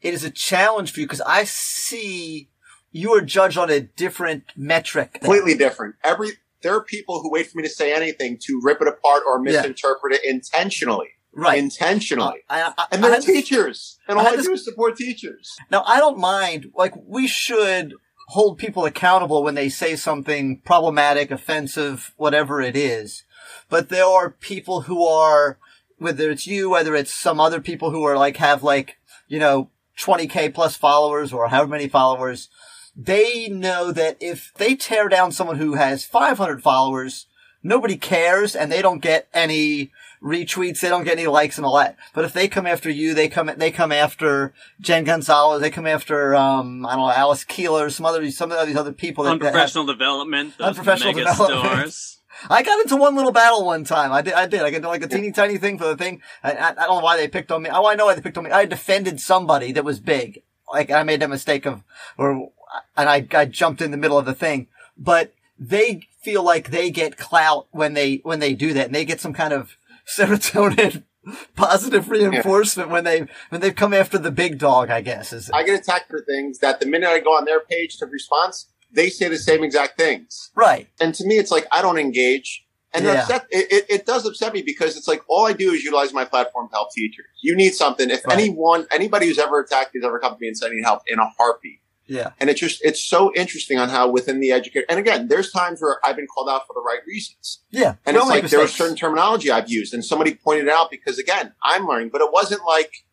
it 0.00 0.14
is 0.14 0.24
a 0.24 0.30
challenge 0.30 0.92
for 0.92 1.00
you 1.00 1.06
because 1.06 1.20
I 1.20 1.44
see 1.44 2.48
you 2.90 3.12
are 3.12 3.20
judged 3.20 3.58
on 3.58 3.68
a 3.68 3.80
different 3.80 4.44
metric. 4.56 5.12
than- 5.12 5.20
Completely 5.20 5.54
different. 5.54 5.96
Every, 6.02 6.30
there 6.62 6.74
are 6.74 6.82
people 6.82 7.20
who 7.20 7.30
wait 7.30 7.48
for 7.50 7.58
me 7.58 7.64
to 7.64 7.68
say 7.68 7.92
anything 7.92 8.38
to 8.46 8.60
rip 8.64 8.80
it 8.80 8.88
apart 8.88 9.24
or 9.26 9.36
Yeah. 9.44 9.60
misinterpret 9.60 10.14
it 10.14 10.24
intentionally. 10.24 11.08
Right. 11.34 11.58
intentionally. 11.58 12.38
I, 12.48 12.72
I, 12.78 12.86
and 12.90 13.04
they're 13.04 13.10
had 13.12 13.18
this- 13.22 13.26
teachers, 13.26 13.98
and 14.08 14.18
I 14.18 14.22
all 14.22 14.24
had 14.24 14.32
I 14.34 14.36
this- 14.38 14.46
do 14.46 14.52
is 14.54 14.64
support 14.64 14.96
teachers. 14.96 15.54
Now, 15.70 15.82
I 15.86 15.98
don't 15.98 16.18
mind, 16.18 16.72
like, 16.74 16.94
we 16.96 17.28
should 17.28 17.92
hold 18.28 18.58
people 18.58 18.84
accountable 18.84 19.42
when 19.42 19.54
they 19.54 19.70
say 19.70 19.96
something 19.96 20.60
problematic, 20.60 21.30
offensive, 21.30 22.12
whatever 22.16 22.60
it 22.60 22.76
is. 22.76 23.24
But 23.70 23.88
there 23.88 24.04
are 24.04 24.30
people 24.30 24.82
who 24.82 25.06
are, 25.06 25.58
whether 25.96 26.30
it's 26.30 26.46
you, 26.46 26.68
whether 26.68 26.94
it's 26.94 27.12
some 27.12 27.40
other 27.40 27.60
people 27.60 27.90
who 27.90 28.04
are 28.04 28.18
like, 28.18 28.36
have 28.36 28.62
like, 28.62 28.98
you 29.28 29.38
know, 29.38 29.70
20k 29.98 30.52
plus 30.52 30.76
followers 30.76 31.32
or 31.32 31.48
however 31.48 31.70
many 31.70 31.88
followers, 31.88 32.50
they 32.94 33.48
know 33.48 33.92
that 33.92 34.18
if 34.20 34.52
they 34.56 34.74
tear 34.74 35.08
down 35.08 35.32
someone 35.32 35.56
who 35.56 35.74
has 35.74 36.04
500 36.04 36.62
followers, 36.62 37.26
nobody 37.62 37.96
cares 37.96 38.54
and 38.54 38.70
they 38.70 38.82
don't 38.82 39.00
get 39.00 39.28
any 39.32 39.90
retweets, 40.22 40.80
they 40.80 40.88
don't 40.88 41.04
get 41.04 41.18
any 41.18 41.26
likes 41.26 41.56
and 41.58 41.64
all 41.66 41.76
that. 41.76 41.96
But 42.14 42.24
if 42.24 42.32
they 42.32 42.48
come 42.48 42.66
after 42.66 42.90
you, 42.90 43.14
they 43.14 43.28
come 43.28 43.50
they 43.56 43.70
come 43.70 43.92
after 43.92 44.52
Jen 44.80 45.04
Gonzalez, 45.04 45.60
they 45.60 45.70
come 45.70 45.86
after 45.86 46.34
um 46.34 46.84
I 46.86 46.96
don't 46.96 47.06
know 47.06 47.12
Alice 47.12 47.44
Keeler, 47.44 47.90
some 47.90 48.06
other 48.06 48.30
some 48.30 48.52
of 48.52 48.66
these 48.66 48.76
other 48.76 48.92
people 48.92 49.24
that, 49.24 49.38
that 49.40 49.44
have- 49.46 49.54
Unprofessional 49.54 49.86
development. 49.86 50.54
Unprofessional 50.60 51.12
development. 51.12 51.60
stars. 51.92 52.14
I 52.50 52.62
got 52.62 52.80
into 52.80 52.94
one 52.96 53.16
little 53.16 53.32
battle 53.32 53.64
one 53.66 53.82
time. 53.82 54.12
I 54.12 54.22
did. 54.22 54.34
I 54.34 54.46
did. 54.46 54.60
I 54.60 54.70
got 54.70 54.76
into 54.76 54.88
like 54.88 55.02
a 55.02 55.08
teeny 55.08 55.32
tiny 55.32 55.58
thing 55.58 55.76
for 55.76 55.86
the 55.86 55.96
thing. 55.96 56.22
I, 56.44 56.52
I, 56.52 56.68
I 56.70 56.72
don't 56.74 56.98
know 56.98 57.04
why 57.04 57.16
they 57.16 57.26
picked 57.26 57.50
on 57.50 57.62
me. 57.62 57.70
Oh, 57.72 57.86
I 57.86 57.96
know 57.96 58.06
why 58.06 58.14
they 58.14 58.20
picked 58.20 58.38
on 58.38 58.44
me. 58.44 58.50
I 58.50 58.64
defended 58.64 59.20
somebody 59.20 59.72
that 59.72 59.84
was 59.84 59.98
big. 59.98 60.42
Like 60.72 60.90
I 60.90 61.02
made 61.02 61.20
that 61.20 61.30
mistake 61.30 61.66
of, 61.66 61.82
or 62.16 62.50
and 62.96 63.08
I 63.08 63.26
I 63.32 63.46
jumped 63.46 63.80
in 63.80 63.90
the 63.90 63.96
middle 63.96 64.18
of 64.18 64.26
the 64.26 64.34
thing. 64.34 64.68
But 64.96 65.34
they 65.58 66.02
feel 66.22 66.44
like 66.44 66.70
they 66.70 66.90
get 66.90 67.16
clout 67.16 67.66
when 67.70 67.94
they 67.94 68.16
when 68.22 68.38
they 68.38 68.54
do 68.54 68.72
that, 68.74 68.86
and 68.86 68.94
they 68.94 69.04
get 69.04 69.20
some 69.20 69.32
kind 69.32 69.52
of 69.52 69.76
serotonin 70.16 71.04
positive 71.56 72.08
reinforcement 72.10 72.90
when 72.90 73.04
they 73.04 73.26
when 73.50 73.60
they 73.60 73.72
come 73.72 73.92
after 73.94 74.18
the 74.18 74.30
big 74.30 74.58
dog. 74.58 74.90
I 74.90 75.00
guess 75.00 75.32
is 75.32 75.50
I 75.52 75.62
get 75.62 75.78
attacked 75.80 76.08
for 76.10 76.20
things 76.20 76.58
that 76.60 76.80
the 76.80 76.86
minute 76.86 77.08
I 77.08 77.20
go 77.20 77.30
on 77.30 77.44
their 77.44 77.60
page 77.60 77.96
to 77.98 78.06
response, 78.06 78.70
they 78.92 79.10
say 79.10 79.28
the 79.28 79.38
same 79.38 79.62
exact 79.62 79.98
things. 79.98 80.50
right. 80.54 80.88
And 81.00 81.14
to 81.14 81.26
me, 81.26 81.36
it's 81.38 81.50
like 81.50 81.66
I 81.72 81.82
don't 81.82 81.98
engage. 81.98 82.64
And 82.94 83.04
it 83.04 83.08
Yeah. 83.08 83.20
upset, 83.20 83.46
it, 83.50 83.70
it, 83.70 83.84
it 83.90 84.06
does 84.06 84.24
upset 84.24 84.54
me 84.54 84.62
because 84.62 84.96
it's 84.96 85.06
like 85.06 85.20
all 85.28 85.44
I 85.46 85.52
do 85.52 85.72
is 85.72 85.84
utilize 85.84 86.14
my 86.14 86.24
platform 86.24 86.68
to 86.70 86.74
help 86.74 86.88
teachers. 86.94 87.26
You 87.42 87.54
need 87.54 87.74
something. 87.74 88.08
If 88.08 88.24
Right. 88.26 88.38
anyone, 88.38 88.86
anybody 88.90 89.26
who's 89.26 89.38
ever 89.38 89.60
attacked 89.60 89.90
has 89.94 90.02
ever 90.04 90.18
come 90.18 90.32
to 90.32 90.38
me 90.40 90.48
and 90.48 90.56
said 90.56 90.70
I 90.70 90.74
need 90.74 90.84
help 90.84 91.02
in 91.06 91.18
a 91.18 91.28
heartbeat. 91.38 91.80
Yeah. 92.08 92.30
And 92.40 92.50
it's 92.50 92.60
just, 92.60 92.84
it's 92.84 93.04
so 93.04 93.32
interesting 93.34 93.78
on 93.78 93.88
how 93.90 94.10
within 94.10 94.40
the 94.40 94.50
educator, 94.50 94.86
and 94.88 94.98
again, 94.98 95.28
there's 95.28 95.52
times 95.52 95.80
where 95.80 95.98
I've 96.04 96.16
been 96.16 96.26
called 96.26 96.48
out 96.48 96.66
for 96.66 96.72
the 96.72 96.80
right 96.80 97.00
reasons. 97.06 97.62
Yeah. 97.70 97.94
And 98.06 98.16
it's 98.16 98.26
like 98.26 98.48
there 98.48 98.60
was 98.60 98.74
certain 98.74 98.96
terminology 98.96 99.50
I've 99.50 99.70
used 99.70 99.94
and 99.94 100.04
somebody 100.04 100.34
pointed 100.34 100.66
it 100.66 100.70
out 100.70 100.90
because 100.90 101.18
again, 101.18 101.52
I'm 101.62 101.86
learning, 101.86 102.08
but 102.10 102.20
it 102.20 102.32
wasn't 102.32 102.64
like, 102.66 103.04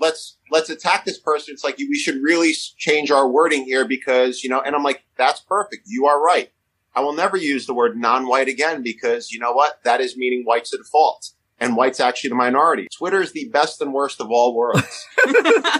let's, 0.00 0.38
let's 0.50 0.70
attack 0.70 1.04
this 1.04 1.18
person. 1.18 1.52
It's 1.52 1.64
like, 1.64 1.76
we 1.78 1.98
should 1.98 2.22
really 2.22 2.52
change 2.52 3.10
our 3.10 3.28
wording 3.28 3.64
here 3.64 3.84
because, 3.86 4.44
you 4.44 4.50
know, 4.50 4.60
and 4.60 4.74
I'm 4.74 4.84
like, 4.84 5.04
that's 5.16 5.40
perfect. 5.40 5.82
You 5.86 6.06
are 6.06 6.22
right. 6.22 6.52
I 6.94 7.00
will 7.00 7.14
never 7.14 7.36
use 7.36 7.66
the 7.66 7.74
word 7.74 7.96
non-white 7.96 8.48
again 8.48 8.82
because 8.82 9.30
you 9.30 9.38
know 9.38 9.52
what? 9.52 9.82
That 9.84 10.00
is 10.00 10.16
meaning 10.16 10.44
white's 10.44 10.70
the 10.70 10.78
default 10.78 11.32
and 11.58 11.76
white's 11.76 12.00
actually 12.00 12.30
the 12.30 12.36
minority. 12.36 12.88
Twitter 12.96 13.20
is 13.20 13.32
the 13.32 13.48
best 13.48 13.80
and 13.80 13.92
worst 13.92 14.20
of 14.20 14.30
all 14.30 14.54
worlds. 14.54 15.06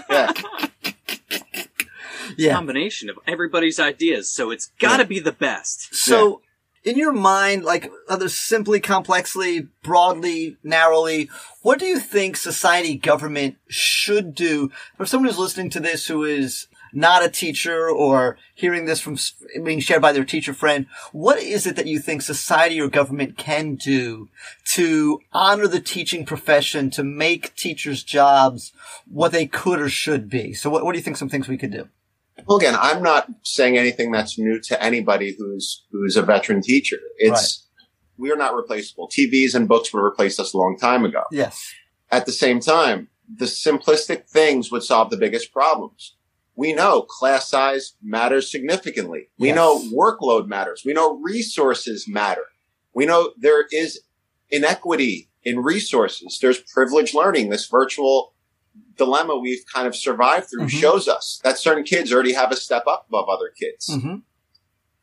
yeah. 0.09 0.31
Yeah. 2.37 2.53
Combination 2.53 3.09
of 3.09 3.17
everybody's 3.27 3.79
ideas, 3.79 4.29
so 4.29 4.51
it's 4.51 4.71
got 4.79 4.97
to 4.97 5.05
be 5.05 5.19
the 5.19 5.31
best. 5.31 5.95
So, 5.95 6.41
in 6.83 6.97
your 6.97 7.11
mind, 7.11 7.63
like 7.63 7.91
other 8.07 8.29
simply, 8.29 8.79
complexly, 8.79 9.67
broadly, 9.83 10.57
narrowly, 10.63 11.29
what 11.61 11.79
do 11.79 11.85
you 11.85 11.99
think 11.99 12.37
society, 12.37 12.95
government 12.95 13.57
should 13.67 14.33
do 14.33 14.71
for 14.95 15.05
someone 15.05 15.27
who's 15.29 15.39
listening 15.39 15.69
to 15.71 15.79
this 15.79 16.07
who 16.07 16.23
is 16.23 16.67
not 16.93 17.23
a 17.23 17.29
teacher 17.29 17.89
or 17.89 18.37
hearing 18.55 18.85
this 18.85 18.99
from 18.99 19.17
being 19.63 19.79
shared 19.79 20.01
by 20.01 20.11
their 20.11 20.23
teacher 20.23 20.53
friend? 20.53 20.87
What 21.11 21.39
is 21.39 21.67
it 21.67 21.75
that 21.75 21.87
you 21.87 21.99
think 21.99 22.21
society 22.21 22.79
or 22.79 22.87
government 22.87 23.37
can 23.37 23.75
do 23.75 24.29
to 24.73 25.19
honor 25.33 25.67
the 25.67 25.81
teaching 25.81 26.25
profession, 26.25 26.89
to 26.91 27.03
make 27.03 27.55
teachers' 27.55 28.03
jobs 28.03 28.71
what 29.09 29.31
they 29.31 29.45
could 29.45 29.81
or 29.81 29.89
should 29.89 30.29
be? 30.29 30.53
So, 30.53 30.69
what, 30.69 30.85
what 30.85 30.93
do 30.93 30.97
you 30.97 31.03
think? 31.03 31.17
Some 31.17 31.29
things 31.29 31.47
we 31.47 31.57
could 31.57 31.71
do? 31.71 31.89
Well, 32.45 32.57
again, 32.57 32.75
I'm 32.79 33.01
not 33.01 33.27
saying 33.43 33.77
anything 33.77 34.11
that's 34.11 34.37
new 34.37 34.59
to 34.61 34.81
anybody 34.83 35.35
who's 35.37 35.85
who's 35.91 36.15
a 36.15 36.21
veteran 36.21 36.61
teacher. 36.61 36.97
It's 37.17 37.67
we 38.17 38.31
are 38.31 38.35
not 38.37 38.55
replaceable. 38.55 39.09
TVs 39.09 39.53
and 39.55 39.67
books 39.67 39.93
would 39.93 39.99
have 39.99 40.05
replaced 40.05 40.39
us 40.39 40.53
a 40.53 40.57
long 40.57 40.77
time 40.77 41.05
ago. 41.05 41.23
Yes. 41.31 41.73
At 42.11 42.25
the 42.25 42.31
same 42.31 42.59
time, 42.59 43.09
the 43.33 43.45
simplistic 43.45 44.27
things 44.27 44.71
would 44.71 44.83
solve 44.83 45.09
the 45.09 45.17
biggest 45.17 45.51
problems. 45.51 46.15
We 46.55 46.73
know 46.73 47.03
class 47.03 47.47
size 47.49 47.93
matters 48.01 48.49
significantly. 48.49 49.29
We 49.37 49.49
Yes. 49.49 49.55
know 49.55 49.79
workload 49.93 50.47
matters. 50.47 50.81
We 50.83 50.93
know 50.93 51.17
resources 51.17 52.07
matter. 52.07 52.45
We 52.93 53.05
know 53.05 53.33
there 53.37 53.65
is 53.71 53.99
inequity 54.49 55.29
in 55.43 55.59
resources. 55.59 56.39
There's 56.41 56.59
privileged 56.73 57.13
learning. 57.13 57.49
This 57.49 57.67
virtual 57.67 58.33
dilemma 58.97 59.37
we've 59.37 59.63
kind 59.73 59.87
of 59.87 59.95
survived 59.95 60.47
through 60.49 60.65
Mhm. 60.65 60.69
shows 60.81 61.07
us 61.07 61.39
that 61.43 61.57
certain 61.57 61.83
kids 61.83 62.11
already 62.13 62.33
have 62.33 62.51
a 62.51 62.55
step 62.55 62.83
up 62.87 63.05
above 63.09 63.27
other 63.29 63.51
kids 63.59 63.89
hmm 63.93 64.15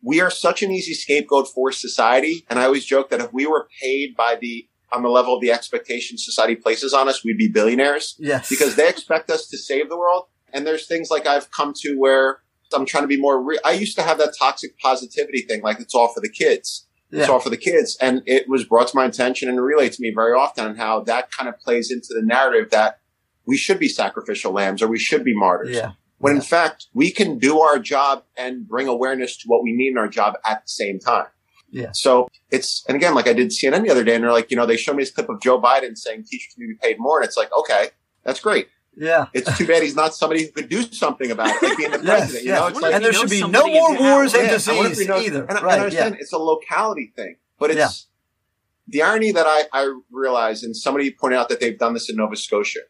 we 0.02 0.20
are 0.20 0.30
such 0.30 0.62
an 0.62 0.70
easy 0.70 0.92
scapegoat 0.92 1.48
for 1.48 1.72
society. 1.72 2.44
And 2.50 2.58
I 2.58 2.64
always 2.64 2.84
joke 2.84 3.08
that 3.08 3.20
if 3.22 3.32
we 3.32 3.46
were 3.46 3.68
paid 3.80 4.14
by 4.14 4.36
the, 4.38 4.68
on 4.92 5.02
the 5.02 5.08
level 5.08 5.34
of 5.34 5.40
the 5.40 5.50
expectation 5.50 6.18
society 6.18 6.56
places 6.56 6.92
on 6.92 7.08
us, 7.08 7.24
we'd 7.24 7.38
be 7.38 7.48
billionaires 7.48 8.14
Yes. 8.18 8.50
because 8.50 8.76
they 8.76 8.86
expect 8.86 9.30
us 9.30 9.46
to 9.48 9.56
save 9.56 9.88
the 9.88 9.96
world. 9.96 10.24
And 10.52 10.66
there's 10.66 10.86
things 10.86 11.08
like 11.10 11.26
I've 11.26 11.50
come 11.50 11.72
to 11.76 11.94
where 11.96 12.40
I'm 12.74 12.84
trying 12.84 13.04
to 13.04 13.08
be 13.08 13.18
more 13.18 13.42
real. 13.42 13.60
I 13.64 13.72
used 13.72 13.96
to 13.96 14.02
have 14.02 14.18
that 14.18 14.34
toxic 14.38 14.78
positivity 14.78 15.40
thing, 15.40 15.62
like 15.62 15.80
it's 15.80 15.94
all 15.94 16.08
for 16.12 16.20
the 16.20 16.28
kids. 16.28 16.86
It's 17.10 17.28
all 17.30 17.40
for 17.40 17.48
the 17.48 17.56
kids. 17.56 17.96
And 17.98 18.22
it 18.26 18.46
was 18.46 18.64
brought 18.64 18.88
to 18.88 18.96
my 18.96 19.06
attention 19.06 19.48
and 19.48 19.58
relayed 19.62 19.92
to 19.92 20.02
me 20.02 20.12
very 20.14 20.34
often 20.34 20.66
on 20.66 20.74
how 20.76 21.00
that 21.04 21.30
kind 21.30 21.48
of 21.48 21.58
plays 21.60 21.90
into 21.90 22.08
the 22.10 22.20
narrative 22.22 22.70
that 22.72 22.98
we 23.46 23.56
should 23.56 23.78
be 23.78 23.88
sacrificial 23.88 24.52
lambs 24.52 24.82
or 24.82 24.88
we 24.88 24.98
should 24.98 25.24
be 25.24 25.34
martyrs 25.34 25.70
Yeah. 25.76 25.92
when 26.18 26.36
in 26.36 26.42
fact 26.42 26.86
we 26.94 27.10
can 27.10 27.38
do 27.38 27.60
our 27.60 27.78
job 27.78 28.24
and 28.36 28.66
bring 28.66 28.88
awareness 28.88 29.36
to 29.38 29.44
what 29.48 29.62
we 29.62 29.72
need 29.72 29.88
in 29.92 29.98
our 29.98 30.08
job 30.08 30.34
at 30.46 30.62
the 30.64 30.68
same 30.68 30.98
time. 30.98 31.26
Yeah. 31.70 31.90
So 31.92 32.28
it's, 32.50 32.84
and 32.88 32.96
again, 32.96 33.14
like 33.14 33.26
I 33.26 33.32
did 33.32 33.48
CNN 33.50 33.82
the 33.82 33.90
other 33.90 34.04
day 34.04 34.14
and 34.14 34.22
they're 34.22 34.30
like, 34.32 34.50
you 34.50 34.56
know, 34.56 34.64
they 34.64 34.76
showed 34.76 34.96
me 34.96 35.02
this 35.02 35.10
clip 35.10 35.28
of 35.28 35.40
Joe 35.40 35.60
Biden 35.60 35.96
saying 35.98 36.24
teachers 36.24 36.54
need 36.56 36.66
to 36.68 36.74
be 36.74 36.78
paid 36.80 36.96
more. 37.00 37.18
And 37.20 37.26
it's 37.26 37.36
like, 37.36 37.50
okay, 37.60 37.88
that's 38.22 38.38
great. 38.40 38.68
Yeah. 38.96 39.26
It's 39.34 39.58
too 39.58 39.66
bad 39.66 39.82
he's 39.82 39.96
not 39.96 40.14
somebody 40.14 40.44
who 40.44 40.52
could 40.52 40.68
do 40.68 40.82
something 40.82 41.32
about 41.32 41.48
it, 41.48 41.60
like 41.68 41.76
being 41.76 41.90
the 41.90 41.98
Yes, 42.04 42.06
president. 42.06 42.44
You 42.44 42.50
yes. 42.52 42.60
know, 42.60 42.66
it's 42.68 42.80
like, 42.80 42.94
and 42.94 43.04
there 43.04 43.12
should 43.12 43.28
be 43.28 43.44
no 43.46 43.66
more 43.66 43.98
wars 43.98 44.34
and 44.34 44.44
Yeah, 44.44 44.50
I 44.50 44.52
disease 44.52 44.98
he 45.00 45.06
knows- 45.06 45.26
either. 45.26 45.40
And, 45.42 45.50
I- 45.50 45.56
and 45.56 45.64
right? 45.64 45.78
I 45.80 45.82
understand 45.84 46.16
it's 46.20 46.32
a 46.32 46.38
locality 46.38 47.12
thing, 47.16 47.36
but 47.58 47.70
it's 47.72 47.78
Yeah. 47.78 47.88
the 48.86 49.02
irony 49.02 49.32
that 49.32 49.46
I, 49.48 49.64
I 49.72 49.92
realize, 50.12 50.62
and 50.62 50.76
somebody 50.76 51.10
pointed 51.10 51.38
out 51.40 51.48
that 51.48 51.58
they've 51.58 51.76
done 51.78 51.94
this 51.94 52.08
in 52.08 52.14
Nova 52.16 52.36
Scotia. 52.36 52.80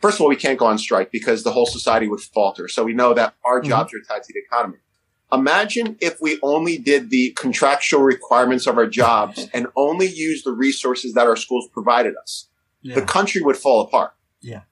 First 0.00 0.16
of 0.16 0.22
all, 0.22 0.28
we 0.28 0.36
can't 0.36 0.58
go 0.58 0.66
on 0.66 0.78
strike 0.78 1.10
because 1.12 1.42
the 1.42 1.52
whole 1.52 1.66
society 1.66 2.08
would 2.08 2.20
falter. 2.20 2.68
So 2.68 2.84
we 2.84 2.92
know 2.94 3.12
that 3.14 3.34
our 3.44 3.60
Mhm. 3.60 3.68
jobs 3.68 3.92
are 3.94 4.00
tied 4.00 4.22
to 4.24 4.32
the 4.32 4.40
economy. 4.40 4.78
Imagine 5.32 5.96
if 6.00 6.20
we 6.20 6.38
only 6.42 6.76
did 6.78 7.10
the 7.10 7.30
contractual 7.38 8.00
requirements 8.02 8.66
of 8.66 8.76
our 8.78 8.86
jobs 8.86 9.46
and 9.52 9.68
only 9.76 10.06
used 10.08 10.44
the 10.44 10.52
resources 10.52 11.12
that 11.14 11.26
our 11.26 11.36
schools 11.36 11.68
provided 11.72 12.14
us. 12.16 12.48
Yeah. 12.82 12.96
The 12.96 13.02
country 13.02 13.40
would 13.42 13.56
fall 13.56 13.82
apart. 13.82 14.14
Yeah. 14.40 14.62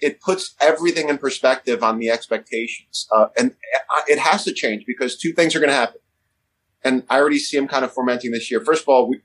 It 0.00 0.20
puts 0.20 0.54
everything 0.60 1.10
in 1.10 1.18
perspective 1.18 1.82
on 1.82 1.98
the 1.98 2.08
expectations. 2.08 3.06
Uh, 3.14 3.26
and 3.36 3.50
uh, 3.90 4.00
it 4.08 4.18
has 4.18 4.44
to 4.44 4.54
change 4.54 4.84
because 4.86 5.18
two 5.18 5.32
things 5.32 5.54
are 5.54 5.60
going 5.60 5.68
to 5.68 5.74
happen. 5.76 6.00
And 6.82 7.02
I 7.10 7.18
already 7.18 7.38
see 7.38 7.58
them 7.58 7.68
kind 7.68 7.84
of 7.84 7.92
fermenting 7.92 8.30
this 8.30 8.50
year. 8.50 8.60
First 8.64 8.82
of 8.84 8.88
all, 8.88 9.06
we, 9.06 9.20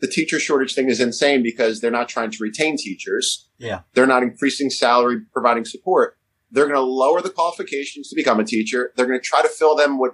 the 0.00 0.06
teacher 0.08 0.38
shortage 0.40 0.74
thing 0.74 0.88
is 0.88 1.00
insane 1.00 1.42
because 1.42 1.80
they're 1.82 1.90
not 1.90 2.08
trying 2.08 2.30
to 2.30 2.38
retain 2.42 2.78
teachers. 2.78 3.50
Yeah. 3.58 3.80
They're 3.94 4.06
not 4.06 4.22
increasing 4.22 4.70
salary, 4.70 5.20
providing 5.32 5.64
support. 5.64 6.18
They're 6.50 6.66
going 6.66 6.76
to 6.76 6.80
lower 6.80 7.20
the 7.20 7.30
qualifications 7.30 8.08
to 8.10 8.16
become 8.16 8.38
a 8.38 8.44
teacher. 8.44 8.92
They're 8.96 9.06
going 9.06 9.18
to 9.18 9.24
try 9.24 9.42
to 9.42 9.48
fill 9.48 9.74
them 9.74 9.98
with, 9.98 10.12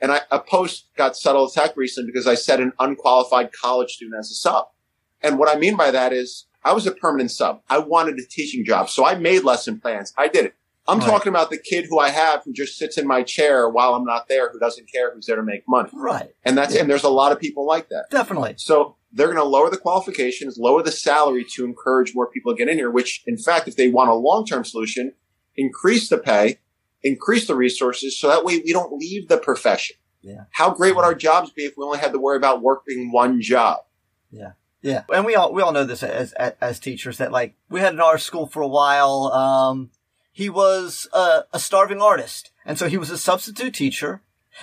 and 0.00 0.12
I, 0.12 0.20
a 0.30 0.38
post 0.38 0.90
got 0.96 1.16
subtle 1.16 1.46
attack 1.46 1.76
recently 1.76 2.10
because 2.12 2.26
I 2.26 2.34
said 2.34 2.60
an 2.60 2.72
unqualified 2.78 3.50
college 3.52 3.90
student 3.90 4.18
as 4.18 4.30
a 4.30 4.34
sub. 4.34 4.66
And 5.22 5.38
what 5.38 5.54
I 5.54 5.58
mean 5.58 5.76
by 5.76 5.90
that 5.90 6.12
is 6.12 6.46
I 6.62 6.72
was 6.72 6.86
a 6.86 6.92
permanent 6.92 7.30
sub. 7.30 7.62
I 7.68 7.78
wanted 7.78 8.18
a 8.18 8.26
teaching 8.28 8.64
job. 8.64 8.90
So 8.90 9.06
I 9.06 9.14
made 9.14 9.44
lesson 9.44 9.80
plans. 9.80 10.12
I 10.16 10.28
did 10.28 10.46
it. 10.46 10.54
I'm 10.88 10.98
Right. 11.00 11.06
talking 11.08 11.30
about 11.30 11.50
the 11.50 11.58
kid 11.58 11.86
who 11.88 11.98
I 11.98 12.10
have 12.10 12.42
who 12.44 12.52
just 12.52 12.78
sits 12.78 12.96
in 12.98 13.06
my 13.06 13.22
chair 13.22 13.68
while 13.68 13.94
I'm 13.94 14.04
not 14.04 14.28
there, 14.28 14.50
who 14.50 14.58
doesn't 14.58 14.90
care, 14.92 15.12
who's 15.14 15.26
there 15.26 15.36
to 15.36 15.42
make 15.42 15.64
money. 15.68 15.90
Right. 15.92 16.30
And 16.44 16.56
that's, 16.56 16.74
Yeah. 16.74 16.82
and 16.82 16.90
there's 16.90 17.04
a 17.04 17.08
lot 17.08 17.32
of 17.32 17.40
people 17.40 17.66
like 17.66 17.88
that. 17.88 18.06
Definitely. 18.10 18.54
So 18.58 18.96
they're 19.12 19.26
going 19.26 19.38
to 19.38 19.44
lower 19.44 19.68
the 19.70 19.78
qualifications, 19.78 20.58
lower 20.58 20.82
the 20.82 20.92
salary 20.92 21.44
to 21.54 21.64
encourage 21.64 22.14
more 22.14 22.26
people 22.30 22.52
to 22.52 22.58
get 22.58 22.68
in 22.68 22.76
here, 22.78 22.90
which 22.90 23.22
in 23.26 23.36
fact, 23.38 23.66
if 23.68 23.76
they 23.76 23.88
want 23.88 24.10
a 24.10 24.14
long-term 24.14 24.64
solution, 24.64 25.12
increase 25.56 26.08
the 26.08 26.18
pay, 26.18 26.58
increase 27.02 27.46
the 27.46 27.54
resources. 27.54 28.18
So 28.18 28.28
that 28.28 28.44
way 28.44 28.58
we 28.64 28.72
don't 28.72 28.92
leave 28.92 29.28
the 29.28 29.38
profession. 29.38 29.96
Yeah. 30.22 30.44
How 30.52 30.70
great 30.70 30.94
would 30.96 31.04
our 31.04 31.14
jobs 31.14 31.50
be 31.50 31.64
if 31.64 31.74
we 31.76 31.84
only 31.84 31.98
had 31.98 32.12
to 32.12 32.18
worry 32.18 32.36
about 32.36 32.60
working 32.62 33.12
one 33.12 33.40
job? 33.40 33.78
Yeah, 34.30 34.52
Yeah, 34.82 35.04
and 35.12 35.24
we 35.24 35.34
all 35.36 35.52
we 35.52 35.62
all 35.62 35.72
know 35.72 35.84
this 35.84 36.02
as, 36.02 36.32
as 36.32 36.52
as 36.60 36.78
teachers 36.80 37.18
that 37.18 37.30
like 37.32 37.54
we 37.70 37.80
had 37.80 37.94
in 37.94 38.00
our 38.00 38.18
school 38.18 38.46
for 38.46 38.60
a 38.60 38.66
while. 38.68 39.32
Um, 39.32 39.90
he 40.36 40.50
was 40.50 41.08
a, 41.14 41.44
a 41.54 41.58
starving 41.58 42.02
artist, 42.02 42.50
and 42.66 42.78
so 42.78 42.90
he 42.90 42.98
was 42.98 43.08
a 43.08 43.16
substitute 43.16 43.72
teacher, 43.72 44.20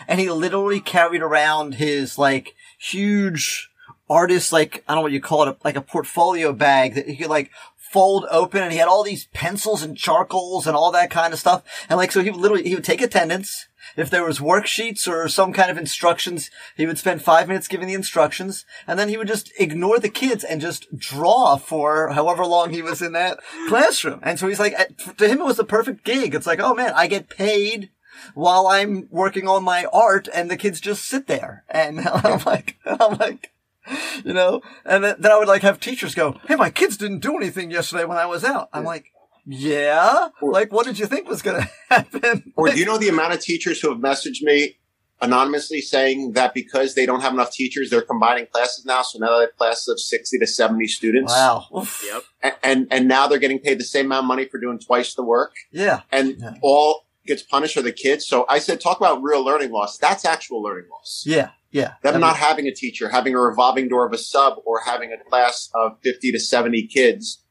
and 0.08 0.20
he 0.20 0.30
literally 0.30 0.80
carried 0.80 1.24
around 1.24 1.74
his 1.74 2.16
like 2.16 2.54
huge 2.78 3.72
artist 4.08 4.54
like 4.54 4.84
I 4.88 4.94
don't 4.94 4.98
know 4.98 5.02
what 5.02 5.14
you 5.14 5.20
call 5.20 5.50
it, 5.50 5.58
like 5.64 5.76
a 5.76 5.82
portfolio 5.82 6.54
bag 6.54 6.94
that 6.94 7.08
he 7.08 7.16
could 7.16 7.32
like 7.32 7.50
fold 7.94 8.26
open, 8.30 8.62
and 8.62 8.72
he 8.72 8.80
had 8.80 8.88
all 8.88 9.04
these 9.04 9.28
pencils 9.28 9.84
and 9.84 9.98
charcoals 9.98 10.68
and 10.68 10.76
all 10.76 10.92
that 10.92 11.12
kind 11.12 11.32
of 11.32 11.40
stuff, 11.40 11.64
and 11.88 11.98
like 11.98 12.12
so 12.12 12.22
he 12.22 12.32
would 12.32 12.42
literally 12.42 12.68
he 12.68 12.76
would 12.76 12.84
take 12.84 13.02
attendance 13.02 13.68
if 13.96 14.10
there 14.10 14.24
was 14.24 14.40
worksheets 14.40 15.08
or 15.08 15.28
some 15.28 15.54
kind 15.54 15.70
of 15.70 15.78
instructions, 15.78 16.50
he 16.76 16.86
would 16.86 16.98
spend 16.98 17.22
five 17.22 17.48
minutes 17.48 17.68
giving 17.68 17.88
the 17.88 17.94
instructions 17.94 18.66
and 18.88 18.98
then 18.98 19.10
he 19.10 19.18
would 19.18 19.28
just 19.28 19.52
ignore 19.60 20.00
the 20.00 20.10
kids 20.10 20.44
and 20.44 20.62
just 20.62 20.96
draw 20.98 21.58
for 21.58 22.10
however 22.10 22.46
long 22.46 22.72
he 22.72 22.82
was 22.82 23.02
in 23.02 23.12
that 23.14 23.40
classroom. 23.68 24.20
And 24.24 24.40
so 24.40 24.48
he's 24.48 24.60
like, 24.60 24.76
to 25.18 25.28
him, 25.28 25.42
it 25.42 25.46
was 25.46 25.58
the 25.58 25.64
perfect 25.64 26.04
gig. 26.04 26.34
It's 26.34 26.48
like, 26.48 26.60
oh 26.60 26.74
man, 26.74 26.94
I 26.96 27.08
get 27.08 27.30
paid 27.30 27.90
while 28.34 28.68
I'm 28.68 29.08
working 29.10 29.48
on 29.48 29.64
my 29.64 29.86
art 29.92 30.28
and 30.34 30.50
the 30.50 30.58
kids 30.58 30.80
just 30.80 31.06
sit 31.06 31.28
there. 31.28 31.64
And 31.70 32.00
I'm 32.08 32.44
like, 32.46 32.78
I'm 32.86 33.18
like, 33.18 33.52
you 34.26 34.34
know, 34.34 34.62
and 34.86 35.04
then, 35.04 35.16
then 35.20 35.32
I 35.32 35.38
would 35.38 35.48
like 35.48 35.62
have 35.62 35.80
teachers 35.80 36.16
go, 36.16 36.40
Hey, 36.48 36.56
my 36.56 36.70
kids 36.70 36.98
didn't 36.98 37.20
do 37.20 37.36
anything 37.38 37.72
yesterday 37.72 38.06
when 38.06 38.18
I 38.18 38.26
was 38.26 38.44
out. 38.44 38.70
I'm 38.74 38.84
like, 38.84 39.06
yeah. 39.46 40.30
Like, 40.42 40.72
what 40.72 40.86
did 40.86 41.00
you 41.00 41.06
think 41.06 41.28
was 41.28 41.42
going 41.42 41.62
to 41.64 41.70
happen? 41.90 42.54
Or 42.56 42.70
do 42.70 42.80
you 42.80 42.86
know 42.86 42.98
the 42.98 43.10
amount 43.10 43.34
of 43.34 43.40
teachers 43.42 43.82
who 43.82 43.90
have 43.90 44.00
messaged 44.00 44.42
me 44.42 44.78
anonymously 45.22 45.80
saying 45.80 46.34
that 46.34 46.54
because 46.54 46.96
they 46.96 47.06
don't 47.06 47.22
have 47.22 47.34
enough 47.34 47.52
teachers, 47.52 47.90
they're 47.90 48.02
combining 48.02 48.46
classes 48.48 48.86
now. 48.86 49.02
So 49.02 49.20
now 49.20 49.36
they 49.38 49.42
have 49.46 49.56
classes 49.58 49.88
of 49.88 50.00
60 50.00 50.38
to 50.40 50.48
70 50.48 50.86
students. 50.88 51.32
Wow. 51.32 51.66
Oof. 51.78 52.04
Yep. 52.12 52.24
And, 52.42 52.54
and, 52.64 52.88
and 52.92 53.08
now 53.08 53.28
they're 53.28 53.40
getting 53.40 53.60
paid 53.60 53.80
the 53.80 53.86
same 53.86 54.08
amount 54.08 54.26
of 54.26 54.28
money 54.28 54.46
for 54.46 54.60
doing 54.60 54.80
twice 54.80 55.14
the 55.16 55.24
work. 55.24 55.54
Yeah. 55.72 56.02
And 56.12 56.36
Yeah. 56.40 56.56
all 56.62 57.06
gets 57.26 57.42
punished 57.42 57.78
are 57.78 57.82
the 57.82 57.94
kids. 57.94 58.28
So 58.28 58.46
I 58.50 58.60
said, 58.60 58.82
talk 58.82 58.98
about 58.98 59.22
real 59.24 59.44
learning 59.44 59.72
loss. 59.72 59.98
That's 59.98 60.26
actual 60.26 60.62
learning 60.62 60.90
loss. 60.92 61.24
Yeah. 61.26 61.52
Yeah. 61.74 61.96
Them 62.04 62.10
I 62.10 62.12
mean, 62.12 62.22
not 62.22 62.38
having 62.38 62.68
a 62.68 62.74
teacher, 62.74 63.10
having 63.10 63.34
a 63.36 63.40
revolving 63.40 63.90
door 63.90 64.06
of 64.06 64.14
a 64.14 64.18
sub 64.18 64.60
or 64.66 64.82
having 64.86 65.12
a 65.12 65.30
class 65.30 65.70
of 65.74 65.98
50 66.02 66.32
to 66.32 66.40
70 66.40 66.88
kids, 66.88 67.44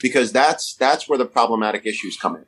because 0.00 0.32
that's, 0.32 0.74
that's 0.74 1.08
where 1.08 1.16
the 1.16 1.24
problematic 1.24 1.86
issues 1.86 2.18
come 2.20 2.36
in. 2.36 2.44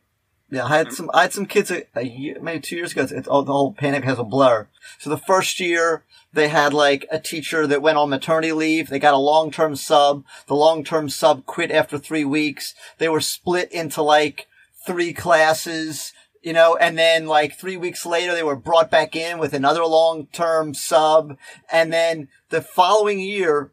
Yeah, 0.51 0.65
I 0.65 0.79
had 0.79 0.93
some. 0.93 1.11
I 1.15 1.23
had 1.23 1.33
some 1.33 1.47
kids 1.47 1.71
a, 1.71 1.85
a 1.95 2.05
year, 2.05 2.37
maybe 2.43 2.59
two 2.59 2.75
years 2.75 2.91
ago. 2.91 3.03
It's, 3.03 3.13
it's 3.13 3.29
all 3.29 3.45
the 3.45 3.53
whole 3.53 3.73
panic 3.73 4.03
has 4.03 4.19
a 4.19 4.25
blur. 4.25 4.67
So 4.99 5.09
the 5.09 5.17
first 5.17 5.61
year 5.61 6.03
they 6.33 6.49
had 6.49 6.73
like 6.73 7.07
a 7.11 7.19
teacher 7.19 7.67
that 7.67 7.83
went 7.83 7.99
on 7.99 8.11
maternity 8.11 8.53
leave. 8.53 8.89
They 8.89 8.99
got 8.99 9.15
a 9.15 9.19
long 9.19 9.51
term 9.51 9.77
sub. 9.77 10.25
The 10.47 10.55
long 10.55 10.85
term 10.85 11.09
sub 11.09 11.47
quit 11.47 11.71
after 11.71 11.99
three 11.99 12.25
weeks. 12.25 12.75
They 12.99 13.09
were 13.09 13.21
split 13.21 13.71
into 13.73 14.03
like 14.03 14.49
three 14.87 15.13
classes. 15.13 16.13
You 16.43 16.55
know, 16.55 16.77
and 16.77 16.97
then 16.97 17.27
like 17.27 17.55
three 17.59 17.77
weeks 17.77 18.07
later, 18.07 18.35
they 18.35 18.43
were 18.43 18.57
brought 18.57 18.91
back 18.91 19.15
in 19.15 19.39
with 19.39 19.53
another 19.53 19.85
long 19.85 20.27
term 20.29 20.73
sub. 20.73 21.37
And 21.71 21.93
then 21.93 22.29
the 22.49 22.63
following 22.63 23.21
year, 23.21 23.73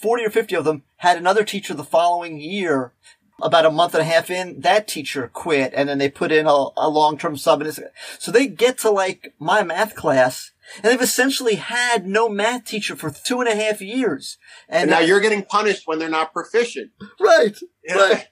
40 0.00 0.26
or 0.26 0.30
50 0.30 0.56
of 0.56 0.64
them 0.64 0.82
had 0.96 1.16
another 1.16 1.44
teacher 1.44 1.74
the 1.74 1.84
following 1.84 2.38
year 2.40 2.92
about 3.40 3.66
a 3.66 3.70
month 3.70 3.94
and 3.94 4.02
a 4.02 4.04
half 4.04 4.30
in, 4.30 4.60
that 4.60 4.86
teacher 4.86 5.28
quit 5.32 5.72
and 5.74 5.88
then 5.88 5.98
they 5.98 6.08
put 6.08 6.30
in 6.30 6.46
a, 6.46 6.66
a 6.76 6.88
long-term 6.88 7.36
sub. 7.36 7.60
And 7.60 7.68
it's, 7.68 7.80
so 8.18 8.30
they 8.30 8.46
get 8.46 8.78
to 8.78 8.90
like 8.90 9.34
my 9.38 9.62
math 9.62 9.94
class 9.94 10.52
and 10.76 10.84
they've 10.84 11.02
essentially 11.02 11.56
had 11.56 12.06
no 12.06 12.28
math 12.28 12.64
teacher 12.64 12.96
for 12.96 13.10
two 13.10 13.40
and 13.40 13.48
a 13.48 13.54
half 13.54 13.80
years. 13.80 14.38
And 14.68 14.82
And, 14.82 14.90
now 14.90 15.00
you're 15.00 15.20
getting 15.20 15.42
punished 15.42 15.86
when 15.86 15.98
they're 15.98 16.08
not 16.08 16.32
proficient. 16.32 16.92
right. 17.20 17.56
Right. 17.94 18.28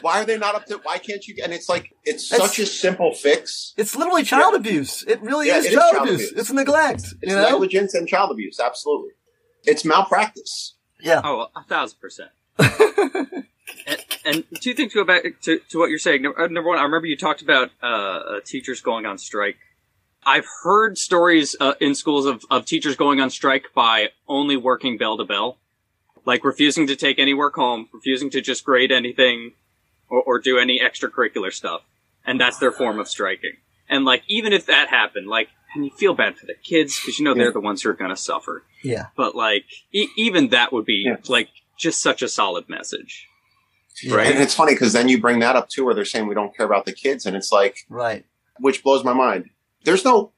Why 0.00 0.20
are 0.20 0.24
they 0.24 0.38
not 0.38 0.54
up 0.54 0.66
to, 0.66 0.78
why 0.82 0.98
can't 0.98 1.26
you, 1.26 1.36
and 1.42 1.52
it's 1.52 1.68
like, 1.68 1.94
it's 2.04 2.28
That's- 2.28 2.50
such 2.50 2.58
a 2.58 2.66
simple 2.66 3.14
fix. 3.14 3.74
It's 3.76 3.96
literally 3.96 4.22
child 4.22 4.54
abuse. 4.54 5.02
It 5.06 5.20
really 5.22 5.48
Yeah, 5.48 5.58
is, 5.58 5.66
it 5.66 5.72
is 5.72 5.74
child, 5.78 5.92
child 5.92 6.08
abuse. 6.08 6.30
abuse. 6.30 6.40
It's 6.40 6.52
neglect. 6.52 7.00
It's 7.00 7.14
you 7.22 7.36
know? 7.36 7.42
negligence 7.50 7.94
and 7.94 8.06
child 8.08 8.30
abuse. 8.30 8.60
Absolutely. 8.60 9.10
It's 9.64 9.84
malpractice. 9.84 10.74
Yeah. 11.00 11.20
Oh, 11.24 11.48
a 11.54 11.64
thousand 11.64 11.98
percent. 12.00 12.30
and, 12.58 14.04
and 14.24 14.44
two 14.60 14.74
things 14.74 14.94
go 14.94 15.04
back 15.04 15.24
to, 15.42 15.60
to 15.70 15.78
what 15.78 15.90
you're 15.90 15.98
saying. 15.98 16.22
Number, 16.22 16.40
uh, 16.60 16.62
one, 16.62 16.78
I 16.78 16.82
remember 16.82 17.06
you 17.06 17.16
talked 17.16 17.42
about 17.42 17.70
uh, 17.82 17.86
uh, 17.86 18.40
teachers 18.44 18.80
going 18.80 19.06
on 19.06 19.18
strike. 19.18 19.56
I've 20.24 20.46
heard 20.62 20.98
stories 20.98 21.56
uh, 21.58 21.74
in 21.80 21.94
schools 21.94 22.26
of, 22.26 22.44
of 22.50 22.64
teachers 22.64 22.94
going 22.94 23.20
on 23.20 23.30
strike 23.30 23.66
by 23.74 24.10
only 24.28 24.56
working 24.56 24.96
bell 24.96 25.16
to 25.16 25.24
bell, 25.24 25.58
like 26.24 26.44
refusing 26.44 26.86
to 26.86 26.94
take 26.94 27.18
any 27.18 27.34
work 27.34 27.56
home, 27.56 27.88
refusing 27.92 28.30
to 28.30 28.40
just 28.40 28.64
grade 28.64 28.92
anything 28.92 29.52
or, 30.12 30.22
or 30.22 30.38
do 30.38 30.58
any 30.58 30.78
extracurricular 30.78 31.52
stuff, 31.52 31.80
and 32.24 32.40
that's 32.40 32.58
their 32.58 32.70
form 32.70 33.00
of 33.00 33.08
striking. 33.08 33.54
And 33.88 34.04
like, 34.04 34.22
even 34.28 34.52
if 34.52 34.66
that 34.66 34.88
happened, 34.88 35.26
like, 35.28 35.48
and 35.74 35.84
you 35.84 35.90
feel 35.90 36.14
bad 36.14 36.36
for 36.36 36.46
the 36.46 36.54
kids 36.62 37.00
because 37.00 37.18
you 37.18 37.24
know 37.24 37.34
they're 37.34 37.50
the 37.52 37.58
ones 37.60 37.82
who 37.82 37.88
are 37.88 37.94
going 37.94 38.10
to 38.10 38.16
suffer 38.16 38.62
Yeah. 38.84 39.06
but 39.16 39.34
like 39.34 39.64
e- 39.90 40.08
even 40.18 40.48
that 40.50 40.70
would 40.70 40.84
be 40.84 41.04
Yeah. 41.06 41.16
like 41.28 41.48
just 41.78 42.02
such 42.02 42.20
a 42.22 42.28
solid 42.28 42.68
message 42.68 43.26
Right. 44.10 44.30
And 44.32 44.42
it's 44.42 44.54
funny 44.54 44.74
because 44.74 44.92
then 44.92 45.08
you 45.08 45.18
bring 45.20 45.38
that 45.40 45.54
up 45.56 45.68
too, 45.70 45.84
where 45.86 45.94
they're 45.94 46.04
saying 46.04 46.26
we 46.26 46.34
don't 46.34 46.54
care 46.56 46.66
about 46.66 46.84
the 46.86 46.92
kids. 46.92 47.24
And 47.24 47.34
it's 47.36 47.50
like, 47.52 47.76
Right. 47.88 48.24
which 48.58 48.82
blows 48.82 49.02
my 49.04 49.12
mind. 49.14 49.48
There's 49.84 50.04
no 50.04 50.32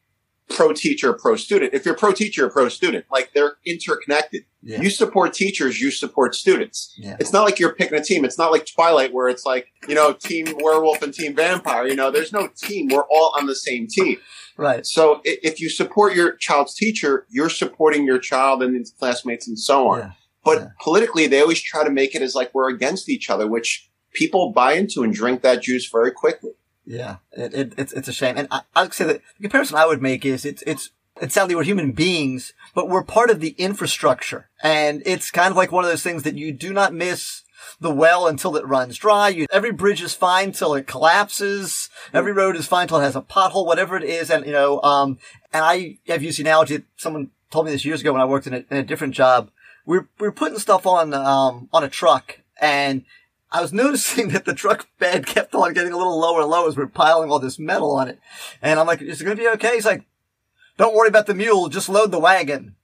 pro 0.50 0.72
teacher, 0.72 1.12
pro 1.12 1.37
student. 1.37 1.74
If 1.74 1.85
you're 1.85 1.96
pro 1.96 2.12
teacher, 2.12 2.48
pro 2.48 2.68
student, 2.68 3.07
like 3.11 3.33
they're 3.35 3.57
interconnected. 3.64 4.44
Yeah. 4.62 4.80
You 4.80 4.90
support 4.90 5.35
teachers, 5.35 5.80
you 5.80 5.90
support 5.90 6.35
students. 6.35 6.94
Yeah. 6.96 7.16
It's 7.20 7.33
not 7.33 7.44
like 7.44 7.59
you're 7.59 7.74
picking 7.74 7.98
a 7.98 8.02
team. 8.02 8.24
It's 8.24 8.38
not 8.38 8.52
like 8.52 8.66
Twilight 8.66 9.12
where 9.12 9.28
it's 9.28 9.44
like, 9.44 9.68
you 9.88 9.94
know, 9.94 10.12
team 10.12 10.46
werewolf 10.61 11.02
and 11.02 11.12
team 11.12 11.35
vampire. 11.35 11.87
You 11.87 11.96
know, 11.96 12.11
there's 12.11 12.33
no 12.33 12.48
team. 12.57 12.88
We're 12.88 13.04
all 13.11 13.35
on 13.38 13.46
the 13.46 13.54
same 13.54 13.87
team. 13.87 14.18
Right. 14.57 14.87
So 14.87 15.20
if 15.24 15.61
you 15.61 15.68
support 15.68 16.14
your 16.14 16.37
child's 16.37 16.74
teacher, 16.74 17.26
you're 17.28 17.50
supporting 17.50 18.04
your 18.07 18.18
child 18.18 18.62
and 18.62 18.76
his 18.76 18.92
classmates 18.98 19.48
and 19.48 19.59
so 19.59 19.88
on. 19.88 19.98
Yeah. 19.98 20.11
But 20.44 20.68
politically, 20.80 21.26
they 21.26 21.40
always 21.40 21.61
try 21.61 21.85
to 21.85 21.90
make 21.90 22.14
it 22.14 22.22
as 22.22 22.35
like 22.35 22.54
we're 22.54 22.68
against 22.68 23.09
each 23.09 23.30
other, 23.30 23.46
which 23.46 23.90
people 24.12 24.52
buy 24.52 24.74
into 24.74 25.02
and 25.02 25.12
drink 25.12 25.42
that 25.42 25.62
juice 25.62 25.88
very 25.90 26.12
quickly. 26.12 26.52
Yeah, 26.87 27.16
it, 27.33 27.55
it, 27.55 27.73
it's 27.79 27.92
it's 27.92 28.09
a 28.09 28.12
shame, 28.12 28.37
and 28.37 28.49
I, 28.51 28.62
I 28.77 28.83
would 28.83 28.94
say 28.94 29.05
that 29.07 29.23
the 29.38 29.42
comparison 29.42 29.77
I 29.77 29.87
would 29.87 30.03
make 30.03 30.25
is 30.25 30.44
it's 30.44 30.62
it's 30.66 30.90
it's 31.20 31.35
sadly 31.35 31.55
we're 31.55 31.62
human 31.62 31.92
beings, 31.92 32.53
but 32.75 32.88
we're 32.88 33.03
part 33.03 33.31
of 33.31 33.40
the 33.40 33.51
infrastructure, 33.51 34.51
and 34.62 35.03
it's 35.07 35.31
kind 35.31 35.51
of 35.51 35.57
like 35.57 35.73
one 35.73 35.85
of 35.85 35.90
those 35.90 36.03
things 36.03 36.25
that 36.25 36.35
you 36.35 36.53
do 36.53 36.73
not 36.73 36.92
miss 36.92 37.42
the 37.81 37.90
well 37.90 38.27
until 38.27 38.57
it 38.57 38.66
runs 38.66 38.99
dry. 38.99 39.29
You, 39.29 39.47
every 39.51 39.73
bridge 39.73 40.03
is 40.03 40.14
fine 40.14 40.53
till 40.53 40.75
it 40.75 40.87
collapses. 40.87 41.88
Every 42.12 42.33
road 42.33 42.57
is 42.57 42.66
fine 42.66 42.88
till 42.88 42.99
it 42.99 43.05
has 43.05 43.16
a 43.16 43.23
pothole, 43.23 43.66
whatever 43.66 43.97
it 43.97 44.05
is, 44.05 44.31
and 44.31 44.44
you 44.44 44.53
know, 44.53 44.83
um, 44.83 45.18
and 45.53 45.64
I 45.64 45.99
have 46.09 46.23
used 46.23 46.38
the 46.38 46.42
analogy. 46.42 46.83
Someone 46.97 47.31
told 47.51 47.64
me 47.64 47.73
this 47.73 47.85
years 47.87 48.03
ago 48.03 48.12
when 48.12 48.20
I 48.20 48.27
worked 48.27 48.47
in 48.47 48.55
a, 48.55 48.64
in 48.70 48.77
a 48.77 48.83
different 48.83 49.14
job. 49.14 49.51
We 49.87 49.99
we're, 49.99 50.03
we 50.18 50.29
we're 50.29 50.33
putting 50.33 50.59
stuff 50.59 50.87
on 50.87 51.14
um 51.14 51.68
on 51.73 51.83
a 51.83 51.88
truck, 51.88 52.40
and 52.61 53.05
I 53.54 53.60
was 53.60 53.72
noticing 53.72 54.28
that 54.30 54.44
the 54.44 54.52
truck 54.52 54.88
bed 54.98 55.26
kept 55.26 55.54
on 55.54 55.72
getting 55.72 55.92
a 55.92 55.96
little 55.96 56.18
lower 56.18 56.40
and 56.40 56.50
lower 56.50 56.68
as 56.68 56.76
we 56.76 56.82
are 56.82 56.88
piling 56.88 57.30
all 57.30 57.38
this 57.38 57.58
metal 57.58 57.96
on 57.96 58.08
it. 58.08 58.18
And 58.60 58.78
I'm 58.80 58.86
like, 58.86 59.00
is 59.00 59.20
it 59.20 59.24
going 59.24 59.36
to 59.36 59.42
be 59.42 59.48
okay? 59.50 59.76
He's 59.76 59.86
like, 59.86 60.04
don't 60.76 60.94
worry 60.94 61.08
about 61.08 61.26
the 61.26 61.34
mule. 61.34 61.68
Just 61.68 61.88
load 61.88 62.10
the 62.10 62.18
wagon. 62.18 62.74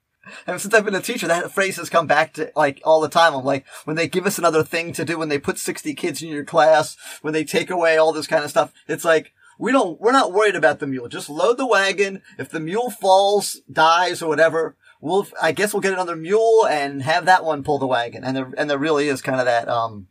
And 0.47 0.61
since 0.61 0.73
I've 0.73 0.85
been 0.85 0.95
a 0.95 1.01
teacher, 1.01 1.27
that 1.27 1.51
phrase 1.51 1.77
has 1.77 1.91
come 1.91 2.07
back 2.07 2.35
to 2.35 2.53
like 2.55 2.81
all 2.85 3.01
the 3.01 3.09
time. 3.09 3.35
I'm 3.35 3.45
like, 3.45 3.67
when 3.85 3.97
they 3.97 4.07
give 4.07 4.27
us 4.27 4.39
another 4.39 4.63
thing 4.63 4.93
to 4.93 5.05
do, 5.05 5.19
when 5.19 5.29
they 5.29 5.41
put 5.41 5.59
60 5.59 5.93
kids 5.95 6.23
in 6.23 6.29
your 6.29 6.45
class, 6.45 6.97
when 7.21 7.35
they 7.35 7.43
take 7.43 7.69
away 7.69 7.97
all 7.97 8.13
this 8.13 8.29
kind 8.29 8.45
of 8.45 8.51
stuff, 8.51 8.73
it's 8.87 9.05
like, 9.05 9.33
we 9.59 9.73
don't, 9.73 10.01
we're 10.01 10.13
not 10.13 10.33
worried 10.33 10.55
about 10.55 10.79
the 10.79 10.87
mule. 10.87 11.09
Just 11.09 11.29
load 11.29 11.59
the 11.59 11.67
wagon. 11.67 12.23
If 12.39 12.49
the 12.49 12.61
mule 12.61 12.91
falls, 12.91 13.61
dies 13.71 14.23
or 14.23 14.29
whatever, 14.29 14.77
we'll, 15.01 15.27
I 15.43 15.51
guess 15.51 15.75
we'll 15.75 15.83
get 15.83 15.93
another 15.93 16.17
mule 16.17 16.67
and 16.67 17.03
have 17.03 17.27
that 17.27 17.45
one 17.45 17.65
pull 17.65 17.79
the 17.79 17.87
wagon. 17.87 18.23
And 18.23 18.37
there, 18.37 18.53
and 18.57 18.71
there 18.71 18.79
really 18.79 19.09
is 19.09 19.21
kind 19.21 19.41
of 19.41 19.47
that, 19.47 19.69
um, 19.69 20.07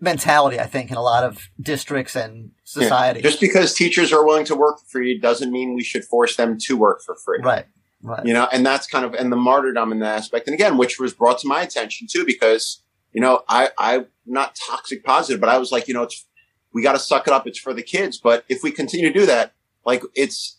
mentality, 0.00 0.58
I 0.58 0.66
think, 0.66 0.90
in 0.90 0.96
a 0.96 1.02
lot 1.02 1.24
of 1.24 1.48
districts 1.60 2.16
and 2.16 2.50
Yeah. 2.74 2.82
society. 2.84 3.20
Just 3.20 3.40
because 3.40 3.74
teachers 3.74 4.12
are 4.12 4.24
willing 4.24 4.44
to 4.46 4.56
work 4.56 4.80
for 4.80 4.86
free 4.86 5.18
doesn't 5.18 5.50
mean 5.52 5.74
we 5.74 5.84
should 5.84 6.04
force 6.04 6.36
them 6.36 6.58
to 6.66 6.76
work 6.76 7.02
for 7.04 7.16
free. 7.16 7.40
right. 7.42 7.66
Right. 8.02 8.24
You 8.24 8.32
know, 8.32 8.48
and 8.50 8.64
that's 8.64 8.86
kind 8.86 9.04
of, 9.04 9.12
and 9.12 9.30
the 9.30 9.36
martyrdom 9.36 9.92
in 9.92 9.98
that 9.98 10.16
aspect. 10.16 10.46
And 10.48 10.54
again, 10.54 10.78
which 10.78 10.98
was 10.98 11.12
brought 11.12 11.38
to 11.40 11.46
my 11.48 11.60
attention 11.60 12.06
too, 12.10 12.24
because, 12.24 12.82
you 13.12 13.20
know, 13.20 13.42
I, 13.46 13.70
I'm 13.76 14.06
not 14.24 14.56
toxic 14.56 15.04
positive, 15.04 15.38
but 15.38 15.50
I 15.50 15.58
was 15.58 15.70
like, 15.70 15.86
you 15.86 15.92
know, 15.92 16.04
it's, 16.04 16.26
we 16.72 16.82
got 16.82 16.92
to 16.94 16.98
suck 16.98 17.26
it 17.26 17.34
up. 17.34 17.46
It's 17.46 17.58
for 17.58 17.74
the 17.74 17.82
kids. 17.82 18.16
But 18.18 18.46
if 18.48 18.62
we 18.62 18.70
continue 18.70 19.12
to 19.12 19.18
do 19.18 19.26
that, 19.26 19.52
like 19.84 20.02
it's, 20.14 20.58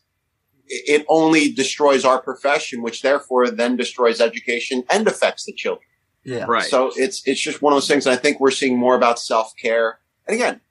it 0.67 1.04
only 1.10 1.51
destroys 1.51 2.06
our 2.06 2.21
profession, 2.21 2.84
which 2.84 3.01
therefore 3.01 3.49
then 3.49 3.75
destroys 3.75 4.21
education 4.21 4.84
and 4.91 5.08
affects 5.08 5.43
the 5.45 5.54
children. 5.54 5.88
Yeah. 6.23 6.45
right 6.47 6.63
So 6.63 6.91
it's 6.95 7.21
it's 7.27 7.41
just 7.41 7.62
one 7.62 7.73
of 7.73 7.77
those 7.77 7.88
things. 7.88 8.05
And 8.05 8.13
I 8.13 8.17
think 8.17 8.39
we're 8.39 8.51
seeing 8.51 8.77
more 8.77 8.95
about 8.95 9.19
self 9.19 9.53
care. 9.62 9.99
And 10.27 10.36
again, 10.36 10.62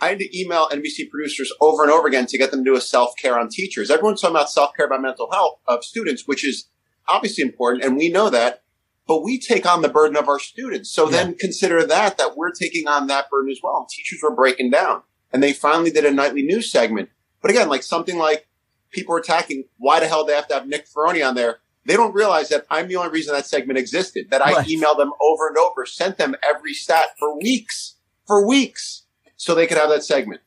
I 0.00 0.08
had 0.08 0.18
to 0.18 0.38
email 0.40 0.68
NBC 0.68 1.08
producers 1.10 1.52
over 1.60 1.82
and 1.82 1.92
over 1.92 2.08
again 2.08 2.26
to 2.26 2.38
get 2.38 2.50
them 2.50 2.64
to 2.64 2.70
do 2.72 2.76
a 2.76 2.80
self 2.80 3.12
care 3.20 3.38
on 3.38 3.48
teachers. 3.48 3.90
Everyone's 3.90 4.20
talking 4.20 4.36
about 4.36 4.50
self 4.50 4.72
care 4.76 4.86
about 4.86 5.02
mental 5.02 5.30
health 5.30 5.60
of 5.66 5.84
students, 5.84 6.26
which 6.26 6.44
is 6.46 6.68
obviously 7.08 7.42
important, 7.42 7.84
and 7.84 7.96
we 7.96 8.08
know 8.10 8.30
that. 8.30 8.62
but 9.06 9.22
we 9.24 9.38
take 9.40 9.66
on 9.66 9.82
the 9.82 9.88
burden 9.88 10.16
of 10.16 10.28
our 10.28 10.38
students. 10.38 10.88
So 10.90 11.06
then 11.08 11.34
consider 11.34 11.84
that, 11.84 12.16
that 12.18 12.36
we're 12.36 12.52
taking 12.52 12.86
on 12.86 13.08
that 13.08 13.28
burden 13.28 13.50
as 13.50 13.58
well. 13.62 13.78
And 13.78 13.88
teachers 13.88 14.20
were 14.22 14.34
breaking 14.34 14.70
down 14.70 15.02
and 15.32 15.42
they 15.42 15.52
finally 15.52 15.90
did 15.90 16.04
a 16.04 16.12
nightly 16.12 16.42
news 16.42 16.70
segment. 16.70 17.08
But 17.42 17.50
again, 17.50 17.68
like 17.68 17.82
something 17.82 18.16
like 18.18 18.46
people 18.92 19.14
are 19.14 19.18
attacking, 19.18 19.64
why 19.78 19.98
the 19.98 20.06
hell 20.06 20.22
do 20.24 20.28
they 20.28 20.36
have 20.36 20.46
to 20.48 20.54
have 20.54 20.68
Nick 20.68 20.86
Ferroni 20.88 21.26
on 21.26 21.34
there? 21.34 21.58
They 21.90 21.96
don't 21.96 22.14
realize 22.14 22.50
that 22.50 22.66
I'm 22.70 22.86
the 22.86 22.94
only 22.94 23.10
reason 23.10 23.34
that 23.34 23.46
segment 23.46 23.76
existed, 23.76 24.30
that 24.30 24.46
I 24.46 24.52
Right. 24.52 24.66
emailed 24.68 24.98
them 24.98 25.12
over 25.20 25.48
and 25.48 25.58
over, 25.58 25.84
sent 25.84 26.18
them 26.18 26.36
every 26.48 26.72
stat 26.72 27.16
for 27.18 27.36
weeks, 27.36 27.96
for 28.28 28.46
weeks, 28.46 29.06
so 29.36 29.56
they 29.56 29.66
could 29.66 29.76
have 29.76 29.90
that 29.90 30.04
segment. 30.04 30.40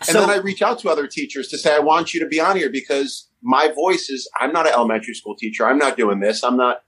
And 0.00 0.08
So- 0.10 0.20
then 0.20 0.28
I 0.28 0.36
reach 0.36 0.60
out 0.60 0.78
to 0.80 0.90
other 0.90 1.06
teachers 1.06 1.48
to 1.48 1.56
say, 1.56 1.74
I 1.74 1.78
want 1.78 2.12
you 2.12 2.20
to 2.20 2.26
be 2.26 2.38
on 2.40 2.58
here 2.58 2.68
because 2.68 3.28
my 3.40 3.68
voice 3.68 4.10
is, 4.10 4.28
I'm 4.38 4.52
not 4.52 4.66
an 4.66 4.74
elementary 4.74 5.14
school 5.14 5.34
teacher. 5.34 5.64
I'm 5.66 5.78
not 5.78 5.96
doing 5.96 6.20
this. 6.20 6.44
I'm 6.44 6.58
not, 6.58 6.82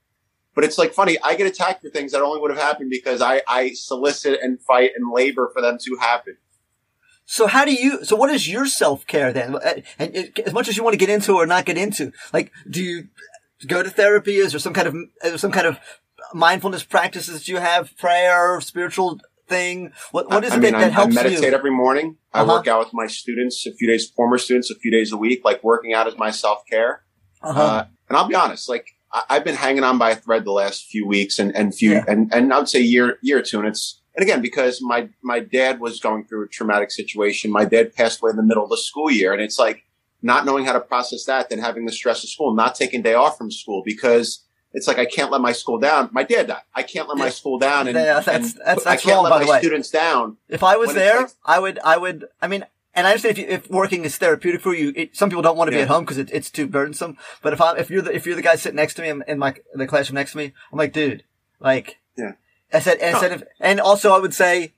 but 0.55 0.65
it's 0.65 0.77
like 0.77 0.93
funny. 0.93 1.17
I 1.23 1.35
get 1.35 1.47
attacked 1.47 1.81
for 1.81 1.89
things 1.89 2.13
that 2.13 2.21
only 2.21 2.43
would 2.43 2.51
have 2.51 2.61
happened 2.61 2.91
because 2.91 3.23
I, 3.23 3.41
I 3.49 3.71
solicit 3.73 4.39
and 4.43 4.61
fight 4.61 4.91
and 4.99 5.11
labor 5.11 5.51
for 5.55 5.63
them 5.63 5.79
to 5.87 5.97
happen. 5.99 6.37
So 7.25 7.47
how 7.47 7.65
do 7.65 7.73
you? 7.73 8.05
So 8.05 8.17
what 8.17 8.29
is 8.29 8.49
your 8.51 8.67
self 8.67 9.07
care 9.07 9.33
then? 9.33 9.55
Uh, 9.57 9.81
And 9.99 10.39
as 10.45 10.53
much 10.53 10.69
as 10.69 10.77
you 10.77 10.83
want 10.85 10.93
to 10.93 10.99
get 10.99 11.09
into 11.11 11.35
or 11.35 11.47
not 11.47 11.65
get 11.65 11.79
into, 11.79 12.13
like, 12.35 12.53
do 12.69 12.83
you 12.83 13.09
go 13.67 13.83
to 13.83 13.91
therapy? 13.91 14.37
Is 14.37 14.53
there 14.53 14.61
some 14.61 14.75
kind 14.75 14.89
of 14.89 14.95
is 14.95 15.31
there 15.31 15.39
some 15.39 15.53
kind 15.53 15.67
of 15.67 15.79
mindfulness 16.35 16.85
practices 16.85 17.35
that 17.39 17.49
you 17.49 17.57
have? 17.59 17.97
Prayer, 17.97 18.61
spiritual 18.61 19.21
thing? 19.49 19.93
What 20.13 20.29
what 20.31 20.45
is 20.45 20.53
I 20.53 20.57
it 20.57 20.61
mean, 20.61 20.73
that, 20.73 20.81
that 20.81 20.87
I, 20.91 20.95
helps 20.95 21.17
I 21.17 21.23
meditate 21.23 21.51
you? 21.51 21.55
every 21.55 21.71
morning. 21.71 22.17
I 22.33 22.41
Uh-huh. 22.41 22.53
work 22.53 22.67
out 22.69 22.81
with 22.81 22.93
my 22.93 23.07
students 23.07 23.67
a 23.67 23.73
few 23.73 23.89
days, 23.89 24.09
former 24.11 24.39
students, 24.39 24.71
a 24.71 24.75
few 24.75 24.91
days 24.91 25.13
a 25.13 25.17
week. 25.17 25.43
Like 25.45 25.63
working 25.65 25.95
out 25.95 26.07
is 26.07 26.17
my 26.19 26.31
self 26.31 26.63
care. 26.71 27.03
Uh-huh. 27.43 27.61
Uh, 27.63 27.85
and 28.09 28.17
I'll 28.17 28.29
be 28.29 28.35
honest, 28.35 28.69
like 28.69 28.87
I, 29.13 29.23
I've 29.31 29.45
been 29.45 29.55
hanging 29.55 29.85
on 29.85 29.97
by 29.99 30.11
a 30.11 30.17
thread 30.17 30.45
the 30.45 30.53
last 30.53 30.87
few 30.87 31.07
weeks 31.07 31.39
and, 31.39 31.55
and 31.57 31.75
few, 31.75 31.93
Yeah. 31.93 32.05
and, 32.09 32.33
and 32.35 32.53
I 32.53 32.59
would 32.59 32.69
say 32.69 32.81
year, 32.81 33.19
year 33.23 33.39
or 33.39 33.43
two. 33.43 33.59
And 33.61 33.69
it's, 33.69 34.01
and 34.17 34.23
again, 34.25 34.43
because 34.43 34.81
my, 34.83 35.09
my 35.23 35.39
dad 35.39 35.79
was 35.81 36.01
going 36.01 36.25
through 36.25 36.45
a 36.45 36.49
traumatic 36.49 36.91
situation. 36.91 37.53
My 37.53 37.65
dad 37.65 37.95
passed 37.95 38.21
away 38.21 38.31
in 38.31 38.37
the 38.37 38.43
middle 38.43 38.65
of 38.65 38.71
the 38.71 38.77
school 38.77 39.09
year. 39.11 39.33
And 39.33 39.41
it's 39.41 39.59
like 39.59 39.85
not 40.23 40.45
knowing 40.45 40.65
how 40.65 40.73
to 40.73 40.81
process 40.81 41.25
that, 41.25 41.49
than 41.51 41.59
having 41.61 41.87
the 41.87 41.93
stress 41.93 42.23
of 42.25 42.31
school, 42.31 42.55
not 42.55 42.75
taking 42.75 43.03
day 43.03 43.15
off 43.15 43.39
from 43.39 43.51
school 43.51 43.83
because 43.85 44.45
it's 44.75 44.87
like, 44.87 44.99
I 44.99 45.07
can't 45.07 45.31
let 45.31 45.41
my 45.41 45.53
school 45.53 45.79
down. 45.79 46.11
My 46.13 46.25
dad 46.25 46.49
died. 46.49 46.63
I 46.75 46.83
can't 46.83 47.09
let 47.09 47.17
my 47.17 47.31
school 47.31 47.59
down. 47.59 47.89
And, 47.89 47.97
Yeah, 47.97 48.21
that's- 48.21 48.27
and 48.29 48.45
that's- 48.45 48.87
I 48.87 48.91
that's 48.93 49.03
can't 49.05 49.15
wrong, 49.15 49.25
let 49.25 49.31
by 49.31 49.39
my 49.39 49.45
the 49.45 49.51
way. 49.53 49.59
students 49.61 49.91
down. 49.91 50.37
If 50.49 50.63
I 50.63 50.77
was 50.77 50.93
there, 50.95 51.21
like- 51.23 51.31
I 51.45 51.59
would, 51.59 51.79
I 51.85 51.97
would, 51.97 52.27
I 52.43 52.49
mean, 52.49 52.67
and 52.95 53.07
I 53.07 53.11
understand 53.11 53.39
if, 53.39 53.45
you, 53.45 53.47
if 53.49 53.71
working 53.71 54.05
is 54.05 54.19
therapeutic 54.19 54.61
for 54.61 54.75
you, 54.75 54.93
it, 54.97 55.17
some 55.17 55.31
people 55.31 55.43
don't 55.43 55.57
want 55.57 55.69
to 55.69 55.77
be 55.77 55.81
at 55.81 55.89
home 55.89 56.05
because 56.05 56.19
it, 56.19 56.31
it's 56.33 56.51
too 56.51 56.67
burdensome. 56.67 57.17
But 57.43 57.53
if 57.53 57.61
I, 57.61 57.77
if 57.79 57.91
you're 57.91 58.03
the, 58.03 58.15
if 58.15 58.27
you're 58.27 58.35
the 58.37 58.43
guy 58.43 58.57
sitting 58.57 58.77
next 58.77 58.95
to 58.95 59.03
me 59.03 59.09
in, 59.09 59.23
in 59.29 59.39
my, 59.39 59.55
in 59.73 59.79
the 59.79 59.87
classroom 59.87 60.17
next 60.17 60.33
to 60.33 60.39
me, 60.39 60.53
I'm 60.73 60.79
like, 60.79 60.93
dude, 60.93 61.23
like, 61.61 61.99
Yeah. 62.17 62.33
I 62.73 62.81
said, 62.81 62.99
and, 62.99 63.17
I 63.17 63.21
said 63.21 63.33
if, 63.33 63.43
and 63.61 63.81
also 63.81 64.13
I 64.13 64.19
would 64.19 64.35
say, 64.35 64.73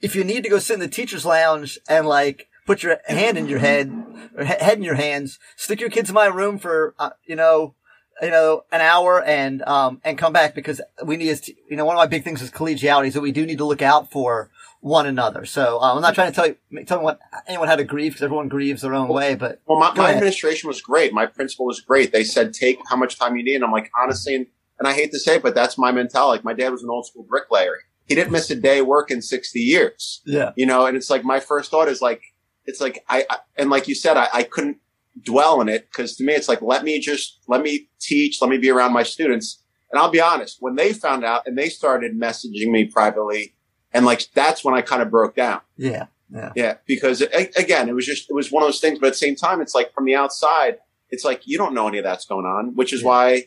if 0.00 0.14
you 0.16 0.24
need 0.24 0.44
to 0.44 0.48
go 0.48 0.58
sit 0.58 0.74
in 0.74 0.80
the 0.80 0.88
teacher's 0.88 1.26
lounge 1.26 1.78
and 1.88 2.06
like 2.06 2.48
put 2.66 2.82
your 2.82 2.98
hand 3.06 3.38
in 3.38 3.48
your 3.48 3.58
head 3.58 3.92
or 4.36 4.44
he- 4.44 4.64
head 4.64 4.76
in 4.78 4.82
your 4.82 4.94
hands, 4.94 5.38
stick 5.56 5.80
your 5.80 5.90
kids 5.90 6.10
in 6.10 6.14
my 6.14 6.26
room 6.26 6.58
for, 6.58 6.94
uh, 6.98 7.10
you 7.24 7.36
know, 7.36 7.74
you 8.22 8.30
know, 8.30 8.64
an 8.70 8.80
hour 8.82 9.22
and, 9.22 9.62
um, 9.62 10.00
and 10.04 10.18
come 10.18 10.32
back 10.32 10.54
because 10.54 10.80
we 11.04 11.16
need, 11.16 11.34
to, 11.34 11.54
you 11.70 11.76
know, 11.76 11.86
one 11.86 11.96
of 11.96 12.00
my 12.00 12.06
big 12.06 12.22
things 12.22 12.42
is 12.42 12.50
collegiality. 12.50 13.12
So 13.12 13.20
we 13.20 13.32
do 13.32 13.46
need 13.46 13.58
to 13.58 13.64
look 13.64 13.80
out 13.80 14.10
for 14.10 14.50
one 14.80 15.06
another. 15.06 15.44
So 15.46 15.78
um, 15.80 15.96
I'm 15.96 16.02
not 16.02 16.14
trying 16.14 16.30
to 16.30 16.34
tell 16.34 16.46
you, 16.46 16.84
tell 16.84 17.02
what 17.02 17.18
anyone 17.46 17.68
how 17.68 17.76
to 17.76 17.84
grieve 17.84 18.12
because 18.12 18.22
everyone 18.22 18.48
grieves 18.48 18.82
their 18.82 18.94
own 18.94 19.08
way, 19.08 19.34
but 19.34 19.60
Well, 19.66 19.78
my, 19.78 19.94
my 19.94 20.10
administration 20.12 20.68
was 20.68 20.80
great. 20.82 21.12
My 21.12 21.26
principal 21.26 21.66
was 21.66 21.80
great. 21.80 22.12
They 22.12 22.24
said, 22.24 22.52
take 22.52 22.78
how 22.88 22.96
much 22.96 23.18
time 23.18 23.36
you 23.36 23.44
need. 23.44 23.56
And 23.56 23.64
I'm 23.64 23.72
like, 23.72 23.90
honestly, 23.98 24.34
and, 24.34 24.46
and 24.78 24.88
I 24.88 24.92
hate 24.92 25.12
to 25.12 25.18
say 25.18 25.36
it, 25.36 25.42
but 25.42 25.54
that's 25.54 25.76
my 25.78 25.92
mentality. 25.92 26.38
Like, 26.38 26.44
my 26.44 26.54
dad 26.54 26.70
was 26.70 26.82
an 26.82 26.90
old 26.90 27.06
school 27.06 27.24
bricklayer. 27.28 27.76
He 28.06 28.14
didn't 28.14 28.32
miss 28.32 28.50
a 28.50 28.56
day 28.56 28.82
work 28.82 29.10
in 29.10 29.22
60 29.22 29.60
years, 29.60 30.20
yeah, 30.26 30.50
you 30.56 30.66
know? 30.66 30.86
And 30.86 30.96
it's 30.96 31.10
like, 31.10 31.24
my 31.24 31.38
first 31.38 31.70
thought 31.70 31.86
is 31.86 32.02
like, 32.02 32.22
it's 32.70 32.80
like, 32.80 33.04
I, 33.08 33.24
I 33.28 33.36
and 33.56 33.68
like 33.70 33.86
you 33.88 33.94
said, 33.94 34.16
I, 34.16 34.28
I 34.32 34.42
couldn't 34.44 34.78
dwell 35.22 35.60
in 35.60 35.68
it 35.68 35.88
because 35.90 36.16
to 36.16 36.24
me, 36.24 36.32
it's 36.34 36.48
like, 36.48 36.62
let 36.62 36.82
me 36.84 36.98
just, 37.00 37.40
let 37.48 37.62
me 37.62 37.88
teach, 38.00 38.40
let 38.40 38.48
me 38.50 38.58
be 38.58 38.70
around 38.70 38.92
my 38.92 39.02
students. 39.02 39.62
And 39.90 40.00
I'll 40.00 40.10
be 40.10 40.20
honest, 40.20 40.58
when 40.60 40.76
they 40.76 40.92
found 40.92 41.24
out 41.24 41.42
and 41.46 41.58
they 41.58 41.68
started 41.68 42.18
messaging 42.18 42.70
me 42.70 42.84
privately, 42.86 43.54
and 43.92 44.06
like, 44.06 44.22
that's 44.34 44.62
when 44.64 44.74
I 44.74 44.82
kind 44.82 45.02
of 45.02 45.10
broke 45.10 45.34
down. 45.34 45.60
yeah, 45.76 46.06
yeah, 46.32 46.52
Yeah, 46.54 46.74
because 46.86 47.20
a- 47.22 47.50
again, 47.58 47.88
it 47.88 47.94
was 47.94 48.06
just 48.06 48.30
it 48.30 48.34
was 48.34 48.52
one 48.52 48.62
of 48.62 48.68
those 48.68 48.80
things. 48.80 48.98
But 49.00 49.08
at 49.08 49.12
the 49.14 49.18
same 49.26 49.34
time, 49.34 49.60
it's 49.60 49.74
like 49.74 49.92
from 49.92 50.04
the 50.04 50.14
outside, 50.14 50.78
it's 51.10 51.24
like 51.24 51.42
you 51.44 51.58
don't 51.58 51.74
know 51.74 51.88
any 51.88 51.98
of 51.98 52.04
that's 52.04 52.24
going 52.24 52.46
on, 52.46 52.76
which 52.76 52.92
is 52.92 53.00
Yeah. 53.02 53.08
why, 53.08 53.44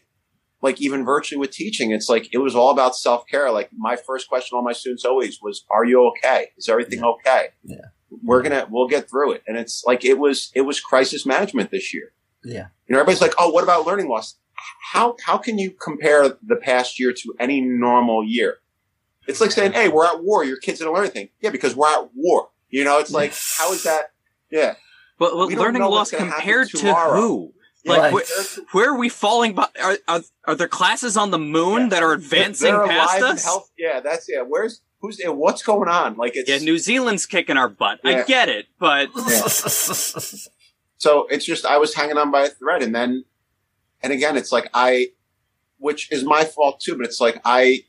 like 0.61 0.81
even 0.81 1.05
virtually 1.05 1.39
with 1.39 1.51
teaching, 1.51 1.91
it's 1.91 2.09
like 2.09 2.27
it 2.33 2.39
was 2.39 2.55
all 2.55 2.71
about 2.71 2.93
self 2.97 3.25
care. 3.31 3.49
Like 3.51 3.69
my 3.77 3.95
first 3.95 4.27
question 4.27 4.49
to 4.51 4.55
all 4.57 4.63
my 4.63 4.73
students 4.73 5.05
always 5.05 5.39
was, 5.41 5.63
"Are 5.71 5.85
you 5.85 6.05
okay? 6.09 6.47
Is 6.57 6.67
everything 6.67 7.01
okay?" 7.05 7.47
Yeah. 7.63 7.77
We're 8.23 8.41
gonna 8.41 8.67
we'll 8.69 8.87
get 8.87 9.09
through 9.09 9.31
it. 9.33 9.43
And 9.47 9.57
it's 9.57 9.83
like 9.85 10.03
it 10.05 10.19
was 10.19 10.51
it 10.53 10.61
was 10.61 10.79
crisis 10.79 11.25
management 11.25 11.71
this 11.71 11.93
year. 11.93 12.11
yeah, 12.43 12.67
You 12.87 12.93
know, 12.93 12.99
everybody's 12.99 13.21
like, 13.21 13.33
"Oh, 13.39 13.49
what 13.49 13.63
about 13.63 13.85
learning 13.87 14.09
loss?" 14.09 14.35
How 14.91 15.15
how 15.25 15.37
can 15.37 15.57
you 15.57 15.71
compare 15.71 16.29
the 16.41 16.55
past 16.55 16.99
year 16.99 17.11
to 17.13 17.35
any 17.39 17.61
normal 17.61 18.23
year? 18.23 18.57
It's 19.27 19.39
like 19.41 19.51
saying, 19.51 19.71
"Hey, 19.73 19.87
we're 19.89 20.05
at 20.05 20.23
war. 20.23 20.43
Your 20.43 20.57
kids 20.57 20.79
didn't 20.79 20.93
learn 20.93 21.03
anything." 21.05 21.29
Yeah, 21.41 21.49
because 21.49 21.75
we're 21.75 21.87
at 21.89 22.09
war. 22.13 22.49
You 22.69 22.83
know, 22.83 22.99
it's 22.99 23.11
like, 23.11 23.33
how 23.57 23.71
is 23.71 23.83
that? 23.83 24.11
Yeah, 24.51 24.75
But, 25.19 25.31
but 25.33 25.47
We 25.47 25.55
learning 25.55 25.81
loss 25.83 25.91
what's 25.91 26.11
gonna 26.11 26.25
happen 26.25 26.39
compared 26.41 26.69
to 26.69 26.93
who? 26.93 27.53
Like, 27.85 27.99
Right. 28.01 28.13
where, 28.13 28.23
where 28.71 28.89
are 28.91 28.97
we 28.97 29.09
falling? 29.09 29.53
By, 29.55 29.67
are, 29.83 29.97
are 30.07 30.21
are 30.45 30.55
there 30.55 30.67
classes 30.69 31.17
on 31.17 31.31
the 31.31 31.37
moon 31.39 31.83
Yeah. 31.83 31.87
that 31.89 32.03
are 32.03 32.13
advancing 32.13 32.71
They're 32.73 32.87
past 32.87 33.17
alive 33.19 33.23
and 33.29 33.37
us? 33.37 33.43
health- 33.43 33.71
Yeah, 33.77 33.99
that's 33.99 34.27
yeah. 34.29 34.41
Where's 34.41 34.81
who's 35.03 35.19
yeah, 35.19 35.29
what's 35.29 35.61
going 35.61 35.89
on? 35.89 36.15
Like 36.15 36.35
it's 36.35 36.49
Yeah, 36.49 36.57
New 36.57 36.79
Zealand's 36.79 37.27
kicking 37.27 37.57
our 37.57 37.69
butt. 37.69 37.99
I 38.03 38.23
get 38.23 38.49
it, 38.49 38.67
but 38.79 39.09
so 40.97 41.27
it's 41.27 41.45
just 41.45 41.65
I 41.65 41.77
was 41.77 41.93
hanging 41.93 42.17
on 42.17 42.31
by 42.31 42.45
a 42.45 42.49
thread, 42.49 42.81
and 42.81 42.95
then 42.95 43.25
and 44.01 44.11
again, 44.11 44.35
it's 44.35 44.51
like 44.51 44.69
I, 44.73 45.09
which 45.77 46.11
is 46.11 46.23
my 46.23 46.45
fault 46.45 46.79
too, 46.79 46.97
but 46.97 47.05
it's 47.05 47.21
like 47.21 47.39
I. 47.45 47.83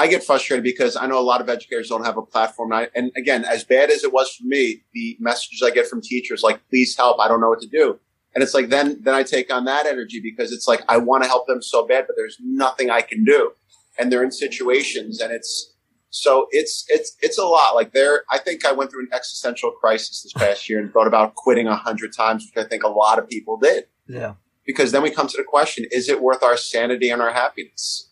I 0.00 0.06
get 0.06 0.22
frustrated 0.22 0.62
because 0.62 0.94
I 0.94 1.08
know 1.08 1.18
a 1.18 1.26
lot 1.26 1.40
of 1.40 1.48
educators 1.48 1.88
don't 1.88 2.04
have 2.04 2.16
a 2.16 2.22
platform. 2.22 2.70
And, 2.70 2.82
I, 2.82 2.88
and 2.94 3.10
again, 3.16 3.44
as 3.44 3.64
bad 3.64 3.90
as 3.90 4.04
it 4.04 4.12
was 4.12 4.32
for 4.32 4.44
me, 4.44 4.84
the 4.94 5.16
messages 5.18 5.60
I 5.60 5.70
get 5.70 5.88
from 5.88 6.00
teachers 6.00 6.40
like, 6.40 6.60
please 6.68 6.96
help. 6.96 7.18
I 7.18 7.26
don't 7.26 7.40
know 7.40 7.48
what 7.48 7.60
to 7.62 7.66
do. 7.66 7.98
And 8.32 8.44
it's 8.44 8.54
like, 8.54 8.68
then, 8.68 9.00
then 9.02 9.14
I 9.14 9.24
take 9.24 9.52
on 9.52 9.64
that 9.64 9.86
energy 9.86 10.20
because 10.22 10.52
it's 10.52 10.68
like, 10.68 10.82
I 10.88 10.98
want 10.98 11.24
to 11.24 11.28
help 11.28 11.48
them 11.48 11.60
so 11.60 11.84
bad, 11.84 12.04
but 12.06 12.14
there's 12.14 12.38
nothing 12.40 12.90
I 12.90 13.00
can 13.00 13.24
do. 13.24 13.50
And 13.98 14.12
they're 14.12 14.22
in 14.22 14.30
situations 14.30 15.20
and 15.20 15.32
it's, 15.32 15.74
so 16.10 16.46
it's, 16.50 16.84
it's, 16.88 17.16
it's 17.20 17.38
a 17.38 17.44
lot. 17.44 17.74
Like 17.74 17.92
there, 17.92 18.22
I 18.30 18.38
think 18.38 18.64
I 18.64 18.72
went 18.72 18.90
through 18.90 19.02
an 19.02 19.08
existential 19.12 19.70
crisis 19.70 20.22
this 20.22 20.32
past 20.32 20.68
year 20.68 20.78
and 20.80 20.92
thought 20.92 21.06
about 21.06 21.34
quitting 21.34 21.66
a 21.66 21.76
hundred 21.76 22.12
times, 22.14 22.46
which 22.54 22.64
I 22.64 22.68
think 22.68 22.82
a 22.82 22.88
lot 22.88 23.18
of 23.18 23.28
people 23.28 23.56
did. 23.58 23.84
yeah, 24.06 24.34
Because 24.66 24.92
then 24.92 25.02
we 25.02 25.10
come 25.10 25.28
to 25.28 25.36
the 25.36 25.44
question, 25.44 25.84
is 25.90 26.08
it 26.08 26.20
worth 26.22 26.42
our 26.42 26.56
sanity 26.56 27.10
and 27.10 27.20
our 27.22 27.32
happiness? 27.32 28.10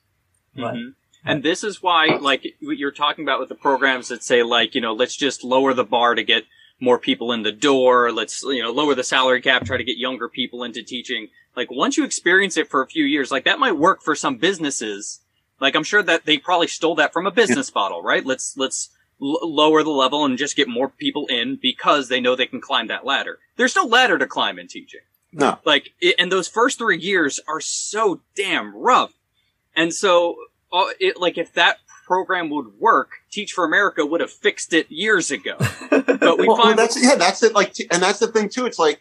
Right. 0.56 0.74
Mhm. 0.74 0.94
And 1.24 1.42
this 1.42 1.64
is 1.64 1.82
why, 1.82 2.06
like, 2.20 2.44
what 2.62 2.78
you're 2.78 2.92
talking 2.92 3.24
about 3.24 3.40
with 3.40 3.48
the 3.48 3.56
programs 3.56 4.08
that 4.08 4.22
say, 4.22 4.44
like, 4.44 4.76
you 4.76 4.80
know, 4.80 4.92
let's 4.92 5.16
just 5.16 5.42
lower 5.42 5.74
the 5.74 5.82
bar 5.84 6.14
to 6.14 6.22
get 6.22 6.44
more 6.80 6.98
people 7.00 7.32
in 7.32 7.42
the 7.42 7.50
door. 7.50 8.12
Let's, 8.12 8.42
you 8.44 8.62
know, 8.62 8.70
lower 8.70 8.94
the 8.94 9.02
salary 9.02 9.40
cap, 9.42 9.64
try 9.64 9.76
to 9.76 9.82
get 9.82 9.96
younger 9.96 10.28
people 10.28 10.62
into 10.62 10.84
teaching. 10.84 11.28
Like, 11.56 11.68
once 11.70 11.96
you 11.96 12.04
experience 12.04 12.56
it 12.56 12.68
for 12.68 12.80
a 12.80 12.86
few 12.86 13.04
years, 13.04 13.32
like, 13.32 13.44
that 13.44 13.58
might 13.58 13.72
work 13.72 14.02
for 14.02 14.14
some 14.14 14.36
businesses. 14.36 15.20
Like, 15.60 15.74
I'm 15.74 15.84
sure 15.84 16.02
that 16.02 16.26
they 16.26 16.38
probably 16.38 16.66
stole 16.66 16.94
that 16.96 17.12
from 17.12 17.26
a 17.26 17.30
business 17.30 17.74
model, 17.74 18.02
right? 18.02 18.24
Let's, 18.24 18.56
let's 18.56 18.90
l- 19.20 19.38
lower 19.42 19.82
the 19.82 19.90
level 19.90 20.24
and 20.24 20.36
just 20.36 20.56
get 20.56 20.68
more 20.68 20.88
people 20.88 21.26
in 21.28 21.58
because 21.60 22.08
they 22.08 22.20
know 22.20 22.36
they 22.36 22.46
can 22.46 22.60
climb 22.60 22.88
that 22.88 23.06
ladder. 23.06 23.38
There's 23.56 23.74
no 23.76 23.84
ladder 23.84 24.18
to 24.18 24.26
climb 24.26 24.58
in 24.58 24.68
teaching. 24.68 25.00
No. 25.32 25.58
Like, 25.64 25.90
it, 26.00 26.16
and 26.18 26.30
those 26.30 26.48
first 26.48 26.78
three 26.78 26.98
years 26.98 27.40
are 27.48 27.60
so 27.60 28.20
damn 28.34 28.74
rough. 28.76 29.12
And 29.74 29.92
so, 29.92 30.36
uh, 30.72 30.86
it, 31.00 31.18
like, 31.18 31.38
if 31.38 31.52
that 31.54 31.78
program 32.06 32.50
would 32.50 32.78
work, 32.78 33.10
Teach 33.30 33.52
for 33.52 33.64
America 33.64 34.06
would 34.06 34.20
have 34.20 34.30
fixed 34.30 34.72
it 34.72 34.90
years 34.90 35.30
ago. 35.30 35.56
But 35.90 36.38
we 36.38 36.46
Well, 36.48 36.56
well, 36.56 36.66
find 36.66 36.78
that's, 36.78 37.02
yeah, 37.02 37.16
that's 37.16 37.42
it. 37.42 37.52
Like, 37.54 37.74
t- 37.74 37.86
and 37.90 38.02
that's 38.02 38.18
the 38.20 38.28
thing 38.28 38.48
too. 38.48 38.64
It's 38.66 38.78
like, 38.78 39.00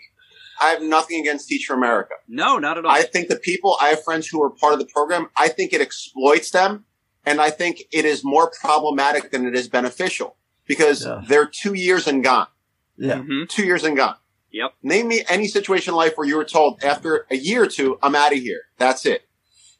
I 0.62 0.70
have 0.70 0.82
nothing 0.82 1.20
against 1.20 1.48
Teach 1.48 1.66
for 1.66 1.74
America. 1.74 2.14
no, 2.28 2.58
not 2.58 2.78
at 2.78 2.86
all. 2.86 2.92
I 2.92 3.02
think 3.04 3.28
the 3.28 3.36
people, 3.38 3.78
I 3.82 3.90
have 3.90 4.04
friends 4.04 4.28
who 4.28 4.42
are 4.44 4.50
part 4.50 4.74
of 4.74 4.80
the 4.80 4.86
program. 4.86 5.28
I 5.38 5.48
think 5.50 5.74
it 5.74 5.82
exploits 5.82 6.52
them. 6.52 6.86
And 7.28 7.42
I 7.42 7.50
think 7.50 7.82
it 7.92 8.06
is 8.06 8.24
more 8.24 8.52
problematic 8.62 9.32
than 9.32 9.48
it 9.48 9.56
is 9.56 9.68
beneficial 9.68 10.38
because 10.68 11.04
Yeah. 11.06 11.22
they're 11.28 11.48
two 11.48 11.74
years 11.74 12.06
and 12.08 12.24
gone, 12.24 12.48
yeah, 12.98 13.16
Mhm. 13.16 13.50
two 13.50 13.66
years 13.66 13.84
and 13.84 13.98
gone. 13.98 14.18
Yep. 14.52 14.74
Name 14.84 15.08
me 15.08 15.24
any 15.28 15.48
situation 15.48 15.94
in 15.94 15.98
life 15.98 16.14
where 16.18 16.28
you 16.28 16.36
were 16.38 16.46
told 16.46 16.84
after 16.84 17.26
a 17.32 17.36
year 17.36 17.64
or 17.64 17.68
two, 17.68 17.98
I'm 18.04 18.14
out 18.16 18.32
of 18.32 18.38
here. 18.40 18.62
That's 18.78 19.06
it. 19.08 19.24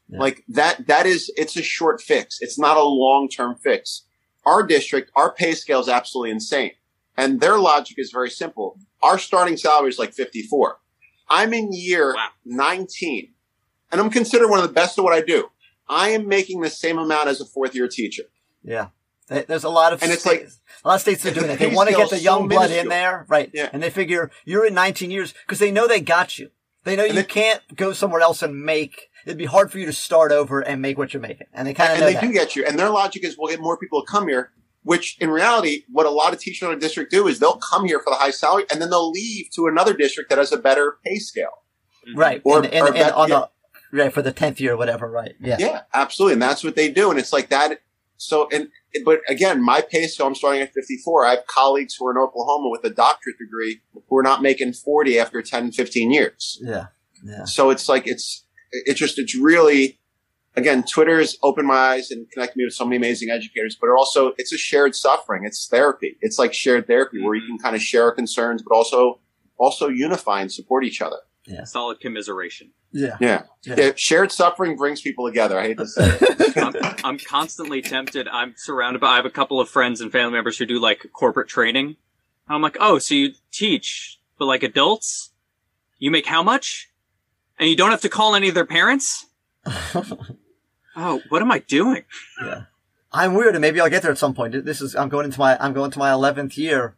Yeah. 0.10 0.20
Like 0.20 0.44
that, 0.50 0.88
that 0.88 1.06
is, 1.06 1.32
it's 1.38 1.56
a 1.56 1.62
short 1.62 2.02
fix. 2.02 2.40
It's 2.42 2.58
not 2.60 2.78
a 2.78 2.84
long-term 2.84 3.58
fix. 3.64 4.06
Our 4.46 4.64
district, 4.64 5.12
our 5.16 5.32
pay 5.32 5.54
scale 5.54 5.80
is 5.80 5.88
absolutely 5.88 6.32
insane. 6.32 6.72
And 7.18 7.40
their 7.40 7.58
logic 7.58 7.98
is 8.00 8.12
very 8.12 8.30
simple. 8.30 8.78
Our 9.02 9.18
starting 9.20 9.58
salary 9.58 9.90
is 9.90 10.00
like 10.00 10.14
54. 10.14 10.80
I'm 11.30 11.54
in 11.54 11.72
year 11.74 12.14
Wow. 12.14 12.30
19 12.46 13.30
and 13.92 14.02
I'm 14.02 14.10
considered 14.10 14.50
one 14.50 14.60
of 14.60 14.68
the 14.68 14.74
best 14.74 14.98
at 14.98 15.04
what 15.04 15.14
I 15.14 15.22
do. 15.22 15.50
I 15.88 16.10
am 16.10 16.28
making 16.28 16.62
the 16.62 16.70
same 16.70 16.98
amount 16.98 17.30
as 17.30 17.40
a 17.42 17.46
fourth 17.46 17.76
year 17.76 17.88
teacher. 17.88 18.24
Yeah. 18.64 18.88
There's 19.28 19.64
a 19.64 19.70
lot 19.70 19.92
of 19.94 20.04
And 20.04 20.12
it's 20.12 20.22
states, 20.22 20.60
a 20.84 20.88
lot 20.88 20.96
of 20.96 21.02
states 21.02 21.26
are 21.26 21.32
doing 21.34 21.48
that. 21.48 21.58
They 21.58 21.68
want 21.74 21.90
to 21.90 21.96
get 21.96 22.10
the 22.12 22.20
young 22.20 22.44
so 22.44 22.48
blood 22.50 22.70
in 22.72 22.90
there, 22.90 23.26
right? 23.28 23.50
Yeah. 23.54 23.70
And 23.74 23.82
they 23.82 23.90
figure 23.90 24.30
you're 24.46 24.66
in 24.68 24.74
19 24.76 25.10
years 25.10 25.34
because 25.46 25.58
they 25.60 25.72
know 25.72 25.88
they 25.88 26.02
got 26.02 26.38
you. 26.38 26.52
They 26.84 26.96
know 26.96 27.04
you 27.06 27.14
they- 27.14 27.24
can't 27.24 27.62
go 27.76 27.94
somewhere 27.94 28.22
else 28.22 28.44
and 28.44 28.62
make. 28.64 29.10
It'd 29.26 29.40
be 29.40 29.46
hard 29.46 29.72
for 29.72 29.80
you 29.80 29.88
to 29.88 29.94
start 29.94 30.32
over 30.32 30.60
and 30.60 30.80
make 30.84 31.00
what 31.00 31.12
you're 31.12 31.22
making, 31.22 31.48
and 31.52 31.68
they 31.68 31.74
kind 31.74 31.94
of 31.94 31.98
and 31.98 32.08
they 32.08 32.14
that. 32.14 32.22
do 32.22 32.32
get 32.32 32.56
you. 32.56 32.64
And 32.64 32.78
their 32.78 32.92
logic 32.92 33.24
is 33.26 33.36
we'll 33.40 33.50
get 33.50 33.60
more 33.60 33.76
people 33.76 34.02
to 34.02 34.06
come 34.06 34.28
here, 34.28 34.52
which 34.86 35.18
in 35.20 35.30
reality, 35.30 35.84
what 35.92 36.06
a 36.06 36.12
lot 36.12 36.32
of 36.32 36.40
teachers 36.40 36.70
in 36.70 36.74
a 36.74 36.80
district 36.80 37.12
do 37.12 37.28
is 37.28 37.40
they'll 37.40 37.58
come 37.58 37.86
here 37.86 38.00
for 38.00 38.12
the 38.12 38.16
high 38.16 38.32
salary 38.32 38.66
and 38.72 38.82
then 38.82 38.90
they'll 38.90 39.12
leave 39.12 39.50
to 39.56 39.68
another 39.68 39.94
district 39.94 40.30
that 40.30 40.38
has 40.38 40.54
a 40.54 40.58
better 40.58 40.98
pay 41.04 41.18
scale. 41.18 41.64
Mm-hmm. 42.08 42.20
right? 42.20 42.42
Or- 42.44 42.64
and, 42.64 42.68
and, 42.68 42.88
or 42.88 42.96
and 42.96 43.12
on 43.12 43.30
yeah. 43.30 43.46
the 43.92 43.98
right 43.98 44.14
for 44.14 44.22
the 44.22 44.32
10th 44.32 44.60
year 44.60 44.74
or 44.74 44.78
whatever, 44.78 45.10
right? 45.10 45.36
Yeah. 45.40 45.58
Yeah, 45.60 45.82
absolutely. 45.94 46.34
And 46.34 46.42
that's 46.42 46.64
what 46.64 46.76
they 46.76 46.92
do. 46.92 47.10
And 47.10 47.20
it's 47.20 47.34
like 47.34 47.50
that. 47.50 47.80
So, 48.18 48.48
and, 48.52 48.70
but 49.04 49.22
again, 49.28 49.62
my 49.62 49.82
pay 49.82 50.08
scale, 50.08 50.28
I'm 50.28 50.36
starting 50.36 50.62
at 50.62 50.74
54. 50.74 51.26
I 51.26 51.30
have 51.32 51.48
colleagues 51.48 51.96
who 51.96 52.08
are 52.08 52.12
in 52.12 52.18
Oklahoma 52.18 52.70
with 52.70 52.84
a 52.86 52.90
doctorate 52.90 53.38
degree 53.38 53.82
who 54.08 54.18
are 54.18 54.24
not 54.24 54.42
making 54.42 54.74
40 54.74 55.20
after 55.20 55.42
10, 55.42 55.72
15 55.72 56.12
years. 56.12 56.60
Yeah. 56.62 56.88
Yeah. 57.24 57.46
So 57.46 57.72
it's 57.72 57.90
like, 57.90 58.08
it's, 58.08 58.46
it's 58.72 59.00
just, 59.00 59.18
it's 59.18 59.36
really, 59.36 60.00
again, 60.56 60.84
Twitter 60.84 61.20
has 61.20 61.38
opened 61.44 61.68
my 61.68 61.76
eyes 61.76 62.12
and 62.12 62.30
connected 62.32 62.58
me 62.58 62.66
with 62.66 62.74
so 62.74 62.86
many 62.86 62.98
amazing 62.98 63.30
educators, 63.30 63.78
but 63.80 63.88
it 63.88 63.94
also, 63.98 64.34
it's 64.38 64.54
a 64.54 64.58
shared 64.58 64.96
suffering. 64.96 65.44
It's 65.46 65.68
therapy. 65.68 66.18
It's 66.22 66.40
like 66.40 66.54
shared 66.54 66.88
therapy 66.88 67.22
where 67.22 67.36
you 67.36 67.42
mm-hmm. 67.42 67.58
can 67.58 67.60
kind 67.60 67.76
of 67.76 67.82
share 67.82 68.04
our 68.04 68.12
concerns, 68.12 68.62
but 68.62 68.76
also, 68.76 69.20
also 69.58 69.88
unify 69.88 70.42
and 70.42 70.52
support 70.52 70.84
each 70.84 71.02
other. 71.02 71.18
Yeah. 71.46 71.64
Solid 71.64 72.00
commiseration. 72.00 72.72
Yeah. 72.92 73.18
Yeah. 73.20 73.44
Yeah. 73.64 73.76
yeah. 73.78 73.92
Shared 73.96 74.32
suffering 74.32 74.76
brings 74.78 75.02
people 75.02 75.28
together. 75.28 75.60
I 75.60 75.68
hate 75.68 75.78
to 75.78 75.88
say 75.88 76.18
it. 76.20 76.58
I'm, 76.58 76.96
I'm 77.04 77.20
constantly 77.20 77.82
tempted. 77.82 78.28
I'm 78.28 78.56
surrounded 78.58 79.00
by. 79.00 79.14
I 79.14 79.16
have 79.18 79.26
a 79.26 79.30
couple 79.30 79.60
of 79.60 79.70
friends 79.70 80.02
and 80.02 80.12
family 80.12 80.34
members 80.34 80.58
who 80.58 80.66
do 80.66 80.80
like 80.80 81.06
corporate 81.14 81.48
training. 81.48 81.98
I'm 82.48 82.62
like, 82.62 82.78
oh, 82.80 83.00
so 83.00 83.16
you 83.16 83.34
teach, 83.52 84.20
but 84.38 84.46
like 84.46 84.64
adults, 84.64 85.32
you 85.98 86.12
make 86.12 86.26
how 86.26 86.44
much, 86.44 86.90
and 87.58 87.70
you 87.70 87.76
don't 87.76 87.92
have 87.92 88.02
to 88.02 88.10
call 88.10 88.36
any 88.36 88.50
of 88.50 88.56
their 88.56 88.66
parents. 88.66 89.26
Oh, 90.96 91.22
what 91.30 91.42
am 91.42 91.52
I 91.52 91.60
doing? 91.60 92.04
Yeah. 92.42 92.64
I'm 93.12 93.34
weird, 93.34 93.56
and 93.56 93.62
maybe 93.62 93.80
I'll 93.80 93.90
get 93.90 94.02
there 94.02 94.12
at 94.12 94.18
some 94.18 94.34
point. 94.34 94.66
This 94.66 94.82
is 94.82 94.96
I'm 94.96 95.10
going 95.10 95.26
into 95.26 95.40
my 95.40 95.58
I'm 95.64 95.74
going 95.74 95.92
to 95.92 96.00
my 96.00 96.12
eleventh 96.12 96.58
year, 96.58 96.96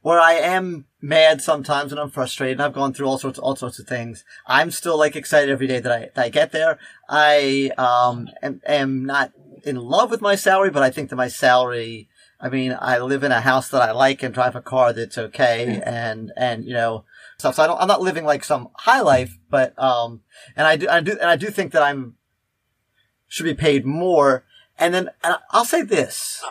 where 0.00 0.18
I 0.18 0.34
am 0.34 0.86
mad 1.00 1.42
sometimes 1.42 1.92
and 1.92 2.00
I'm 2.00 2.10
frustrated. 2.10 2.54
And 2.54 2.62
I've 2.62 2.72
gone 2.72 2.94
through 2.94 3.06
all 3.06 3.18
sorts 3.18 3.38
all 3.38 3.54
sorts 3.54 3.78
of 3.78 3.86
things. 3.86 4.24
I'm 4.46 4.70
still 4.70 4.98
like 4.98 5.14
excited 5.14 5.50
every 5.50 5.66
day 5.66 5.80
that 5.80 5.92
I 5.92 6.10
that 6.14 6.24
I 6.24 6.28
get 6.30 6.52
there. 6.52 6.78
I 7.08 7.70
um 7.76 8.28
am, 8.42 8.60
am 8.66 9.04
not 9.04 9.32
in 9.64 9.76
love 9.76 10.10
with 10.10 10.20
my 10.20 10.34
salary, 10.34 10.70
but 10.70 10.82
I 10.82 10.90
think 10.90 11.10
that 11.10 11.16
my 11.16 11.28
salary. 11.28 12.08
I 12.40 12.48
mean, 12.48 12.76
I 12.80 12.98
live 12.98 13.24
in 13.24 13.32
a 13.32 13.40
house 13.40 13.68
that 13.70 13.82
I 13.82 13.90
like 13.90 14.22
and 14.22 14.32
drive 14.32 14.54
a 14.54 14.62
car 14.62 14.92
that's 14.92 15.18
okay, 15.18 15.82
and 15.84 16.32
and 16.36 16.64
you 16.64 16.72
know 16.72 17.04
stuff. 17.36 17.56
So 17.56 17.64
I 17.64 17.66
don't. 17.66 17.80
I'm 17.80 17.88
not 17.88 18.00
living 18.00 18.24
like 18.24 18.44
some 18.44 18.68
high 18.74 19.00
life, 19.00 19.36
but 19.50 19.76
um, 19.76 20.22
and 20.56 20.66
I 20.66 20.76
do 20.76 20.88
I 20.88 21.00
do 21.00 21.12
and 21.12 21.28
I 21.28 21.36
do 21.36 21.50
think 21.50 21.72
that 21.72 21.82
I'm 21.82 22.14
should 23.28 23.44
be 23.44 23.54
paid 23.54 23.86
more. 23.86 24.44
And 24.78 24.94
then 24.94 25.10
and 25.22 25.36
I'll 25.50 25.64
say 25.64 25.82
this. 25.82 26.44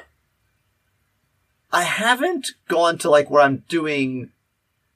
I 1.72 1.84
haven't 1.84 2.52
gone 2.68 2.98
to 3.00 3.10
like 3.10 3.30
where 3.30 3.42
I'm 3.42 3.64
doing 3.68 4.32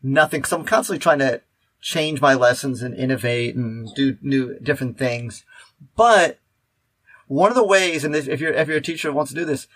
nothing 0.01 0.41
because 0.41 0.53
I'm 0.53 0.63
constantly 0.63 0.99
trying 0.99 1.19
to 1.19 1.41
change 1.81 2.21
my 2.21 2.33
lessons 2.33 2.81
and 2.81 2.95
innovate 2.95 3.55
and 3.55 3.93
do 3.95 4.17
new 4.21 4.57
different 4.59 4.97
things. 4.97 5.43
But 5.95 6.39
one 7.27 7.49
of 7.49 7.55
the 7.55 7.63
ways, 7.63 8.03
and 8.03 8.15
if 8.15 8.39
you're 8.39 8.53
if 8.53 8.67
you're 8.67 8.77
a 8.77 8.81
teacher 8.81 9.09
who 9.09 9.15
wants 9.15 9.31
to 9.31 9.39
do 9.39 9.45
this, 9.45 9.67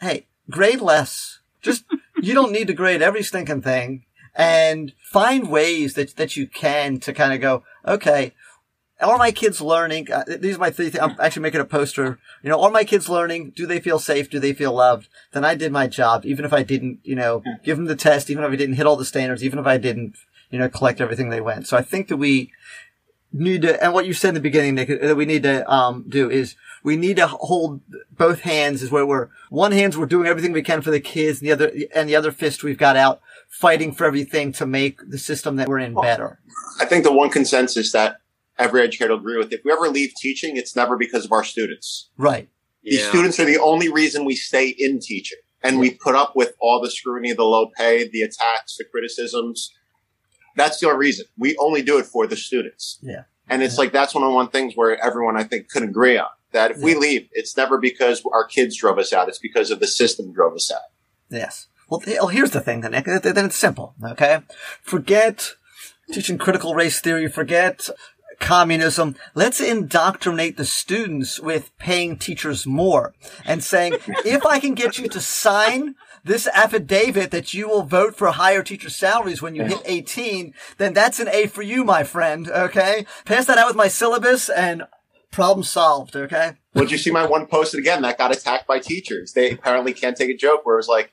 hey, 0.00 0.26
grade 0.50 0.80
less. 0.80 1.40
Just 1.62 1.84
you 2.22 2.34
don't 2.34 2.52
need 2.52 2.66
to 2.66 2.74
grade 2.74 3.02
every 3.02 3.22
stinking 3.22 3.62
thing, 3.62 4.04
and 4.34 4.92
find 4.98 5.50
ways 5.50 5.94
that 5.94 6.16
that 6.16 6.36
you 6.36 6.46
can 6.46 6.98
to 7.00 7.12
kind 7.12 7.32
of 7.32 7.40
go, 7.40 7.64
okay, 7.86 8.34
are 9.08 9.18
my 9.18 9.32
kids 9.32 9.60
learning? 9.60 10.12
Uh, 10.12 10.24
these 10.26 10.56
are 10.56 10.60
my 10.60 10.70
three 10.70 10.90
things. 10.90 11.02
I'm 11.02 11.16
actually 11.18 11.42
making 11.42 11.60
a 11.60 11.64
poster. 11.64 12.18
You 12.42 12.50
know, 12.50 12.62
are 12.62 12.70
my 12.70 12.84
kids 12.84 13.08
learning? 13.08 13.50
Do 13.56 13.66
they 13.66 13.80
feel 13.80 13.98
safe? 13.98 14.28
Do 14.28 14.38
they 14.38 14.52
feel 14.52 14.72
loved? 14.72 15.08
Then 15.32 15.44
I 15.44 15.54
did 15.54 15.72
my 15.72 15.86
job, 15.86 16.26
even 16.26 16.44
if 16.44 16.52
I 16.52 16.62
didn't, 16.62 17.00
you 17.02 17.14
know, 17.14 17.42
give 17.64 17.76
them 17.76 17.86
the 17.86 17.96
test, 17.96 18.30
even 18.30 18.44
if 18.44 18.50
I 18.50 18.56
didn't 18.56 18.76
hit 18.76 18.86
all 18.86 18.96
the 18.96 19.04
standards, 19.04 19.42
even 19.42 19.58
if 19.58 19.66
I 19.66 19.78
didn't, 19.78 20.16
you 20.50 20.58
know, 20.58 20.68
collect 20.68 21.00
everything 21.00 21.30
they 21.30 21.40
went. 21.40 21.66
So 21.66 21.76
I 21.76 21.82
think 21.82 22.08
that 22.08 22.18
we 22.18 22.52
need 23.32 23.62
to, 23.62 23.82
and 23.82 23.94
what 23.94 24.06
you 24.06 24.12
said 24.12 24.30
in 24.30 24.34
the 24.34 24.40
beginning, 24.40 24.74
Nick, 24.74 24.88
that 24.88 25.16
we 25.16 25.24
need 25.24 25.44
to 25.44 25.70
um, 25.72 26.04
do 26.08 26.30
is 26.30 26.56
we 26.82 26.96
need 26.96 27.16
to 27.16 27.26
hold 27.26 27.80
both 28.10 28.40
hands. 28.40 28.82
Is 28.82 28.90
where 28.90 29.06
we're 29.06 29.28
one 29.48 29.72
hands 29.72 29.96
we're 29.96 30.06
doing 30.06 30.26
everything 30.26 30.52
we 30.52 30.62
can 30.62 30.82
for 30.82 30.90
the 30.90 31.00
kids, 31.00 31.40
and 31.40 31.48
the 31.48 31.52
other 31.52 31.72
and 31.94 32.08
the 32.08 32.16
other 32.16 32.32
fist 32.32 32.62
we've 32.62 32.78
got 32.78 32.96
out 32.96 33.20
fighting 33.48 33.92
for 33.92 34.04
everything 34.04 34.52
to 34.52 34.66
make 34.66 35.00
the 35.08 35.18
system 35.18 35.56
that 35.56 35.68
we're 35.68 35.78
in 35.78 35.94
better. 35.94 36.38
I 36.80 36.86
think 36.86 37.04
the 37.04 37.12
one 37.12 37.30
consensus 37.30 37.92
that 37.92 38.19
every 38.60 38.82
educator 38.82 39.12
will 39.12 39.20
agree 39.20 39.38
with, 39.38 39.52
if 39.52 39.62
we 39.64 39.72
ever 39.72 39.88
leave 39.88 40.12
teaching, 40.20 40.56
it's 40.56 40.76
never 40.76 40.96
because 40.96 41.24
of 41.24 41.32
our 41.32 41.42
students. 41.42 42.10
Right. 42.16 42.48
These 42.84 43.06
students 43.08 43.40
are 43.40 43.44
the 43.44 43.58
only 43.58 43.90
reason 43.90 44.24
we 44.24 44.36
stay 44.36 44.68
in 44.68 45.00
teaching. 45.00 45.38
And 45.62 45.78
we 45.78 45.90
put 45.90 46.14
up 46.14 46.34
with 46.34 46.54
all 46.60 46.80
the 46.80 46.90
scrutiny, 46.90 47.34
the 47.34 47.44
low 47.44 47.70
pay, 47.76 48.08
the 48.08 48.22
attacks, 48.22 48.76
the 48.78 48.84
criticisms. 48.84 49.72
That's 50.56 50.80
the 50.80 50.86
only 50.86 50.98
reason. 50.98 51.26
We 51.36 51.56
only 51.58 51.82
do 51.82 51.98
it 51.98 52.06
for 52.06 52.26
the 52.26 52.36
students. 52.36 52.98
Yeah. 53.02 53.24
And 53.48 53.62
it's 53.62 53.76
like, 53.76 53.92
that's 53.92 54.14
one 54.14 54.24
of 54.24 54.30
the 54.30 54.34
one 54.34 54.48
things 54.48 54.74
where 54.74 54.96
everyone, 55.04 55.36
I 55.36 55.44
think, 55.44 55.68
could 55.68 55.82
agree 55.82 56.16
on. 56.16 56.28
That 56.52 56.70
if 56.70 56.78
we 56.78 56.94
leave, 56.94 57.28
it's 57.32 57.56
never 57.56 57.78
because 57.78 58.22
our 58.32 58.46
kids 58.46 58.76
drove 58.76 58.98
us 58.98 59.12
out. 59.12 59.28
It's 59.28 59.38
because 59.38 59.70
of 59.70 59.80
the 59.80 59.86
system 59.86 60.32
drove 60.32 60.54
us 60.54 60.70
out. 60.70 60.80
Yes. 61.30 61.66
Well, 61.88 62.02
oh, 62.20 62.28
here's 62.28 62.52
the 62.52 62.60
thing, 62.60 62.80
then, 62.80 62.92
Nick. 62.92 63.04
Then 63.04 63.44
it's 63.44 63.56
simple, 63.56 63.94
okay? 64.02 64.40
Forget 64.82 65.50
teaching 66.12 66.38
critical 66.38 66.74
race 66.74 67.00
theory. 67.00 67.28
Forget 67.28 67.90
communism. 68.40 69.14
Let's 69.34 69.60
indoctrinate 69.60 70.56
the 70.56 70.64
students 70.64 71.38
with 71.38 71.76
paying 71.78 72.16
teachers 72.16 72.66
more 72.66 73.14
and 73.44 73.62
saying, 73.62 73.94
if 74.24 74.44
I 74.44 74.58
can 74.58 74.74
get 74.74 74.98
you 74.98 75.08
to 75.08 75.20
sign 75.20 75.94
this 76.24 76.48
affidavit 76.48 77.30
that 77.30 77.54
you 77.54 77.68
will 77.68 77.82
vote 77.82 78.16
for 78.16 78.28
higher 78.28 78.62
teacher 78.62 78.90
salaries 78.90 79.40
when 79.40 79.54
you 79.54 79.64
hit 79.64 79.80
18, 79.84 80.52
then 80.78 80.92
that's 80.92 81.20
an 81.20 81.28
A 81.28 81.46
for 81.46 81.62
you, 81.62 81.84
my 81.84 82.02
friend, 82.02 82.48
okay? 82.48 83.06
Pass 83.24 83.46
that 83.46 83.58
out 83.58 83.68
with 83.68 83.76
my 83.76 83.88
syllabus 83.88 84.48
and 84.48 84.82
problem 85.30 85.64
solved, 85.64 86.16
okay? 86.16 86.54
Well, 86.74 86.84
did 86.84 86.92
you 86.92 86.98
see 86.98 87.10
my 87.10 87.26
one 87.26 87.46
posted 87.46 87.80
again 87.80 88.02
that 88.02 88.18
got 88.18 88.34
attacked 88.34 88.66
by 88.66 88.80
teachers? 88.80 89.32
They 89.32 89.52
apparently 89.52 89.92
can't 89.92 90.16
take 90.16 90.30
a 90.30 90.36
joke 90.36 90.66
where 90.66 90.76
it 90.76 90.80
was 90.80 90.88
like, 90.88 91.12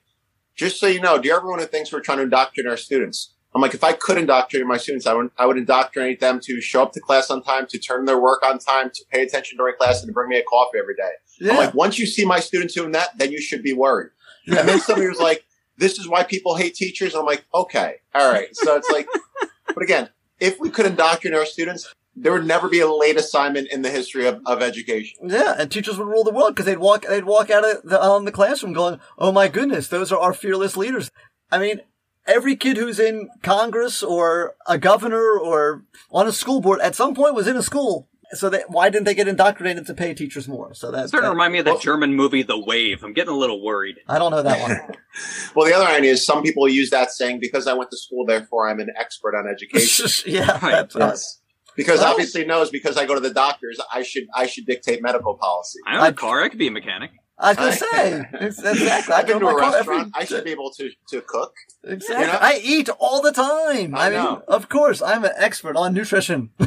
just 0.55 0.79
so 0.79 0.87
you 0.87 0.99
know, 0.99 1.19
do 1.19 1.29
you 1.29 1.35
everyone 1.35 1.59
who 1.59 1.65
thinks 1.65 1.91
we're 1.91 2.01
trying 2.01 2.17
to 2.17 2.23
indoctrinate 2.23 2.69
our 2.69 2.77
students? 2.77 3.35
I'm 3.57 3.61
like, 3.61 3.73
if 3.73 3.83
I 3.83 3.93
could 3.93 4.19
indoctrinate 4.19 4.67
my 4.67 4.77
students, 4.77 5.07
I 5.07 5.13
would, 5.13 5.31
I 5.35 5.47
would 5.47 5.57
indoctrinate 5.57 6.19
them 6.19 6.39
to 6.43 6.61
show 6.61 6.83
up 6.83 6.91
to 6.93 6.99
class 6.99 7.31
on 7.31 7.41
time, 7.41 7.65
to 7.67 7.79
turn 7.79 8.05
their 8.05 8.21
work 8.21 8.45
on 8.45 8.59
time, 8.59 8.91
to 8.91 9.03
pay 9.11 9.23
attention 9.23 9.57
during 9.57 9.75
class, 9.75 10.01
and 10.01 10.09
to 10.09 10.13
bring 10.13 10.29
me 10.29 10.37
a 10.37 10.43
coffee 10.43 10.77
every 10.77 10.95
day. 10.95 11.09
Yeah. 11.39 11.53
I'm 11.53 11.57
like, 11.57 11.73
once 11.73 11.97
you 11.97 12.05
see 12.05 12.23
my 12.23 12.39
students 12.39 12.75
doing 12.75 12.91
that, 12.91 13.17
then 13.17 13.31
you 13.31 13.41
should 13.41 13.63
be 13.63 13.73
worried. 13.73 14.11
And 14.45 14.69
then 14.69 14.79
somebody 14.79 15.07
was 15.07 15.19
like, 15.19 15.43
this 15.77 15.97
is 15.97 16.07
why 16.07 16.23
people 16.23 16.55
hate 16.55 16.75
teachers. 16.75 17.15
I'm 17.15 17.25
like, 17.25 17.45
okay, 17.53 17.95
all 18.13 18.31
right. 18.31 18.47
So 18.53 18.75
it's 18.75 18.89
like, 18.91 19.07
but 19.73 19.81
again, 19.81 20.09
if 20.39 20.59
we 20.59 20.69
could 20.69 20.85
indoctrinate 20.85 21.39
our 21.39 21.45
students, 21.45 21.91
there 22.15 22.31
would 22.31 22.45
never 22.45 22.67
be 22.69 22.79
a 22.79 22.91
late 22.91 23.17
assignment 23.17 23.71
in 23.71 23.81
the 23.81 23.89
history 23.89 24.27
of, 24.27 24.41
of 24.45 24.61
education. 24.61 25.29
Yeah, 25.29 25.55
and 25.57 25.71
teachers 25.71 25.97
would 25.97 26.07
rule 26.07 26.23
the 26.23 26.31
world 26.31 26.55
because 26.55 26.65
they'd 26.65 26.79
walk 26.79 27.05
they'd 27.07 27.25
walk 27.25 27.49
out 27.49 27.63
of 27.63 27.83
the 27.83 28.01
um, 28.01 28.25
the 28.25 28.31
classroom 28.31 28.73
going, 28.73 28.99
"Oh 29.17 29.31
my 29.31 29.47
goodness, 29.47 29.87
those 29.87 30.11
are 30.11 30.19
our 30.19 30.33
fearless 30.33 30.75
leaders." 30.75 31.11
I 31.51 31.59
mean, 31.59 31.81
every 32.27 32.55
kid 32.55 32.77
who's 32.77 32.99
in 32.99 33.29
Congress 33.43 34.03
or 34.03 34.55
a 34.67 34.77
governor 34.77 35.37
or 35.39 35.83
on 36.11 36.27
a 36.27 36.31
school 36.31 36.61
board 36.61 36.79
at 36.81 36.95
some 36.95 37.15
point 37.15 37.33
was 37.35 37.47
in 37.47 37.55
a 37.57 37.63
school. 37.63 38.09
So 38.33 38.49
that 38.49 38.69
why 38.69 38.89
didn't 38.89 39.05
they 39.05 39.15
get 39.15 39.29
indoctrinated 39.29 39.85
to 39.87 39.93
pay 39.93 40.13
teachers 40.13 40.49
more? 40.49 40.73
So 40.73 40.91
that's 40.91 41.03
It's 41.03 41.11
starting 41.11 41.27
to 41.27 41.31
remind 41.31 41.53
me 41.53 41.59
of 41.59 41.65
that 41.65 41.79
German 41.79 42.13
movie, 42.13 42.43
The 42.43 42.59
Wave. 42.59 43.01
I'm 43.01 43.13
getting 43.13 43.33
a 43.33 43.37
little 43.37 43.63
worried. 43.63 43.95
I 44.09 44.19
don't 44.19 44.31
know 44.31 44.43
that 44.43 44.61
one. 44.61 44.77
Well, 45.55 45.65
the 45.65 45.73
other 45.73 45.87
idea 45.87 46.11
is 46.11 46.23
some 46.23 46.43
people 46.43 46.67
use 46.69 46.91
that 46.91 47.09
saying 47.09 47.39
because 47.39 47.65
I 47.65 47.73
went 47.73 47.89
to 47.89 47.97
school, 47.97 48.23
therefore 48.27 48.69
I'm 48.69 48.79
an 48.79 48.89
expert 48.99 49.33
on 49.35 49.47
education. 49.49 50.07
yeah, 50.31 50.51
Right. 50.63 50.71
that's, 50.87 50.95
yes. 50.95 51.39
Because 51.75 52.01
Well- 52.01 52.11
obviously 52.11 52.45
knows 52.45 52.69
because 52.69 52.97
I 52.97 53.05
go 53.05 53.15
to 53.15 53.19
the 53.21 53.33
doctors, 53.33 53.79
I 53.93 54.03
should 54.03 54.25
I 54.35 54.45
should 54.45 54.65
dictate 54.65 55.01
medical 55.01 55.35
policy. 55.37 55.79
I 55.87 55.95
own 55.95 56.03
I- 56.03 56.07
a 56.09 56.13
car. 56.13 56.43
I 56.43 56.49
could 56.49 56.59
be 56.59 56.67
a 56.67 56.71
mechanic. 56.71 57.11
I 57.39 57.49
was 57.49 57.57
gonna 57.57 57.71
say 57.71 58.29
exactly. 58.33 58.89
I 58.89 59.19
I've 59.19 59.27
been 59.27 59.39
to 59.39 59.47
a 59.47 59.53
oh, 59.53 59.57
restaurant. 59.57 60.07
every- 60.07 60.11
I 60.15 60.25
should 60.25 60.43
be 60.43 60.51
able 60.51 60.71
to 60.71 60.89
to 61.09 61.21
cook. 61.21 61.53
Exactly. 61.83 62.25
You 62.25 62.31
know? 62.31 62.39
I 62.41 62.59
eat 62.63 62.89
all 62.97 63.21
the 63.21 63.31
time. 63.31 63.93
I, 63.95 64.07
I 64.07 64.09
mean, 64.09 64.17
know. 64.17 64.43
of 64.47 64.69
course, 64.69 65.01
I'm 65.03 65.23
an 65.23 65.33
expert 65.37 65.75
on 65.75 65.93
nutrition. 65.93 66.49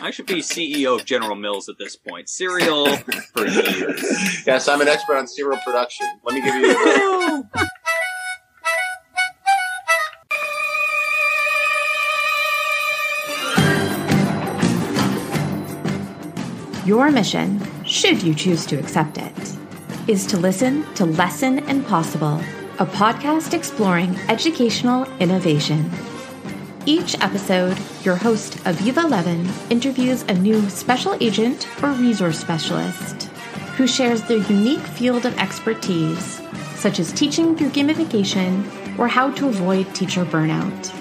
I 0.00 0.10
should 0.10 0.26
be 0.26 0.40
CEO 0.40 0.98
of 0.98 1.04
General 1.04 1.36
Mills 1.36 1.68
at 1.68 1.78
this 1.78 1.94
point. 1.94 2.28
Cereal 2.28 2.96
for 2.96 3.46
years. 3.46 4.44
Yes, 4.46 4.68
I'm 4.68 4.80
an 4.80 4.88
expert 4.88 5.16
on 5.16 5.28
cereal 5.28 5.60
production. 5.64 6.06
Let 6.24 6.34
me 6.34 6.42
give 6.42 6.54
you. 6.56 7.48
Your 16.84 17.10
mission, 17.10 17.62
should 17.86 18.22
you 18.22 18.34
choose 18.34 18.66
to 18.66 18.76
accept 18.76 19.16
it, 19.16 19.32
is 20.06 20.26
to 20.26 20.36
listen 20.36 20.84
to 20.94 21.06
Lesson 21.06 21.60
Impossible, 21.60 22.38
a 22.78 22.84
podcast 22.84 23.54
exploring 23.54 24.14
educational 24.28 25.06
innovation. 25.18 25.90
Each 26.84 27.18
episode, 27.22 27.78
your 28.02 28.16
host, 28.16 28.58
Aviva 28.64 29.08
Levin, 29.08 29.48
interviews 29.70 30.20
a 30.28 30.34
new 30.34 30.68
special 30.68 31.16
agent 31.20 31.66
or 31.82 31.92
resource 31.92 32.38
specialist 32.38 33.30
who 33.76 33.86
shares 33.86 34.20
their 34.22 34.38
unique 34.38 34.80
field 34.80 35.24
of 35.24 35.38
expertise, 35.38 36.42
such 36.74 37.00
as 37.00 37.10
teaching 37.12 37.56
through 37.56 37.70
gamification 37.70 38.62
or 38.98 39.08
how 39.08 39.30
to 39.30 39.48
avoid 39.48 39.94
teacher 39.94 40.26
burnout. 40.26 40.92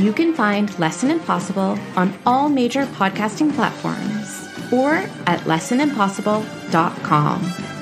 You 0.00 0.12
can 0.12 0.34
find 0.34 0.76
Lesson 0.78 1.12
Impossible 1.12 1.78
on 1.94 2.18
all 2.26 2.48
major 2.48 2.84
podcasting 2.86 3.54
platforms 3.54 4.48
or 4.72 4.94
at 5.26 5.38
lessonimpossible.com. 5.40 7.77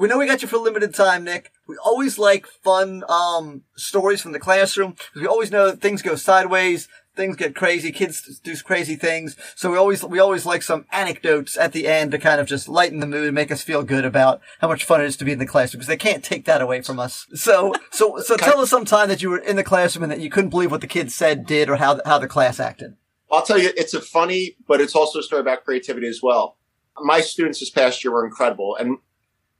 We 0.00 0.08
know 0.08 0.16
we 0.16 0.26
got 0.26 0.40
you 0.40 0.48
for 0.48 0.56
limited 0.56 0.94
time, 0.94 1.24
Nick. 1.24 1.52
We 1.66 1.76
always 1.76 2.18
like 2.18 2.46
fun 2.46 3.04
um, 3.06 3.64
stories 3.76 4.22
from 4.22 4.32
the 4.32 4.38
classroom 4.38 4.92
because 4.92 5.20
we 5.20 5.26
always 5.26 5.50
know 5.50 5.66
that 5.66 5.82
things 5.82 6.00
go 6.00 6.16
sideways, 6.16 6.88
things 7.14 7.36
get 7.36 7.54
crazy, 7.54 7.92
kids 7.92 8.40
do 8.42 8.56
crazy 8.64 8.96
things. 8.96 9.36
So 9.56 9.70
we 9.70 9.76
always 9.76 10.02
we 10.02 10.18
always 10.18 10.46
like 10.46 10.62
some 10.62 10.86
anecdotes 10.90 11.58
at 11.58 11.72
the 11.72 11.86
end 11.86 12.12
to 12.12 12.18
kind 12.18 12.40
of 12.40 12.46
just 12.46 12.66
lighten 12.66 13.00
the 13.00 13.06
mood 13.06 13.26
and 13.26 13.34
make 13.34 13.52
us 13.52 13.60
feel 13.60 13.82
good 13.82 14.06
about 14.06 14.40
how 14.62 14.68
much 14.68 14.84
fun 14.84 15.02
it 15.02 15.04
is 15.04 15.18
to 15.18 15.24
be 15.26 15.32
in 15.32 15.38
the 15.38 15.44
classroom 15.44 15.80
because 15.80 15.88
they 15.88 15.98
can't 15.98 16.24
take 16.24 16.46
that 16.46 16.62
away 16.62 16.80
from 16.80 16.98
us. 16.98 17.26
So 17.34 17.74
so 17.90 18.20
so 18.20 18.38
tell 18.38 18.60
us 18.60 18.70
some 18.70 18.86
time 18.86 19.10
that 19.10 19.20
you 19.20 19.28
were 19.28 19.36
in 19.36 19.56
the 19.56 19.64
classroom 19.64 20.04
and 20.04 20.12
that 20.12 20.20
you 20.20 20.30
couldn't 20.30 20.48
believe 20.48 20.70
what 20.70 20.80
the 20.80 20.86
kids 20.86 21.14
said, 21.14 21.44
did, 21.44 21.68
or 21.68 21.76
how 21.76 22.00
how 22.06 22.18
the 22.18 22.26
class 22.26 22.58
acted. 22.58 22.96
I'll 23.30 23.42
tell 23.42 23.58
you, 23.58 23.70
it's 23.76 23.92
a 23.92 24.00
funny, 24.00 24.56
but 24.66 24.80
it's 24.80 24.96
also 24.96 25.18
a 25.18 25.22
story 25.22 25.42
about 25.42 25.62
creativity 25.62 26.08
as 26.08 26.20
well. 26.22 26.56
My 27.02 27.20
students 27.20 27.60
this 27.60 27.70
past 27.70 28.02
year 28.02 28.12
were 28.14 28.24
incredible, 28.24 28.76
and 28.76 28.96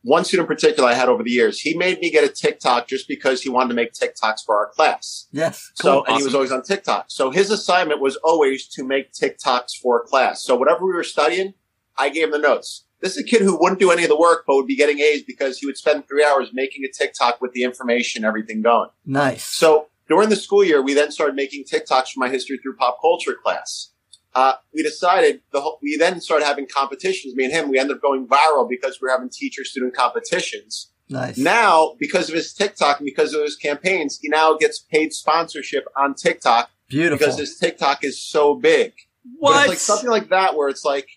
one 0.03 0.25
student 0.25 0.49
in 0.49 0.55
particular 0.55 0.89
I 0.89 0.95
had 0.95 1.09
over 1.09 1.23
the 1.23 1.31
years, 1.31 1.61
he 1.61 1.77
made 1.77 2.01
me 2.01 2.11
get 2.11 2.25
a 2.25 2.29
TikTok 2.29 2.89
just 2.89 3.07
because 3.07 3.43
he 3.43 3.49
wanted 3.49 3.69
to 3.69 3.75
make 3.75 3.93
TikToks 3.93 4.45
for 4.45 4.57
our 4.57 4.71
class. 4.71 5.29
Yes. 5.31 5.71
So, 5.75 5.93
cool. 5.93 6.05
and 6.07 6.17
he 6.17 6.25
was 6.25 6.35
always 6.35 6.53
on 6.53 6.63
TikTok. 6.63 7.07
So 7.09 7.31
his 7.31 7.51
assignment 7.51 8.01
was 8.01 8.17
always 8.17 8.67
to 8.69 8.85
make 8.85 9.13
TikToks 9.13 9.77
for 9.83 10.05
class. 10.05 10.43
So 10.43 10.57
whatever 10.57 10.87
we 10.87 10.95
were 10.95 11.05
studying, 11.05 11.55
I 11.99 12.09
gave 12.09 12.25
him 12.25 12.31
the 12.33 12.39
notes. 12.39 12.87
This 13.01 13.17
is 13.17 13.23
a 13.23 13.25
kid 13.25 13.43
who 13.43 13.59
wouldn't 13.59 13.81
do 13.81 13.91
any 13.91 14.03
of 14.03 14.11
the 14.11 14.19
work, 14.19 14.45
but 14.47 14.57
would 14.57 14.67
be 14.67 14.77
getting 14.77 15.01
A's 15.01 15.23
because 15.23 15.59
he 15.59 15.67
would 15.67 15.77
spend 15.77 16.07
three 16.07 16.25
hours 16.25 16.51
making 16.53 16.85
a 16.85 16.93
TikTok 16.93 17.41
with 17.41 17.53
the 17.53 17.63
information, 17.63 18.25
everything 18.25 18.63
going. 18.63 18.91
nice. 19.07 19.45
So 19.45 19.89
during 20.09 20.29
the 20.29 20.37
school 20.37 20.65
year, 20.65 20.83
we 20.83 20.93
then 20.93 21.13
started 21.13 21.37
making 21.37 21.65
TikToks 21.65 22.09
for 22.09 22.19
my 22.19 22.29
history 22.29 22.59
through 22.59 22.77
pop 22.77 22.99
culture 23.01 23.35
class. 23.43 23.90
Uh, 24.35 24.55
we 24.73 24.83
decided 24.83 25.41
the 25.53 25.61
whole, 25.61 25.79
we 25.83 25.97
then 25.97 26.21
started 26.21 26.45
having 26.45 26.67
competitions. 26.67 27.35
Me 27.35 27.45
and 27.45 27.53
him, 27.53 27.69
we 27.69 27.79
ended 27.79 27.97
up 27.97 28.03
going 28.03 28.27
viral 28.27 28.69
because 28.69 29.01
we 29.01 29.07
were 29.07 29.11
having 29.13 29.29
teacher 29.29 29.65
student 29.65 29.95
competitions. 29.95 30.91
nice. 31.09 31.37
Now, 31.37 31.97
because 31.99 32.29
of 32.29 32.35
his 32.37 32.53
TikTok 32.55 33.01
and 33.01 33.05
because 33.07 33.35
of 33.35 33.43
his 33.43 33.57
campaigns, 33.57 34.19
he 34.23 34.29
now 34.29 34.57
gets 34.57 34.79
paid 34.79 35.13
sponsorship 35.13 35.85
on 35.97 36.15
TikTok 36.15 36.71
Beautiful. 36.89 37.19
because 37.19 37.39
his 37.39 37.57
TikTok 37.59 38.05
is 38.05 38.23
so 38.23 38.55
big. 38.55 38.93
But 39.25 39.33
What? 39.41 39.61
it's 39.63 39.69
like 39.69 39.79
something 39.79 40.11
like 40.11 40.29
that 40.31 40.57
where 40.57 40.69
it's 40.69 40.85
like 40.85 41.09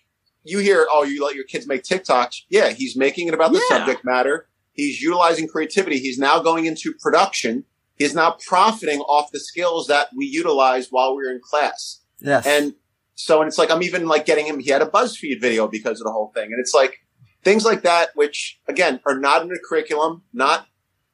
you 0.42 0.58
hear, 0.58 0.86
oh, 0.90 1.04
you 1.04 1.24
let 1.24 1.36
your 1.36 1.44
kids 1.44 1.66
make 1.68 1.84
TikToks. 1.84 2.42
Yeah, 2.48 2.70
he's 2.70 2.96
making 2.96 3.28
it 3.28 3.34
about 3.34 3.52
the 3.52 3.64
Yeah. 3.70 3.78
subject 3.78 4.04
matter. 4.04 4.48
He's 4.72 5.00
utilizing 5.00 5.46
creativity. 5.46 5.98
He's 6.00 6.18
now 6.18 6.40
going 6.40 6.66
into 6.66 6.92
production. 7.00 7.64
He's 7.96 8.12
now 8.14 8.36
profiting 8.46 8.98
off 9.02 9.30
the 9.30 9.38
skills 9.38 9.86
that 9.86 10.08
we 10.16 10.26
utilize 10.26 10.88
while 10.90 11.14
we 11.16 11.24
are 11.24 11.30
in 11.30 11.40
class. 11.40 12.00
yes. 12.20 12.44
And 12.46 12.74
so, 13.14 13.40
and 13.40 13.48
it's 13.48 13.58
like, 13.58 13.70
I'm 13.70 13.82
even 13.82 14.06
like 14.06 14.26
getting 14.26 14.46
him, 14.46 14.58
he 14.58 14.70
had 14.70 14.82
a 14.82 14.86
BuzzFeed 14.86 15.40
video 15.40 15.68
because 15.68 16.00
of 16.00 16.04
the 16.04 16.12
whole 16.12 16.32
thing. 16.34 16.46
And 16.46 16.60
it's 16.60 16.74
like 16.74 16.98
things 17.42 17.64
like 17.64 17.82
that, 17.82 18.10
which 18.14 18.60
again 18.68 19.00
are 19.06 19.18
not 19.18 19.42
in 19.42 19.48
the 19.48 19.60
curriculum, 19.68 20.22
not, 20.32 20.66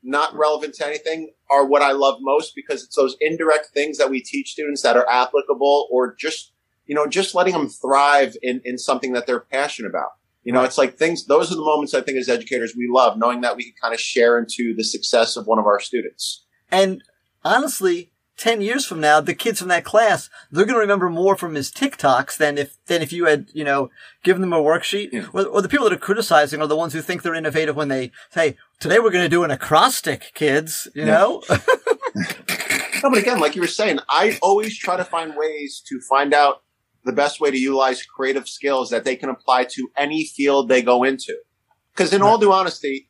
not 0.02 0.34
relevant 0.34 0.74
to 0.74 0.86
anything 0.86 1.32
are 1.50 1.66
what 1.66 1.82
I 1.82 1.92
love 1.92 2.18
most 2.20 2.54
because 2.54 2.82
it's 2.82 2.96
those 2.96 3.16
indirect 3.20 3.68
things 3.74 3.98
that 3.98 4.08
we 4.08 4.22
teach 4.22 4.52
students 4.52 4.80
that 4.82 4.96
are 4.96 5.08
applicable 5.08 5.88
or 5.90 6.14
just, 6.14 6.52
you 6.86 6.94
know, 6.94 7.06
just 7.06 7.34
letting 7.34 7.52
them 7.52 7.68
thrive 7.68 8.34
in, 8.42 8.62
in 8.64 8.78
something 8.78 9.12
that 9.12 9.26
they're 9.26 9.40
passionate 9.40 9.90
about. 9.90 10.10
You 10.42 10.54
know, 10.54 10.62
it's 10.62 10.78
like 10.78 10.96
things, 10.96 11.26
those 11.26 11.52
are 11.52 11.54
the 11.54 11.60
moments 11.60 11.92
I 11.92 12.00
think 12.00 12.16
as 12.16 12.30
educators 12.30 12.74
we 12.74 12.88
love 12.90 13.18
knowing 13.18 13.42
that 13.42 13.56
we 13.56 13.64
can 13.64 13.74
kind 13.80 13.92
of 13.92 14.00
share 14.00 14.38
into 14.38 14.74
the 14.74 14.84
success 14.84 15.36
of 15.36 15.46
one 15.46 15.58
of 15.58 15.66
our 15.66 15.78
students. 15.78 16.46
And 16.70 17.02
honestly, 17.44 18.12
10 18.40 18.62
years 18.62 18.86
from 18.86 19.00
now, 19.00 19.20
the 19.20 19.34
kids 19.34 19.58
from 19.58 19.68
that 19.68 19.84
class, 19.84 20.30
they're 20.50 20.64
going 20.64 20.74
to 20.74 20.80
remember 20.80 21.10
more 21.10 21.36
from 21.36 21.54
his 21.54 21.70
TikToks 21.70 22.38
than 22.38 22.56
if, 22.56 22.82
than 22.86 23.02
if 23.02 23.12
you 23.12 23.26
had, 23.26 23.48
you 23.52 23.64
know, 23.64 23.90
given 24.24 24.40
them 24.40 24.54
a 24.54 24.56
worksheet. 24.58 25.10
Yeah. 25.12 25.26
Or, 25.34 25.44
or 25.46 25.62
the 25.62 25.68
people 25.68 25.84
that 25.88 25.92
are 25.94 25.98
criticizing 25.98 26.62
are 26.62 26.66
the 26.66 26.74
ones 26.76 26.94
who 26.94 27.02
think 27.02 27.22
they're 27.22 27.34
innovative 27.34 27.76
when 27.76 27.88
they 27.88 28.12
say, 28.30 28.56
today 28.80 28.98
we're 28.98 29.10
going 29.10 29.24
to 29.24 29.28
do 29.28 29.44
an 29.44 29.50
acrostic, 29.50 30.32
kids, 30.34 30.88
you 30.94 31.04
Yeah. 31.04 31.12
know? 31.12 31.42
No, 33.02 33.08
but 33.08 33.18
again, 33.18 33.40
like 33.40 33.54
you 33.54 33.62
were 33.62 33.66
saying, 33.66 33.98
I 34.10 34.38
always 34.42 34.76
try 34.76 34.96
to 34.96 35.04
find 35.04 35.34
ways 35.36 35.82
to 35.86 36.00
find 36.00 36.34
out 36.34 36.62
the 37.04 37.12
best 37.12 37.40
way 37.40 37.50
to 37.50 37.58
utilize 37.58 38.02
creative 38.02 38.46
skills 38.46 38.90
that 38.90 39.04
they 39.04 39.16
can 39.16 39.30
apply 39.30 39.64
to 39.64 39.88
any 39.96 40.26
field 40.26 40.68
they 40.68 40.82
go 40.82 41.02
into. 41.04 41.34
Because 41.94 42.12
in 42.12 42.20
all 42.22 42.36
due 42.38 42.52
honesty, 42.52 43.08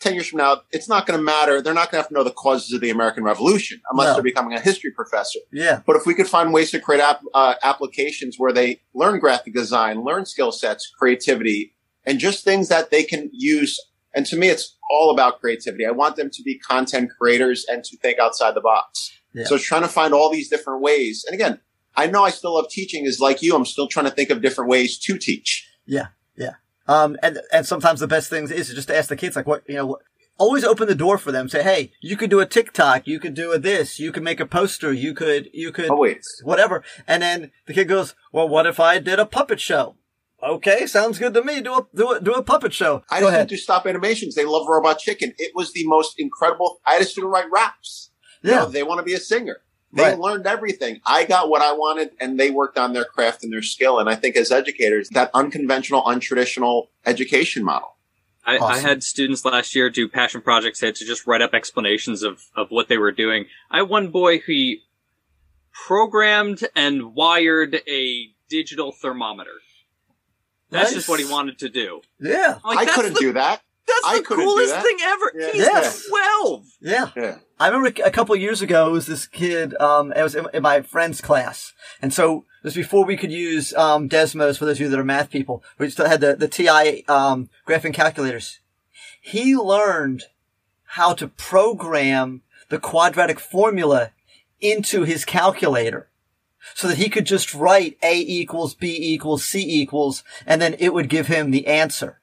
10 0.00 0.14
years 0.14 0.26
from 0.28 0.38
now, 0.38 0.62
it's 0.70 0.88
not 0.88 1.06
going 1.06 1.18
to 1.18 1.22
matter. 1.22 1.60
They're 1.60 1.74
not 1.74 1.90
going 1.90 1.98
to 1.98 2.02
have 2.02 2.08
to 2.08 2.14
know 2.14 2.24
the 2.24 2.30
causes 2.32 2.72
of 2.72 2.80
the 2.80 2.90
American 2.90 3.22
Revolution 3.22 3.80
unless 3.90 4.08
No. 4.08 4.14
they're 4.14 4.22
becoming 4.22 4.54
a 4.54 4.60
history 4.60 4.90
professor. 4.90 5.38
yeah. 5.52 5.82
But 5.86 5.96
if 5.96 6.06
we 6.06 6.14
could 6.14 6.26
find 6.28 6.52
ways 6.52 6.70
to 6.72 6.80
create 6.80 7.00
app, 7.02 7.20
uh, 7.34 7.54
applications 7.62 8.36
where 8.38 8.52
they 8.52 8.80
learn 8.94 9.18
graphic 9.20 9.54
design, 9.54 10.02
learn 10.02 10.24
skill 10.26 10.52
sets, 10.52 10.90
creativity, 10.98 11.74
and 12.04 12.18
just 12.18 12.44
things 12.44 12.68
that 12.68 12.90
they 12.90 13.02
can 13.04 13.28
use. 13.32 13.78
And 14.14 14.24
to 14.26 14.36
me, 14.36 14.48
it's 14.48 14.76
all 14.90 15.10
about 15.10 15.40
creativity. 15.40 15.84
I 15.86 15.90
want 15.90 16.16
them 16.16 16.30
to 16.32 16.42
be 16.42 16.58
content 16.58 17.10
creators 17.18 17.64
and 17.68 17.84
to 17.84 17.96
think 17.98 18.18
outside 18.18 18.54
the 18.54 18.60
box. 18.60 19.12
Yeah. 19.34 19.44
So 19.44 19.54
it's 19.56 19.64
trying 19.64 19.82
to 19.82 19.88
find 19.88 20.12
all 20.14 20.30
these 20.30 20.48
different 20.48 20.80
ways. 20.82 21.24
And 21.26 21.34
again, 21.34 21.60
I 21.94 22.06
know 22.06 22.24
I 22.24 22.30
still 22.30 22.54
love 22.54 22.68
teaching 22.70 23.04
is 23.04 23.20
like 23.20 23.42
you. 23.42 23.54
I'm 23.54 23.66
still 23.66 23.86
trying 23.86 24.06
to 24.06 24.10
think 24.12 24.30
of 24.30 24.40
different 24.40 24.70
ways 24.70 24.98
to 25.00 25.18
teach. 25.18 25.68
Um, 26.90 27.16
and, 27.22 27.38
and 27.52 27.64
sometimes 27.66 28.00
the 28.00 28.08
best 28.08 28.28
things 28.30 28.50
is 28.50 28.68
just 28.74 28.88
to 28.88 28.96
ask 28.96 29.08
the 29.08 29.16
kids, 29.16 29.36
like, 29.36 29.46
what, 29.46 29.62
you 29.68 29.76
know, 29.76 29.86
what, 29.86 30.00
always 30.38 30.64
open 30.64 30.88
the 30.88 30.94
door 30.94 31.18
for 31.18 31.30
them. 31.30 31.48
Say, 31.48 31.62
hey, 31.62 31.92
you 32.00 32.16
could 32.16 32.30
do 32.30 32.40
a 32.40 32.46
TikTok, 32.46 33.06
you 33.06 33.20
could 33.20 33.34
do 33.34 33.52
a 33.52 33.58
this, 33.58 33.98
you 34.00 34.10
could 34.10 34.22
make 34.24 34.40
a 34.40 34.46
poster, 34.46 34.92
you 34.92 35.14
could, 35.14 35.48
you 35.52 35.70
could, 35.70 35.90
Always. 35.90 36.26
whatever. 36.42 36.82
And 37.06 37.22
then 37.22 37.52
the 37.66 37.74
kid 37.74 37.84
goes, 37.88 38.14
well, 38.32 38.48
what 38.48 38.66
if 38.66 38.80
I 38.80 38.98
did 38.98 39.18
a 39.20 39.26
puppet 39.26 39.60
show? 39.60 39.96
Okay, 40.42 40.86
sounds 40.86 41.18
good 41.18 41.34
to 41.34 41.44
me. 41.44 41.60
Do 41.60 41.74
a, 41.74 41.86
do 41.94 42.12
a, 42.12 42.20
do 42.20 42.32
a 42.32 42.42
puppet 42.42 42.72
show. 42.72 43.02
I 43.10 43.20
Go 43.20 43.28
ahead. 43.28 43.46
do 43.48 43.56
stop 43.58 43.86
animations. 43.86 44.34
They 44.34 44.46
love 44.46 44.66
Robot 44.66 44.98
Chicken. 44.98 45.34
It 45.36 45.52
was 45.54 45.72
the 45.74 45.86
most 45.86 46.14
incredible. 46.18 46.80
I 46.86 46.94
had 46.94 47.02
a 47.02 47.04
student 47.04 47.30
write 47.32 47.50
raps. 47.52 48.10
You 48.42 48.50
Yeah. 48.52 48.56
know, 48.60 48.66
they 48.70 48.82
want 48.82 48.98
to 49.00 49.04
be 49.04 49.12
a 49.12 49.20
singer. 49.20 49.58
They 49.92 50.02
Right. 50.04 50.18
learned 50.18 50.46
everything. 50.46 51.00
I 51.04 51.24
got 51.24 51.48
what 51.48 51.62
I 51.62 51.72
wanted 51.72 52.10
and 52.20 52.38
they 52.38 52.50
worked 52.50 52.78
on 52.78 52.92
their 52.92 53.04
craft 53.04 53.42
and 53.42 53.52
their 53.52 53.62
skill. 53.62 53.98
And 53.98 54.08
I 54.08 54.14
think 54.14 54.36
as 54.36 54.52
educators, 54.52 55.08
that 55.10 55.30
unconventional, 55.34 56.02
untraditional 56.04 56.88
education 57.04 57.64
model. 57.64 57.96
I, 58.46 58.58
I 58.58 58.78
had 58.78 59.02
students 59.02 59.44
last 59.44 59.74
year 59.74 59.90
do 59.90 60.08
passion 60.08 60.40
projects. 60.42 60.80
They 60.80 60.86
had 60.86 60.96
to 60.96 61.04
just 61.04 61.26
write 61.26 61.42
up 61.42 61.54
explanations 61.54 62.22
of, 62.22 62.44
of 62.56 62.70
what 62.70 62.88
they 62.88 62.98
were 62.98 63.12
doing. 63.12 63.46
I 63.70 63.78
had 63.78 63.88
one 63.88 64.08
boy 64.10 64.38
who 64.38 64.74
programmed 65.72 66.66
and 66.74 67.14
wired 67.14 67.80
a 67.88 68.28
digital 68.48 68.92
thermometer. 68.92 69.50
That's 70.70 70.90
Nice. 70.90 70.94
just 70.94 71.08
what 71.08 71.20
he 71.20 71.26
wanted 71.26 71.58
to 71.58 71.68
do. 71.68 72.00
Yeah. 72.20 72.58
I'm 72.64 72.76
like, 72.76 72.88
I 72.88 72.92
couldn't 72.94 73.14
the, 73.14 73.20
do 73.20 73.32
that. 73.34 73.60
That's 74.02 74.14
I 74.14 74.18
the 74.18 74.24
coolest 74.24 74.74
that. 74.74 74.82
thing 74.84 74.96
ever. 75.02 75.32
Yeah. 75.36 75.52
He's 75.52 75.60
Yes. 75.62 76.06
12. 76.08 76.66
Yeah. 76.80 77.10
Yeah. 77.16 77.38
I 77.58 77.68
remember 77.68 77.92
a 78.04 78.10
couple 78.10 78.34
of 78.34 78.40
years 78.40 78.62
ago, 78.62 78.88
it 78.88 78.92
was 78.92 79.06
this 79.06 79.26
kid, 79.26 79.74
um, 79.80 80.12
it 80.12 80.22
was 80.22 80.34
in, 80.34 80.46
in 80.54 80.62
my 80.62 80.80
friend's 80.82 81.20
class. 81.20 81.72
And 82.00 82.12
so 82.14 82.46
it 82.62 82.64
was 82.64 82.74
before 82.74 83.04
we 83.04 83.16
could 83.16 83.32
use, 83.32 83.74
um, 83.74 84.08
Desmos 84.08 84.58
for 84.58 84.64
those 84.64 84.76
of 84.76 84.80
you 84.80 84.88
that 84.88 84.98
are 84.98 85.04
math 85.04 85.30
people. 85.30 85.62
We 85.78 85.90
still 85.90 86.08
had 86.08 86.20
the, 86.20 86.36
the 86.36 86.48
TI, 86.48 87.04
um, 87.06 87.50
graphing 87.66 87.92
calculators. 87.92 88.60
He 89.20 89.54
learned 89.56 90.24
how 90.84 91.12
to 91.14 91.28
program 91.28 92.42
the 92.70 92.78
quadratic 92.78 93.38
formula 93.38 94.12
into 94.60 95.02
his 95.02 95.24
calculator 95.24 96.08
so 96.74 96.88
that 96.88 96.98
he 96.98 97.08
could 97.08 97.26
just 97.26 97.54
write 97.54 97.98
A 98.02 98.18
equals 98.18 98.74
B 98.74 98.96
equals 99.00 99.44
C 99.44 99.60
equals 99.80 100.22
and 100.46 100.60
then 100.60 100.76
it 100.78 100.94
would 100.94 101.08
give 101.08 101.26
him 101.26 101.50
the 101.50 101.66
answer. 101.66 102.19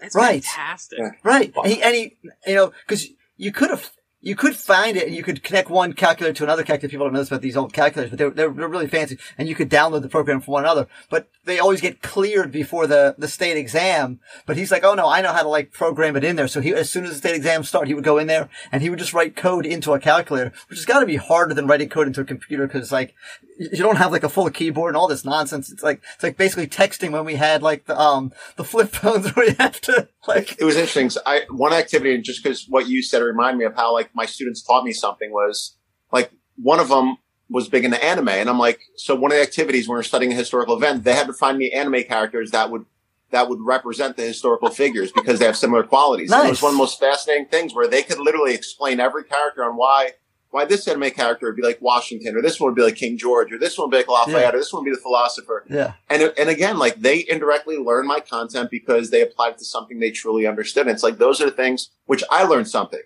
That's 0.00 0.14
Right. 0.14 0.44
fantastic. 0.44 0.98
Yeah. 0.98 1.10
Right. 1.22 1.52
And 1.56 1.72
he, 1.72 1.82
and 1.82 1.94
he, 1.94 2.16
you 2.46 2.54
know, 2.54 2.72
cause 2.86 3.06
you 3.36 3.52
could 3.52 3.70
have, 3.70 3.90
you 4.26 4.34
could 4.34 4.56
find 4.56 4.96
it 4.96 5.06
and 5.06 5.14
you 5.14 5.22
could 5.22 5.44
connect 5.44 5.70
one 5.70 5.92
calculator 5.92 6.34
to 6.34 6.42
another 6.42 6.64
calculator. 6.64 6.90
People 6.90 7.06
don't 7.06 7.12
know 7.12 7.20
this 7.20 7.28
about 7.28 7.42
these 7.42 7.56
old 7.56 7.72
calculators, 7.72 8.10
but 8.10 8.18
they're, 8.18 8.30
they're, 8.30 8.50
they're 8.50 8.66
really 8.66 8.88
fancy 8.88 9.16
and 9.38 9.48
you 9.48 9.54
could 9.54 9.70
download 9.70 10.02
the 10.02 10.08
program 10.08 10.40
from 10.40 10.50
one 10.50 10.64
another, 10.64 10.88
but 11.08 11.28
they 11.44 11.60
always 11.60 11.80
get 11.80 12.02
cleared 12.02 12.50
before 12.50 12.88
the, 12.88 13.14
the 13.16 13.28
state 13.28 13.56
exam. 13.56 14.18
But 14.44 14.56
he's 14.56 14.72
like, 14.72 14.82
Oh 14.82 14.94
no, 14.94 15.08
I 15.08 15.20
know 15.20 15.32
how 15.32 15.44
to 15.44 15.48
like 15.48 15.70
program 15.70 16.16
it 16.16 16.24
in 16.24 16.34
there. 16.34 16.48
So 16.48 16.60
he, 16.60 16.74
as 16.74 16.90
soon 16.90 17.04
as 17.04 17.10
the 17.10 17.18
state 17.18 17.36
exam 17.36 17.62
started, 17.62 17.86
he 17.86 17.94
would 17.94 18.02
go 18.02 18.18
in 18.18 18.26
there 18.26 18.48
and 18.72 18.82
he 18.82 18.90
would 18.90 18.98
just 18.98 19.14
write 19.14 19.36
code 19.36 19.64
into 19.64 19.92
a 19.92 20.00
calculator, 20.00 20.52
which 20.68 20.80
has 20.80 20.86
got 20.86 20.98
to 20.98 21.06
be 21.06 21.14
harder 21.14 21.54
than 21.54 21.68
writing 21.68 21.88
code 21.88 22.08
into 22.08 22.20
a 22.20 22.24
computer 22.24 22.66
because 22.66 22.90
like 22.90 23.14
you 23.60 23.78
don't 23.78 23.98
have 23.98 24.10
like 24.10 24.24
a 24.24 24.28
full 24.28 24.50
keyboard 24.50 24.90
and 24.90 24.96
all 24.96 25.06
this 25.06 25.24
nonsense. 25.24 25.70
It's 25.70 25.84
like, 25.84 26.02
it's 26.14 26.24
like 26.24 26.36
basically 26.36 26.66
texting 26.66 27.12
when 27.12 27.24
we 27.24 27.36
had 27.36 27.62
like 27.62 27.86
the, 27.86 27.96
um, 27.96 28.32
the 28.56 28.64
flip 28.64 28.88
phones 28.88 29.28
where 29.36 29.50
you 29.50 29.54
have 29.60 29.80
to 29.82 30.08
like, 30.28 30.60
it 30.60 30.64
was 30.64 30.76
interesting. 30.76 31.10
So 31.10 31.20
I 31.26 31.42
one 31.50 31.72
activity, 31.72 32.14
and 32.14 32.24
just 32.24 32.42
because 32.42 32.66
what 32.68 32.88
you 32.88 33.02
said 33.02 33.22
reminded 33.22 33.58
me 33.58 33.64
of 33.64 33.74
how 33.74 33.92
like 33.92 34.10
my 34.14 34.26
students 34.26 34.62
taught 34.62 34.84
me 34.84 34.92
something 34.92 35.30
was 35.32 35.76
like 36.12 36.30
one 36.56 36.80
of 36.80 36.88
them 36.88 37.16
was 37.48 37.68
big 37.68 37.84
into 37.84 38.02
anime, 38.02 38.28
and 38.28 38.48
I'm 38.48 38.58
like, 38.58 38.80
so 38.96 39.14
one 39.14 39.30
of 39.30 39.36
the 39.36 39.42
activities 39.42 39.88
when 39.88 39.96
we 39.96 40.00
are 40.00 40.04
studying 40.04 40.32
a 40.32 40.34
historical 40.34 40.76
event, 40.76 41.04
they 41.04 41.14
had 41.14 41.26
to 41.28 41.32
find 41.32 41.58
me 41.58 41.70
anime 41.70 42.02
characters 42.04 42.50
that 42.50 42.70
would 42.70 42.84
that 43.30 43.48
would 43.48 43.60
represent 43.60 44.16
the 44.16 44.22
historical 44.22 44.70
figures 44.70 45.10
because 45.12 45.38
they 45.38 45.46
have 45.46 45.56
similar 45.56 45.82
qualities. 45.82 46.30
Nice. 46.30 46.46
It 46.46 46.50
was 46.50 46.62
one 46.62 46.70
of 46.70 46.74
the 46.74 46.78
most 46.78 47.00
fascinating 47.00 47.46
things 47.46 47.74
where 47.74 47.88
they 47.88 48.02
could 48.02 48.18
literally 48.18 48.54
explain 48.54 49.00
every 49.00 49.24
character 49.24 49.64
on 49.64 49.76
why 49.76 50.12
why 50.56 50.64
this 50.64 50.88
anime 50.88 51.10
character 51.10 51.46
would 51.46 51.56
be 51.56 51.62
like 51.62 51.80
Washington, 51.80 52.36
or 52.36 52.42
this 52.42 52.58
one 52.58 52.70
would 52.70 52.76
be 52.76 52.82
like 52.82 52.96
King 52.96 53.16
George, 53.18 53.52
or 53.52 53.58
this 53.58 53.76
one 53.78 53.86
would 53.88 53.92
be 53.92 53.98
like 53.98 54.08
Lafayette, 54.08 54.40
Yeah. 54.40 54.48
or 54.54 54.58
this 54.58 54.72
one 54.72 54.82
would 54.82 54.90
be 54.90 54.94
the 54.96 55.00
philosopher. 55.02 55.64
yeah. 55.68 55.92
And 56.10 56.32
and 56.38 56.48
again, 56.48 56.78
like 56.78 56.96
they 56.96 57.24
indirectly 57.28 57.76
learn 57.78 58.06
my 58.06 58.20
content 58.20 58.70
because 58.70 59.10
they 59.10 59.22
applied 59.22 59.52
it 59.54 59.58
to 59.58 59.64
something 59.64 59.98
they 60.00 60.10
truly 60.10 60.46
understood. 60.46 60.86
And 60.86 60.90
it's 60.94 61.02
like 61.02 61.18
those 61.18 61.40
are 61.40 61.46
the 61.46 61.50
things 61.62 61.90
which 62.06 62.24
I 62.30 62.44
learned 62.44 62.68
something, 62.68 63.02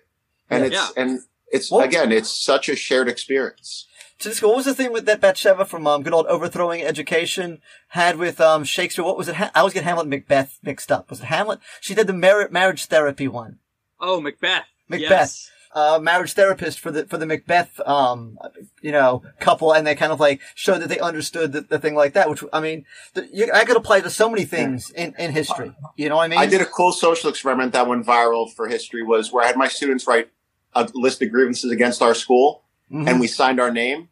and 0.49 0.71
Yeah. 0.71 0.85
it's 0.87 0.97
and 0.97 1.19
it's 1.51 1.69
Well- 1.71 1.81
again, 1.81 2.11
it's 2.11 2.31
such 2.31 2.69
a 2.69 2.75
shared 2.75 3.07
experience. 3.09 3.87
So 4.19 4.29
just 4.29 4.39
go, 4.41 4.49
what 4.49 4.57
was 4.57 4.65
the 4.65 4.75
thing 4.75 4.93
with 4.93 5.05
that 5.07 5.19
Bathsheba 5.19 5.65
from 5.65 5.87
um, 5.87 6.03
good 6.03 6.13
old 6.13 6.27
overthrowing 6.27 6.83
education 6.83 7.59
had 7.89 8.17
with 8.17 8.39
um, 8.39 8.63
Shakespeare? 8.63 9.03
What 9.03 9.17
was 9.17 9.27
it? 9.27 9.35
Ha- 9.37 9.49
I 9.55 9.59
always 9.61 9.73
get 9.73 9.83
Hamlet 9.83 10.03
and 10.03 10.11
Macbeth 10.11 10.59
mixed 10.61 10.91
up. 10.91 11.09
Was 11.09 11.21
it 11.21 11.25
Hamlet? 11.25 11.59
She 11.79 11.95
did 11.95 12.05
the 12.05 12.13
mar- 12.13 12.47
marriage 12.51 12.85
therapy 12.85 13.27
one. 13.27 13.57
Oh, 13.99 14.21
Macbeth. 14.21 14.65
Macbeth. 14.87 15.09
Yes. 15.09 15.49
Uh, 15.73 15.99
marriage 16.01 16.33
therapist 16.33 16.81
for 16.81 16.91
the 16.91 17.05
for 17.05 17.17
the 17.17 17.25
Macbeth 17.25 17.79
um 17.87 18.37
you 18.81 18.91
know 18.91 19.23
couple 19.39 19.71
and 19.73 19.87
they 19.87 19.95
kind 19.95 20.11
of 20.11 20.19
like 20.19 20.41
showed 20.53 20.79
that 20.79 20.89
they 20.89 20.99
understood 20.99 21.53
the, 21.53 21.61
the 21.61 21.79
thing 21.79 21.95
like 21.95 22.11
that 22.11 22.29
which 22.29 22.43
I 22.51 22.59
mean 22.59 22.83
the, 23.13 23.25
you, 23.31 23.49
I 23.53 23.63
could 23.63 23.77
apply 23.77 24.01
to 24.01 24.09
so 24.09 24.29
many 24.29 24.43
things 24.43 24.89
in, 24.91 25.15
in 25.17 25.31
history. 25.31 25.71
You 25.95 26.09
know 26.09 26.17
what 26.17 26.23
I 26.23 26.27
mean? 26.27 26.39
I 26.39 26.45
did 26.45 26.59
a 26.59 26.65
cool 26.65 26.91
social 26.91 27.29
experiment 27.29 27.71
that 27.71 27.87
went 27.87 28.05
viral 28.05 28.51
for 28.53 28.67
history 28.67 29.01
was 29.01 29.31
where 29.31 29.45
I 29.45 29.47
had 29.47 29.55
my 29.55 29.69
students 29.69 30.05
write 30.05 30.29
a 30.73 30.89
list 30.93 31.21
of 31.21 31.31
grievances 31.31 31.71
against 31.71 32.01
our 32.01 32.13
school, 32.15 32.63
Mhm. 32.91 33.07
and 33.09 33.19
we 33.21 33.27
signed 33.27 33.59
our 33.61 33.71
name, 33.71 34.09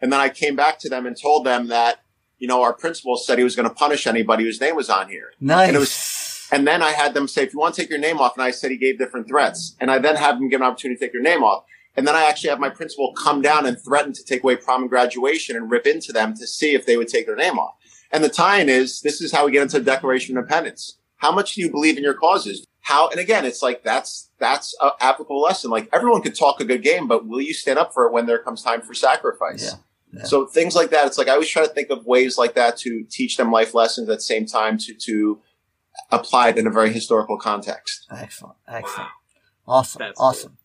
and 0.00 0.12
then 0.12 0.20
I 0.20 0.28
came 0.28 0.54
back 0.54 0.78
to 0.80 0.88
them 0.88 1.06
and 1.06 1.20
told 1.20 1.44
them 1.44 1.66
that 1.68 2.02
you 2.38 2.46
know 2.46 2.62
our 2.62 2.72
principal 2.72 3.16
said 3.16 3.36
he 3.38 3.44
was 3.44 3.56
going 3.56 3.68
to 3.68 3.74
punish 3.74 4.06
anybody 4.06 4.44
whose 4.44 4.60
name 4.60 4.76
was 4.76 4.88
on 4.88 5.08
here. 5.08 5.32
nice 5.40 6.29
and 6.52 6.60
it 6.60 6.64
was- 6.64 6.68
And 6.68 6.68
then 6.68 6.82
I 6.82 6.90
had 6.92 7.14
them 7.14 7.28
say, 7.28 7.42
if 7.42 7.52
you 7.52 7.58
want 7.58 7.74
to 7.74 7.80
take 7.82 7.90
your 7.90 7.98
name 7.98 8.18
off, 8.18 8.34
and 8.36 8.42
I 8.42 8.50
said 8.50 8.70
he 8.70 8.76
gave 8.76 8.98
different 8.98 9.28
threats. 9.28 9.76
And 9.80 9.90
I 9.90 9.98
then 9.98 10.16
had 10.16 10.36
them 10.36 10.48
give 10.48 10.60
an 10.60 10.66
opportunity 10.66 10.98
to 10.98 11.04
take 11.04 11.12
their 11.12 11.22
name 11.22 11.42
off. 11.42 11.64
And 11.96 12.06
then 12.06 12.14
I 12.14 12.24
actually 12.24 12.50
have 12.50 12.60
my 12.60 12.70
principal 12.70 13.12
come 13.14 13.42
down 13.42 13.66
and 13.66 13.76
threaten 13.80 14.12
to 14.12 14.24
take 14.24 14.42
away 14.42 14.56
prom 14.56 14.82
and 14.82 14.90
graduation 14.90 15.56
and 15.56 15.70
rip 15.70 15.86
into 15.86 16.12
them 16.12 16.34
to 16.36 16.46
see 16.46 16.74
if 16.74 16.86
they 16.86 16.96
would 16.96 17.08
take 17.08 17.26
their 17.26 17.36
name 17.36 17.58
off. 17.58 17.74
And 18.12 18.22
the 18.22 18.28
tie-in 18.28 18.68
is, 18.68 19.00
this 19.02 19.20
is 19.20 19.32
how 19.32 19.46
we 19.46 19.52
get 19.52 19.62
into 19.62 19.78
the 19.78 19.84
Declaration 19.84 20.36
of 20.36 20.42
Independence. 20.42 20.98
How 21.16 21.32
much 21.32 21.54
do 21.54 21.60
you 21.60 21.70
believe 21.70 21.96
in 21.96 22.02
your 22.04 22.14
causes? 22.14 22.66
How, 22.80 23.08
and 23.10 23.20
again, 23.20 23.44
it's 23.44 23.62
like, 23.62 23.82
that's, 23.82 24.30
that's 24.38 24.74
an 24.80 24.90
applicable 25.00 25.40
lesson. 25.40 25.70
Like 25.70 25.88
everyone 25.92 26.22
could 26.22 26.34
talk 26.34 26.60
a 26.60 26.64
good 26.64 26.82
game, 26.82 27.06
but 27.08 27.26
will 27.26 27.40
you 27.40 27.52
stand 27.54 27.78
up 27.78 27.92
for 27.92 28.06
it 28.06 28.12
when 28.12 28.26
there 28.26 28.38
comes 28.38 28.62
time 28.62 28.80
for 28.82 28.94
sacrifice? 28.94 29.62
Yeah. 29.64 29.78
Yeah. 30.12 30.24
So 30.24 30.46
things 30.46 30.74
like 30.74 30.90
that, 30.90 31.06
it's 31.06 31.18
like 31.18 31.28
I 31.28 31.32
always 31.32 31.48
try 31.48 31.62
to 31.62 31.72
think 31.72 31.90
of 31.90 32.04
ways 32.06 32.36
like 32.36 32.54
that 32.54 32.76
to 32.78 33.04
teach 33.10 33.36
them 33.36 33.52
life 33.52 33.74
lessons 33.74 34.08
at 34.08 34.16
the 34.18 34.22
same 34.22 34.44
time 34.46 34.76
to, 34.78 34.94
to 34.94 35.40
applied 36.10 36.58
in 36.58 36.66
a 36.66 36.70
very 36.70 36.92
historical 36.92 37.38
context. 37.38 38.06
excellent 38.10 38.56
excellent 38.68 39.10
awesome 39.66 39.98
That's 40.00 40.20
awesome 40.20 40.56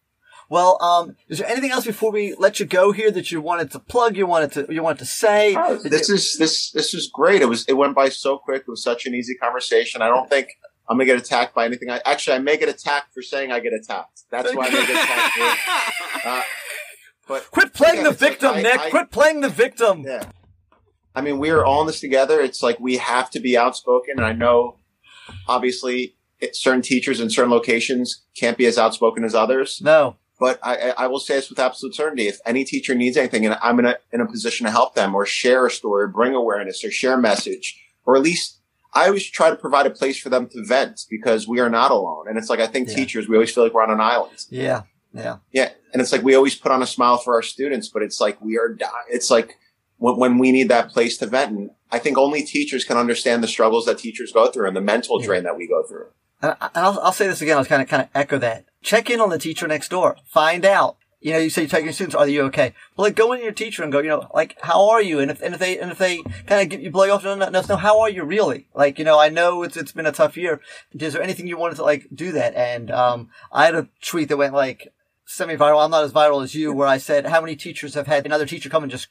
well 0.50 0.82
um 0.82 1.16
is 1.28 1.40
there 1.40 1.48
anything 1.50 1.72
else 1.72 1.86
before 1.86 2.12
we 2.12 2.36
let 2.38 2.60
you 2.60 2.66
go 2.66 2.92
here 2.92 3.12
that 3.12 3.32
you 3.32 3.42
wanted 3.42 3.72
to 3.72 3.80
plug 3.80 4.16
you 4.18 4.26
wanted 4.28 4.52
to 4.54 4.74
you 4.74 4.82
wanted 4.84 5.00
to 5.00 5.06
say 5.06 5.54
Did 5.84 5.92
This 5.92 6.10
you- 6.10 6.16
is 6.16 6.38
this 6.38 6.72
this 6.72 6.94
was 6.94 7.08
great. 7.12 7.42
It 7.42 7.50
was 7.50 7.66
it 7.68 7.74
went 7.74 7.96
by 7.96 8.10
so 8.10 8.38
quick. 8.38 8.62
It 8.62 8.68
was 8.70 8.84
such 8.84 9.06
an 9.06 9.14
easy 9.16 9.36
conversation. 9.36 10.02
I 10.02 10.08
don't 10.08 10.30
think 10.30 10.48
I'm 10.88 10.98
gonna 10.98 11.06
get 11.06 11.18
attacked 11.18 11.56
by 11.56 11.66
anything. 11.66 11.90
I 11.90 12.00
actually 12.06 12.36
I 12.36 12.40
may 12.40 12.58
get 12.58 12.70
attacked 12.70 13.14
for 13.14 13.22
saying 13.24 13.52
I 13.52 13.60
get 13.60 13.74
attacked. 13.74 14.22
That's 14.32 14.54
why 14.56 14.68
I 14.68 14.70
may 14.70 14.86
get 14.86 15.04
attacked. 15.04 15.38
Uh, 16.26 16.42
but 17.28 17.52
quit 17.52 17.72
playing 17.74 17.98
Yeah, 17.98 18.04
the 18.04 18.10
it's 18.10 18.22
like 18.22 18.32
victim 18.32 18.52
I- 18.56 18.62
Nick 18.64 18.80
I- 18.80 18.90
quit 18.90 19.12
playing 19.12 19.42
the 19.42 19.50
victim 19.50 20.04
yeah. 20.06 20.24
I 21.16 21.22
mean, 21.22 21.38
we 21.40 21.50
are 21.52 21.64
all 21.64 21.82
in 21.82 21.88
this 21.88 22.00
together. 22.02 22.42
It's 22.42 22.62
like 22.62 22.80
we 22.80 22.98
have 22.98 23.30
to 23.32 23.40
be 23.40 23.58
outspoken, 23.58 24.16
and 24.18 24.26
I 24.26 24.34
know, 24.34 24.78
obviously, 25.48 26.16
it, 26.40 26.56
certain 26.56 26.82
teachers 26.82 27.20
in 27.20 27.30
certain 27.30 27.52
locations 27.52 28.24
can't 28.38 28.58
be 28.58 28.66
as 28.66 28.78
outspoken 28.78 29.24
as 29.24 29.34
others. 29.36 29.82
no 29.82 30.18
But 30.40 30.60
I, 30.62 30.76
I 30.76 30.90
I 31.04 31.08
will 31.08 31.20
say 31.20 31.36
this 31.36 31.50
with 31.50 31.60
absolute 31.60 31.96
certainty: 31.96 32.28
if 32.28 32.40
any 32.46 32.64
teacher 32.66 32.94
needs 32.96 33.16
anything, 33.18 33.46
and 33.46 33.58
I'm 33.62 33.80
in 33.80 33.86
a 33.86 33.96
in 34.12 34.22
a 34.22 34.26
position 34.28 34.66
to 34.66 34.72
help 34.72 34.96
them, 34.96 35.16
or 35.16 35.26
share 35.26 35.66
a 35.66 35.72
story, 35.72 36.04
or 36.04 36.08
bring 36.08 36.34
awareness, 36.36 36.84
or 36.84 36.92
share 36.92 37.14
a 37.14 37.22
message, 37.22 37.80
or 38.06 38.16
at 38.18 38.22
least 38.22 38.60
I 38.94 39.08
always 39.08 39.26
try 39.30 39.50
to 39.50 39.56
provide 39.56 39.86
a 39.88 39.90
place 39.92 40.18
for 40.20 40.30
them 40.30 40.48
to 40.50 40.64
vent 40.66 41.02
because 41.10 41.48
we 41.48 41.60
are 41.60 41.70
not 41.70 41.92
alone. 41.92 42.28
And 42.28 42.38
it's 42.38 42.50
like 42.50 42.60
I 42.60 42.68
think 42.68 42.90
Yeah. 42.90 42.96
teachers, 42.96 43.28
we 43.30 43.36
always 43.36 43.54
feel 43.54 43.64
like 43.64 43.74
we're 43.74 43.84
on 43.84 43.92
an 43.92 44.00
island. 44.02 44.40
yeah 44.50 44.84
yeah 45.14 45.38
Yeah, 45.52 45.70
and 45.94 46.02
it's 46.02 46.12
like 46.12 46.24
we 46.24 46.36
always 46.36 46.56
put 46.56 46.72
on 46.72 46.82
a 46.82 46.88
smile 46.88 47.18
for 47.18 47.34
our 47.36 47.42
students, 47.42 47.88
but 47.94 48.02
it's 48.04 48.20
like 48.20 48.40
we 48.42 48.58
are. 48.58 48.70
Di- 48.74 49.06
it's 49.10 49.30
like 49.32 49.58
when, 49.98 50.18
when 50.18 50.38
we 50.38 50.52
need 50.52 50.68
that 50.70 50.90
place 50.90 51.18
to 51.20 51.26
vent, 51.28 51.52
and 51.58 51.70
I 51.92 52.00
think 52.00 52.18
only 52.18 52.44
teachers 52.44 52.84
can 52.84 52.98
understand 52.98 53.44
the 53.44 53.48
struggles 53.48 53.86
that 53.86 53.98
teachers 53.98 54.32
go 54.32 54.48
through 54.48 54.68
and 54.68 54.76
the 54.76 54.82
mental 54.82 55.20
drain 55.20 55.44
that 55.44 55.58
we 55.58 55.68
go 55.68 55.84
through. 55.84 56.08
And 56.42 56.56
I'll, 56.60 57.00
I'll 57.00 57.12
say 57.12 57.28
this 57.28 57.42
again. 57.42 57.58
I'll 57.58 57.66
kind 57.66 57.82
of 57.82 57.88
kind 57.88 58.04
of 58.04 58.10
echo 58.14 58.38
that. 58.40 58.66
Check 58.82 59.10
in 59.10 59.22
on 59.22 59.30
the 59.30 59.40
teacher 59.40 59.68
next 59.68 59.90
door. 59.90 60.18
Find 60.26 60.66
out. 60.66 60.98
You 61.22 61.32
know, 61.32 61.40
you 61.40 61.50
say 61.50 61.64
you 61.64 61.68
tell 61.68 61.82
your 61.82 61.92
students, 61.92 62.14
"Are 62.14 62.28
you 62.28 62.44
okay?" 62.44 62.76
Well, 62.96 63.08
like 63.08 63.16
go 63.16 63.32
in 63.32 63.40
to 63.40 63.44
your 63.44 63.54
teacher 63.54 63.82
and 63.82 63.92
go, 63.92 64.00
you 64.00 64.10
know, 64.10 64.30
like 64.36 64.58
how 64.62 64.90
are 64.90 65.02
you? 65.02 65.20
And 65.20 65.32
if 65.32 65.42
and 65.42 65.56
if 65.56 65.60
they 65.60 65.80
and 65.80 65.92
if 65.92 65.98
they 65.98 66.22
kind 66.46 66.62
of 66.62 66.70
get 66.70 66.82
you 66.82 66.92
blow 66.92 67.06
you 67.06 67.14
off, 67.14 67.24
no, 67.24 67.34
no, 67.34 67.50
no, 67.50 67.64
no, 67.68 67.78
how 67.78 68.00
are 68.02 68.10
you 68.10 68.24
really? 68.24 68.68
Like, 68.76 69.00
you 69.00 69.06
know, 69.06 69.18
I 69.18 69.30
know 69.30 69.64
it's 69.64 69.76
it's 69.76 69.92
been 69.92 70.06
a 70.06 70.12
tough 70.12 70.38
year. 70.38 70.62
Is 70.92 71.14
there 71.14 71.24
anything 71.24 71.48
you 71.48 71.58
wanted 71.58 71.78
to 71.78 71.84
like 71.84 72.08
do 72.14 72.32
that? 72.34 72.54
And 72.54 72.92
um, 72.92 73.30
I 73.52 73.66
had 73.66 73.74
a 73.74 73.90
tweet 74.04 74.30
that 74.30 74.38
went 74.38 74.54
like 74.54 74.94
semi-viral. 75.26 75.84
I'm 75.84 75.90
not 75.90 76.04
as 76.04 76.14
viral 76.14 76.44
as 76.44 76.54
you, 76.54 76.72
where 76.72 76.88
I 76.88 76.98
said 76.98 77.26
how 77.26 77.42
many 77.42 77.56
teachers 77.56 77.96
have 77.96 78.06
had 78.06 78.28
another 78.28 78.46
teacher 78.46 78.70
come 78.70 78.84
and 78.84 78.92
just 78.92 79.08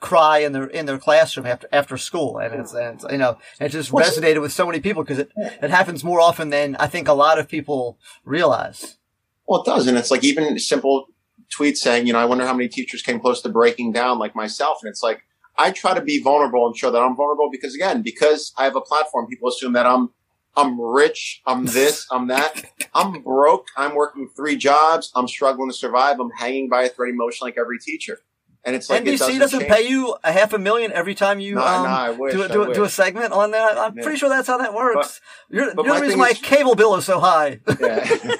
cry 0.00 0.38
in 0.38 0.52
their 0.52 0.66
in 0.66 0.86
their 0.86 0.98
classroom 0.98 1.46
after 1.46 1.68
after 1.72 1.96
school, 1.96 2.38
and 2.38 2.54
it's, 2.54 2.74
oh. 2.74 2.78
and 2.78 2.94
it's 2.94 3.12
you 3.12 3.18
know 3.18 3.38
it 3.60 3.70
just 3.70 3.90
resonated 3.90 4.40
with 4.40 4.52
so 4.52 4.66
many 4.66 4.80
people 4.80 5.02
because 5.02 5.18
it 5.18 5.30
it 5.36 5.70
happens 5.70 6.04
more 6.04 6.20
often 6.20 6.50
than 6.50 6.76
I 6.76 6.86
think 6.86 7.08
a 7.08 7.12
lot 7.12 7.38
of 7.38 7.48
people 7.48 7.98
realize. 8.24 8.98
Well, 9.46 9.62
it 9.62 9.66
does, 9.66 9.86
and 9.86 9.96
it's 9.96 10.10
like 10.10 10.24
even 10.24 10.58
simple 10.58 11.06
tweets 11.50 11.78
saying, 11.78 12.06
you 12.06 12.12
know, 12.12 12.18
I 12.18 12.24
wonder 12.24 12.46
how 12.46 12.52
many 12.52 12.68
teachers 12.68 13.02
came 13.02 13.20
close 13.20 13.42
to 13.42 13.48
breaking 13.48 13.92
down, 13.92 14.18
like 14.18 14.34
myself. 14.34 14.78
And 14.82 14.90
it's 14.90 15.02
like 15.02 15.22
I 15.56 15.70
try 15.70 15.94
to 15.94 16.00
be 16.00 16.22
vulnerable 16.22 16.66
and 16.66 16.76
show 16.76 16.90
that 16.90 17.02
I'm 17.02 17.16
vulnerable 17.16 17.48
because, 17.50 17.74
again, 17.74 18.02
because 18.02 18.52
I 18.56 18.64
have 18.64 18.76
a 18.76 18.80
platform, 18.80 19.26
people 19.26 19.48
assume 19.48 19.72
that 19.72 19.86
I'm 19.86 20.10
I'm 20.56 20.80
rich, 20.80 21.40
I'm 21.46 21.66
this, 21.66 22.06
I'm 22.10 22.28
that. 22.28 22.64
I'm 22.94 23.22
broke. 23.22 23.68
I'm 23.76 23.94
working 23.94 24.28
three 24.34 24.56
jobs. 24.56 25.12
I'm 25.14 25.28
struggling 25.28 25.70
to 25.70 25.74
survive. 25.74 26.18
I'm 26.18 26.30
hanging 26.30 26.68
by 26.68 26.82
a 26.82 26.88
thread 26.88 27.10
emotionally 27.10 27.50
like 27.50 27.58
every 27.58 27.78
teacher. 27.78 28.20
And 28.64 28.74
it's 28.76 28.90
like 28.90 29.02
it 29.06 29.14
NBC 29.14 29.18
doesn't, 29.18 29.38
doesn't 29.38 29.66
pay 29.68 29.88
you 29.88 30.16
a 30.24 30.32
half 30.32 30.52
a 30.52 30.58
million 30.58 30.92
every 30.92 31.14
time 31.14 31.40
you 31.40 31.54
No, 31.54 31.64
um, 31.66 31.84
no, 31.84 32.16
wish, 32.18 32.32
do, 32.34 32.48
do, 32.48 32.74
do 32.74 32.84
a 32.84 32.88
segment 32.88 33.32
on 33.32 33.52
that. 33.52 33.78
I'm 33.78 33.96
Yeah. 33.96 34.02
pretty 34.02 34.18
sure 34.18 34.28
that's 34.28 34.48
how 34.48 34.58
that 34.58 34.74
works. 34.74 35.20
you're 35.48 35.74
but 35.74 35.86
you're 35.86 35.94
the 35.96 36.02
reason 36.02 36.18
my 36.18 36.30
is- 36.30 36.38
cable 36.40 36.74
bill 36.74 36.94
is 36.96 37.04
so 37.04 37.20
high. 37.20 37.60
Yeah. 37.80 38.34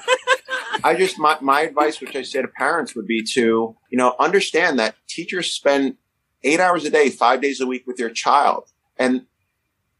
I 0.83 0.95
just 0.95 1.17
my 1.19 1.37
my 1.41 1.61
advice, 1.61 1.99
which 1.99 2.15
I 2.15 2.21
say 2.21 2.41
to 2.41 2.47
parents, 2.47 2.95
would 2.95 3.07
be 3.07 3.21
to 3.33 3.75
you 3.89 3.97
know 3.97 4.15
understand 4.19 4.79
that 4.79 4.95
teachers 5.07 5.51
spend 5.51 5.95
eight 6.43 6.59
hours 6.59 6.85
a 6.85 6.89
day, 6.89 7.09
five 7.09 7.41
days 7.41 7.59
a 7.59 7.67
week 7.67 7.85
with 7.85 7.99
your 7.99 8.09
child, 8.09 8.69
and 8.97 9.25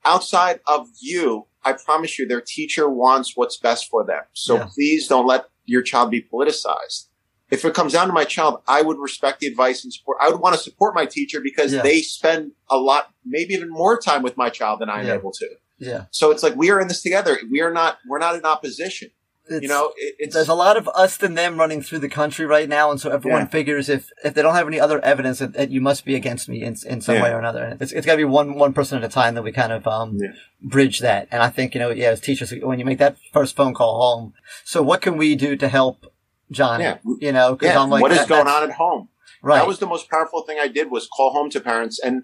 outside 0.05 0.61
of 0.67 0.87
you, 1.01 1.47
I 1.65 1.73
promise 1.73 2.17
you, 2.17 2.25
their 2.27 2.39
teacher 2.41 2.89
wants 2.89 3.35
what's 3.35 3.57
best 3.57 3.89
for 3.89 4.05
them. 4.05 4.21
So 4.33 4.55
Yeah. 4.55 4.67
please 4.73 5.07
don't 5.07 5.25
let 5.27 5.45
your 5.65 5.81
child 5.81 6.11
be 6.11 6.21
politicized. 6.21 7.07
If 7.51 7.65
it 7.65 7.73
comes 7.73 7.93
down 7.93 8.07
to 8.07 8.13
my 8.13 8.25
child, 8.25 8.61
I 8.67 8.81
would 8.81 8.97
respect 8.99 9.39
the 9.39 9.47
advice 9.47 9.83
and 9.83 9.91
support. 9.93 10.17
I 10.21 10.29
would 10.29 10.39
want 10.39 10.55
to 10.55 10.61
support 10.61 10.93
my 10.95 11.05
teacher 11.05 11.39
because 11.41 11.73
Yeah. 11.73 11.81
they 11.81 12.01
spend 12.01 12.51
a 12.69 12.77
lot, 12.77 13.09
maybe 13.25 13.53
even 13.55 13.69
more 13.69 13.99
time 13.99 14.21
with 14.21 14.37
my 14.37 14.49
child 14.49 14.79
than 14.81 14.89
I'm 14.89 15.05
Yeah. 15.07 15.15
able 15.15 15.31
to. 15.33 15.47
yeah, 15.81 16.05
So 16.11 16.29
it's 16.31 16.43
like 16.43 16.55
we 16.57 16.69
are 16.71 16.79
in 16.81 16.87
this 16.89 17.01
together. 17.01 17.39
We 17.49 17.61
are 17.61 17.71
not. 17.71 17.99
We're 18.07 18.19
not 18.19 18.35
in 18.35 18.43
opposition. 18.45 19.11
it's, 19.51 19.63
you 19.63 19.67
know, 19.67 19.91
it, 19.97 20.13
it's 20.19 20.35
there's 20.35 20.47
a 20.49 20.53
lot 20.53 20.77
of 20.77 20.87
us 20.89 21.17
than 21.17 21.33
them 21.33 21.57
running 21.57 21.81
through 21.81 21.97
the 21.97 22.09
country 22.09 22.45
right 22.45 22.69
now, 22.69 22.91
and 22.91 23.01
so 23.01 23.09
everyone 23.09 23.41
Yeah. 23.43 23.47
figures 23.47 23.89
if 23.89 24.11
if 24.23 24.35
they 24.35 24.43
don't 24.43 24.53
have 24.53 24.67
any 24.67 24.79
other 24.79 24.99
evidence 25.03 25.39
that, 25.39 25.53
that 25.53 25.71
you 25.71 25.81
must 25.81 26.05
be 26.05 26.13
against 26.13 26.47
me 26.49 26.61
in 26.61 26.75
in 26.85 27.01
some 27.01 27.15
Yeah. 27.15 27.23
way 27.23 27.31
or 27.31 27.39
another. 27.39 27.63
And 27.63 27.81
it's 27.81 27.91
it's 27.91 28.05
got 28.05 28.11
to 28.13 28.17
be 28.17 28.25
one 28.25 28.53
one 28.59 28.73
person 28.73 28.99
at 28.99 29.03
a 29.03 29.09
time 29.09 29.33
that 29.35 29.41
we 29.41 29.51
kind 29.51 29.71
of 29.73 29.87
um 29.87 30.17
Yeah. 30.21 30.33
bridge 30.61 30.99
that. 30.99 31.27
And 31.31 31.41
I 31.41 31.49
think 31.49 31.73
you 31.73 31.79
know, 31.79 31.89
yeah, 31.89 32.09
as 32.09 32.21
teachers, 32.21 32.51
when 32.61 32.77
you 32.77 32.85
make 32.85 32.99
that 32.99 33.15
first 33.33 33.55
phone 33.55 33.73
call 33.73 33.99
home, 33.99 34.33
so 34.65 34.83
what 34.83 35.01
can 35.01 35.17
we 35.17 35.33
do 35.35 35.55
to 35.55 35.67
help 35.67 36.05
Johnny. 36.51 36.83
Yeah. 36.83 36.97
You 37.19 37.31
know, 37.31 37.53
because 37.55 37.73
Yeah, 37.73 37.81
I'm 37.81 37.89
like, 37.89 38.01
what 38.01 38.11
is 38.11 38.19
that- 38.19 38.27
going 38.29 38.47
on 38.47 38.63
at 38.63 38.71
home? 38.75 39.09
Right. 39.41 39.59
That 39.59 39.67
was 39.67 39.79
the 39.79 39.85
most 39.87 40.09
powerful 40.09 40.41
thing 40.41 40.57
I 40.59 40.67
did 40.67 40.91
was 40.91 41.07
call 41.07 41.31
home 41.31 41.49
to 41.51 41.59
parents 41.61 41.99
and 41.99 42.23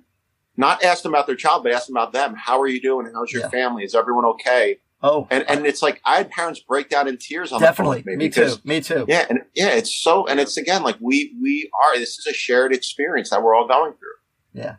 not 0.57 0.83
ask 0.83 1.03
them 1.03 1.13
about 1.13 1.27
their 1.27 1.35
child, 1.35 1.63
but 1.63 1.71
ask 1.71 1.87
them 1.87 1.95
about 1.95 2.11
them. 2.13 2.35
How 2.35 2.59
are 2.61 2.67
you 2.67 2.81
doing? 2.81 3.09
How's 3.13 3.31
your 3.31 3.43
Yeah. 3.43 3.49
family? 3.49 3.83
Is 3.83 3.95
everyone 3.95 4.25
okay? 4.25 4.79
oh, 5.03 5.27
And 5.29 5.47
and 5.49 5.65
it's 5.67 5.81
like 5.83 6.01
I 6.03 6.15
had 6.17 6.31
parents 6.31 6.59
break 6.59 6.89
down 6.89 7.07
in 7.07 7.17
tears 7.17 7.51
on 7.51 7.61
definitely. 7.61 7.97
the 7.99 8.03
phone 8.03 8.11
with 8.13 8.17
Me, 8.19 8.25
me 8.25 8.29
too. 8.29 8.41
because- 8.41 8.65
Me 8.65 8.81
too. 8.81 9.05
Yeah, 9.07 9.25
and 9.29 9.41
yeah, 9.53 9.67
it's 9.69 9.95
so 9.95 10.25
and 10.25 10.39
it's 10.39 10.57
again 10.57 10.81
like 10.83 10.95
we 10.99 11.35
we 11.41 11.69
are 11.83 11.97
this 11.97 12.17
is 12.17 12.25
a 12.25 12.33
shared 12.33 12.73
experience 12.73 13.29
that 13.29 13.43
we're 13.43 13.53
all 13.55 13.67
going 13.67 13.93
through. 13.93 14.17
Yeah. 14.61 14.77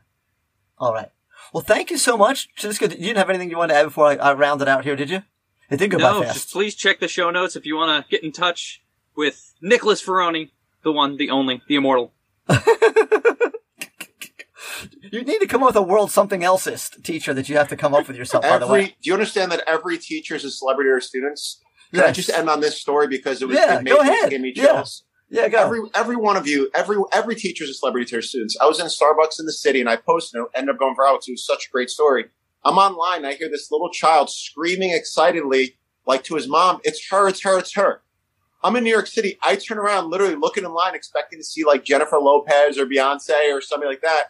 All 0.78 0.92
right. 0.92 1.10
Well, 1.52 1.62
thank 1.62 1.90
you 1.90 1.96
so 1.98 2.16
much. 2.16 2.48
So 2.56 2.66
this. 2.68 2.80
You 2.80 2.88
didn't 2.88 3.18
have 3.18 3.30
anything 3.30 3.50
you 3.50 3.56
wanted 3.56 3.74
to 3.74 3.80
add 3.80 3.84
before 3.84 4.06
I, 4.06 4.16
I 4.16 4.32
round 4.34 4.60
it 4.62 4.68
out 4.68 4.84
here, 4.84 4.96
did 4.96 5.10
you? 5.10 5.22
It 5.70 5.76
did 5.78 5.90
go 5.90 5.98
No, 5.98 6.20
by 6.20 6.26
just 6.26 6.38
fast. 6.38 6.52
please 6.52 6.74
check 6.74 6.98
the 7.00 7.08
show 7.08 7.30
notes 7.30 7.54
if 7.56 7.64
you 7.64 7.76
want 7.76 8.04
to 8.04 8.10
get 8.10 8.24
in 8.24 8.32
touch 8.32 8.82
with 9.16 9.54
Nicholas 9.62 10.02
Ferroni, 10.04 10.50
the 10.84 10.92
one, 10.92 11.16
the 11.16 11.30
only, 11.30 11.62
the 11.68 11.76
immortal. 11.76 12.12
You 15.12 15.22
need 15.22 15.38
to 15.38 15.46
come 15.46 15.62
up 15.62 15.68
with 15.68 15.76
a 15.76 15.82
world 15.82 16.10
something 16.10 16.40
elseist 16.40 17.02
teacher 17.04 17.32
that 17.32 17.48
you 17.48 17.56
have 17.56 17.68
to 17.68 17.76
come 17.76 17.94
up 17.94 18.08
with 18.08 18.16
yourself. 18.16 18.42
by 18.42 18.58
the 18.58 18.66
way, 18.66 18.86
do 18.86 18.94
you 19.02 19.12
understand 19.14 19.50
that 19.52 19.62
every 19.66 19.98
teacher 19.98 20.34
is 20.34 20.44
a 20.44 20.50
celebrity 20.50 20.90
or 20.90 21.00
students? 21.00 21.62
Can 21.94 22.02
I 22.04 22.10
just 22.12 22.28
end 22.28 22.50
on 22.50 22.60
this 22.60 22.78
story 22.80 23.06
because 23.06 23.40
it 23.40 23.46
was 23.48 23.56
Yeah, 23.56 23.78
it 23.78 23.84
made 23.84 23.90
go 23.92 24.02
me, 24.02 24.08
ahead. 24.10 24.30
gave 24.30 24.40
me 24.40 24.52
Yeah. 24.54 24.64
chills. 24.64 25.04
yeah, 25.30 25.48
go. 25.48 25.58
Every 25.64 25.80
every 25.94 26.16
one 26.16 26.36
of 26.36 26.46
you, 26.46 26.70
every 26.74 26.96
every 27.12 27.36
teacher 27.36 27.64
is 27.64 27.70
a 27.70 27.74
celebrity 27.74 28.04
to 28.06 28.16
their 28.16 28.22
students. 28.22 28.56
I 28.60 28.66
was 28.66 28.80
in 28.80 28.86
Starbucks 28.86 29.38
in 29.40 29.46
the 29.46 29.52
city 29.52 29.80
and 29.80 29.88
I 29.88 29.96
posted 29.96 30.40
it, 30.42 30.48
ended 30.54 30.74
up 30.74 30.78
going 30.80 30.94
viral 30.96 31.14
because 31.14 31.28
it 31.28 31.32
was 31.32 31.46
such 31.46 31.66
a 31.68 31.70
great 31.70 31.88
story. 31.88 32.26
I'm 32.64 32.76
online, 32.76 33.24
I 33.24 33.34
hear 33.34 33.48
this 33.48 33.70
little 33.70 33.90
child 33.90 34.28
screaming 34.28 34.90
excitedly, 34.90 35.78
like 36.04 36.24
to 36.24 36.34
his 36.34 36.48
mom, 36.48 36.80
"It's 36.84 37.08
her! 37.10 37.28
It's 37.28 37.42
her! 37.44 37.58
It's 37.58 37.74
her!" 37.74 38.02
I'm 38.66 38.76
in 38.76 38.84
New 38.84 38.90
York 38.90 39.06
City. 39.06 39.38
I 39.42 39.56
turn 39.56 39.78
around, 39.78 40.10
literally 40.10 40.34
looking 40.34 40.64
in 40.64 40.72
line, 40.72 40.94
expecting 40.94 41.38
to 41.38 41.44
see 41.44 41.64
like 41.64 41.84
Jennifer 41.84 42.18
Lopez 42.18 42.78
or 42.78 42.86
Beyonce 42.86 43.52
or 43.52 43.60
somebody 43.60 43.90
like 43.90 44.02
that, 44.02 44.24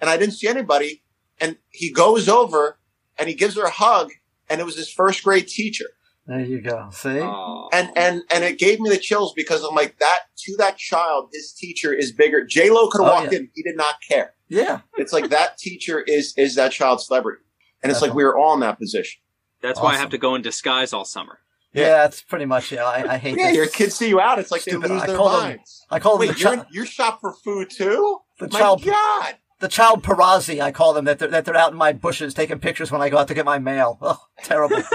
and 0.00 0.08
I 0.08 0.16
didn't 0.16 0.34
see 0.34 0.48
anybody. 0.48 1.02
And 1.40 1.56
he 1.70 1.90
goes 1.92 2.28
over 2.28 2.78
and 3.18 3.28
he 3.28 3.34
gives 3.34 3.56
her 3.56 3.64
a 3.64 3.70
hug, 3.70 4.10
and 4.48 4.60
it 4.60 4.64
was 4.64 4.76
his 4.76 4.90
first 4.90 5.24
grade 5.24 5.48
teacher 5.48 5.86
there 6.26 6.40
you 6.40 6.60
go. 6.60 6.88
See, 6.92 7.18
Aw. 7.18 7.68
and 7.72 7.90
and 7.96 8.22
and 8.32 8.44
it 8.44 8.56
gave 8.58 8.78
me 8.78 8.88
the 8.88 8.98
chills 8.98 9.32
because 9.34 9.64
I'm 9.64 9.74
like 9.74 9.98
that 9.98 10.18
to 10.44 10.54
that 10.58 10.76
child, 10.76 11.30
his 11.32 11.52
teacher 11.52 11.92
is 11.92 12.12
bigger. 12.12 12.44
J 12.44 12.70
Lo 12.70 12.88
could 12.88 13.02
have 13.02 13.10
Oh, 13.10 13.14
walked 13.16 13.32
yeah. 13.32 13.40
in, 13.40 13.50
he 13.54 13.62
did 13.64 13.76
not 13.76 13.94
care. 14.08 14.34
yeah, 14.48 14.80
It's 14.96 15.12
like 15.12 15.30
that 15.30 15.58
teacher 15.58 16.04
is 16.06 16.32
is 16.36 16.54
that 16.54 16.70
child's 16.70 17.06
celebrity, 17.08 17.42
and 17.82 17.90
it's 17.90 18.00
like 18.00 18.14
we 18.14 18.22
were 18.22 18.38
all 18.38 18.54
in 18.54 18.60
that 18.60 18.78
position. 18.78 19.20
That's 19.60 19.80
why 19.80 19.94
I 19.94 19.96
have 19.96 20.10
to 20.10 20.18
go 20.18 20.36
in 20.36 20.42
disguise 20.42 20.92
all 20.92 21.04
summer. 21.04 21.40
Yeah. 21.72 21.88
That's 22.02 22.22
pretty 22.22 22.44
much. 22.46 22.72
Yeah, 22.72 22.84
I, 22.84 23.14
I 23.14 23.18
hate. 23.18 23.36
Yeah, 23.38 23.50
your 23.50 23.66
kids 23.66 23.94
see 23.94 24.08
you 24.08 24.20
out, 24.20 24.38
it's 24.38 24.50
like 24.50 24.62
Stupid. 24.62 24.88
they 24.88 24.94
lose 24.94 25.02
I 25.02 25.06
their 25.08 25.16
call 25.16 25.30
them- 25.30 25.40
minds. 25.42 25.86
I 25.90 25.98
call 25.98 26.18
them 26.18 26.28
Wait, 26.28 26.34
the, 26.36 26.40
you're 26.40 26.56
chi- 26.56 26.66
you 26.70 26.84
shop 26.84 27.20
for 27.20 27.32
food 27.32 27.70
too? 27.70 28.18
the 28.38 28.48
My 28.52 28.58
child. 28.58 28.84
God, 28.84 29.34
The 29.58 29.68
child 29.68 30.02
parazzi, 30.04 30.60
I 30.60 30.70
call 30.72 30.92
them 30.94 31.04
that 31.06 31.18
they're, 31.18 31.28
that 31.28 31.44
they're 31.44 31.56
out 31.56 31.72
in 31.72 31.78
my 31.78 31.92
bushes 31.92 32.32
taking 32.34 32.58
pictures 32.60 32.90
when 32.92 33.02
I 33.02 33.08
go 33.08 33.18
out 33.18 33.28
to 33.28 33.34
get 33.34 33.44
my 33.44 33.58
mail. 33.58 33.98
Oh, 34.00 34.20
terrible. 34.42 34.82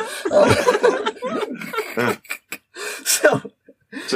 so, 3.03 3.03
so 3.03 3.51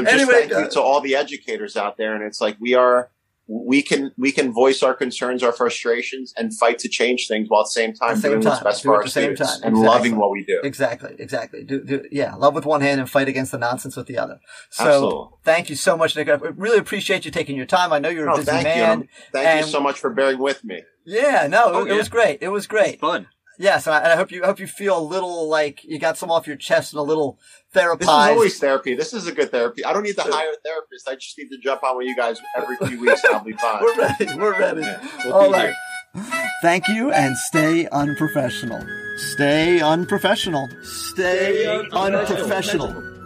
just 0.03 0.07
Anyway, 0.07 0.34
thank 0.34 0.53
uh, 0.53 0.60
you 0.60 0.70
to 0.72 0.82
all 0.82 1.01
the 1.01 1.16
educators 1.16 1.78
out 1.78 1.97
there, 1.97 2.16
and 2.16 2.24
it's 2.24 2.41
like 2.41 2.57
we 2.60 2.74
are. 2.74 3.10
We 3.52 3.82
can 3.82 4.12
we 4.16 4.32
can 4.32 4.52
voice 4.54 4.84
our 4.84 4.93
concerns, 4.93 5.41
our 5.41 5.52
frustrations, 5.52 6.34
and 6.38 6.56
fight 6.56 6.78
to 6.80 6.88
change 6.88 7.28
things 7.28 7.47
while 7.50 7.62
at 7.62 7.66
the 7.66 7.72
same 7.72 7.93
time 7.93 8.10
At 8.12 8.16
the 8.18 8.22
same 8.22 8.32
doing 8.34 8.43
what's 8.45 8.58
time. 8.60 8.64
best 8.64 8.84
Do 8.84 8.89
for 8.89 8.95
our 8.97 9.04
at 9.04 9.10
same 9.10 9.24
students 9.36 9.54
time. 9.60 9.64
and 9.64 9.78
Exactly. 9.78 9.88
loving 9.88 10.16
what 10.18 10.30
we 10.32 10.45
do. 10.45 10.60
exactly, 10.64 11.16
exactly. 11.18 11.64
Do, 11.64 11.84
do, 11.84 12.04
yeah, 12.12 12.36
love 12.36 12.54
with 12.54 12.66
one 12.68 12.82
hand 12.82 13.00
and 13.00 13.10
fight 13.10 13.28
against 13.28 13.52
the 13.52 13.58
nonsense 13.58 13.95
with 13.95 14.06
the 14.06 14.20
other. 14.20 14.39
So, 14.70 14.84
Absolutely. 14.86 15.28
thank 15.45 15.70
you 15.72 15.76
so 15.76 15.97
much, 15.97 16.16
Nick. 16.16 16.30
I 16.30 16.34
really 16.34 16.78
appreciate 16.78 17.26
you 17.26 17.32
taking 17.32 17.56
your 17.58 17.66
time. 17.66 17.91
I 17.91 17.97
know 17.97 18.10
you're 18.10 18.28
a 18.28 18.30
No, 18.30 18.36
busy 18.38 18.52
thank 18.52 18.68
you. 18.68 18.82
man. 18.84 19.08
Thank 19.34 19.47
And- 19.47 19.66
you 19.66 19.72
so 19.72 19.80
much 19.80 19.97
for 20.00 20.12
bearing 20.12 20.38
with 20.38 20.64
me. 20.64 20.84
Yeah, 21.06 21.47
no, 21.50 21.64
Oh, 21.74 21.86
it, 21.86 21.93
it 21.93 21.97
was 21.97 22.08
great. 22.08 22.38
It 22.41 22.50
was 22.50 22.68
great. 22.68 23.00
Fun. 23.00 23.26
Yes, 23.60 23.88
and 23.88 23.93
I, 23.95 23.99
and 23.99 24.14
I 24.14 24.16
hope 24.16 24.32
you 24.32 24.41
I 24.41 24.47
hope 24.47 24.60
you 24.60 24.68
feel 24.68 24.97
a 24.97 25.03
little 25.03 25.49
like 25.49 25.84
you 25.84 25.99
got 25.99 26.18
some 26.18 26.32
off 26.32 26.47
your 26.47 26.55
chest 26.55 26.93
and 26.93 26.99
a 26.99 27.03
little 27.03 27.38
This 27.74 27.84
is 27.84 28.07
always 28.38 28.57
therapy. 28.57 28.95
This 28.95 29.14
is 29.14 29.28
a 29.28 29.34
good 29.34 29.51
therapy. 29.51 29.84
I 29.84 29.91
don't 29.91 30.03
need 30.03 30.16
to 30.16 30.22
hire 30.22 30.51
a 30.51 30.57
therapist. 30.66 31.10
I 31.10 31.16
just 31.16 31.38
need 31.38 31.49
to 31.49 31.57
jump 31.57 31.84
on 31.84 31.97
with 31.97 32.07
you 32.07 32.16
guys 32.16 32.39
every 32.55 32.78
few 32.78 33.01
weeks 33.01 33.22
and 33.26 33.36
I'll 33.36 33.43
be 33.43 33.51
fine. 33.51 33.82
We're 33.84 33.97
ready. 33.97 34.26
We're 34.38 34.57
ready. 34.57 34.88
We'll 35.26 35.34
All 35.34 35.47
be 35.47 35.53
right. 35.53 35.74
here. 36.16 36.41
Thank 36.62 36.88
you 36.88 37.12
and 37.12 37.38
stay 37.38 37.88
unprofessional. 37.91 38.82
Stay 39.18 39.82
unprofessional. 39.82 40.70
Stay 40.82 41.68
unprofessional. 41.91 43.18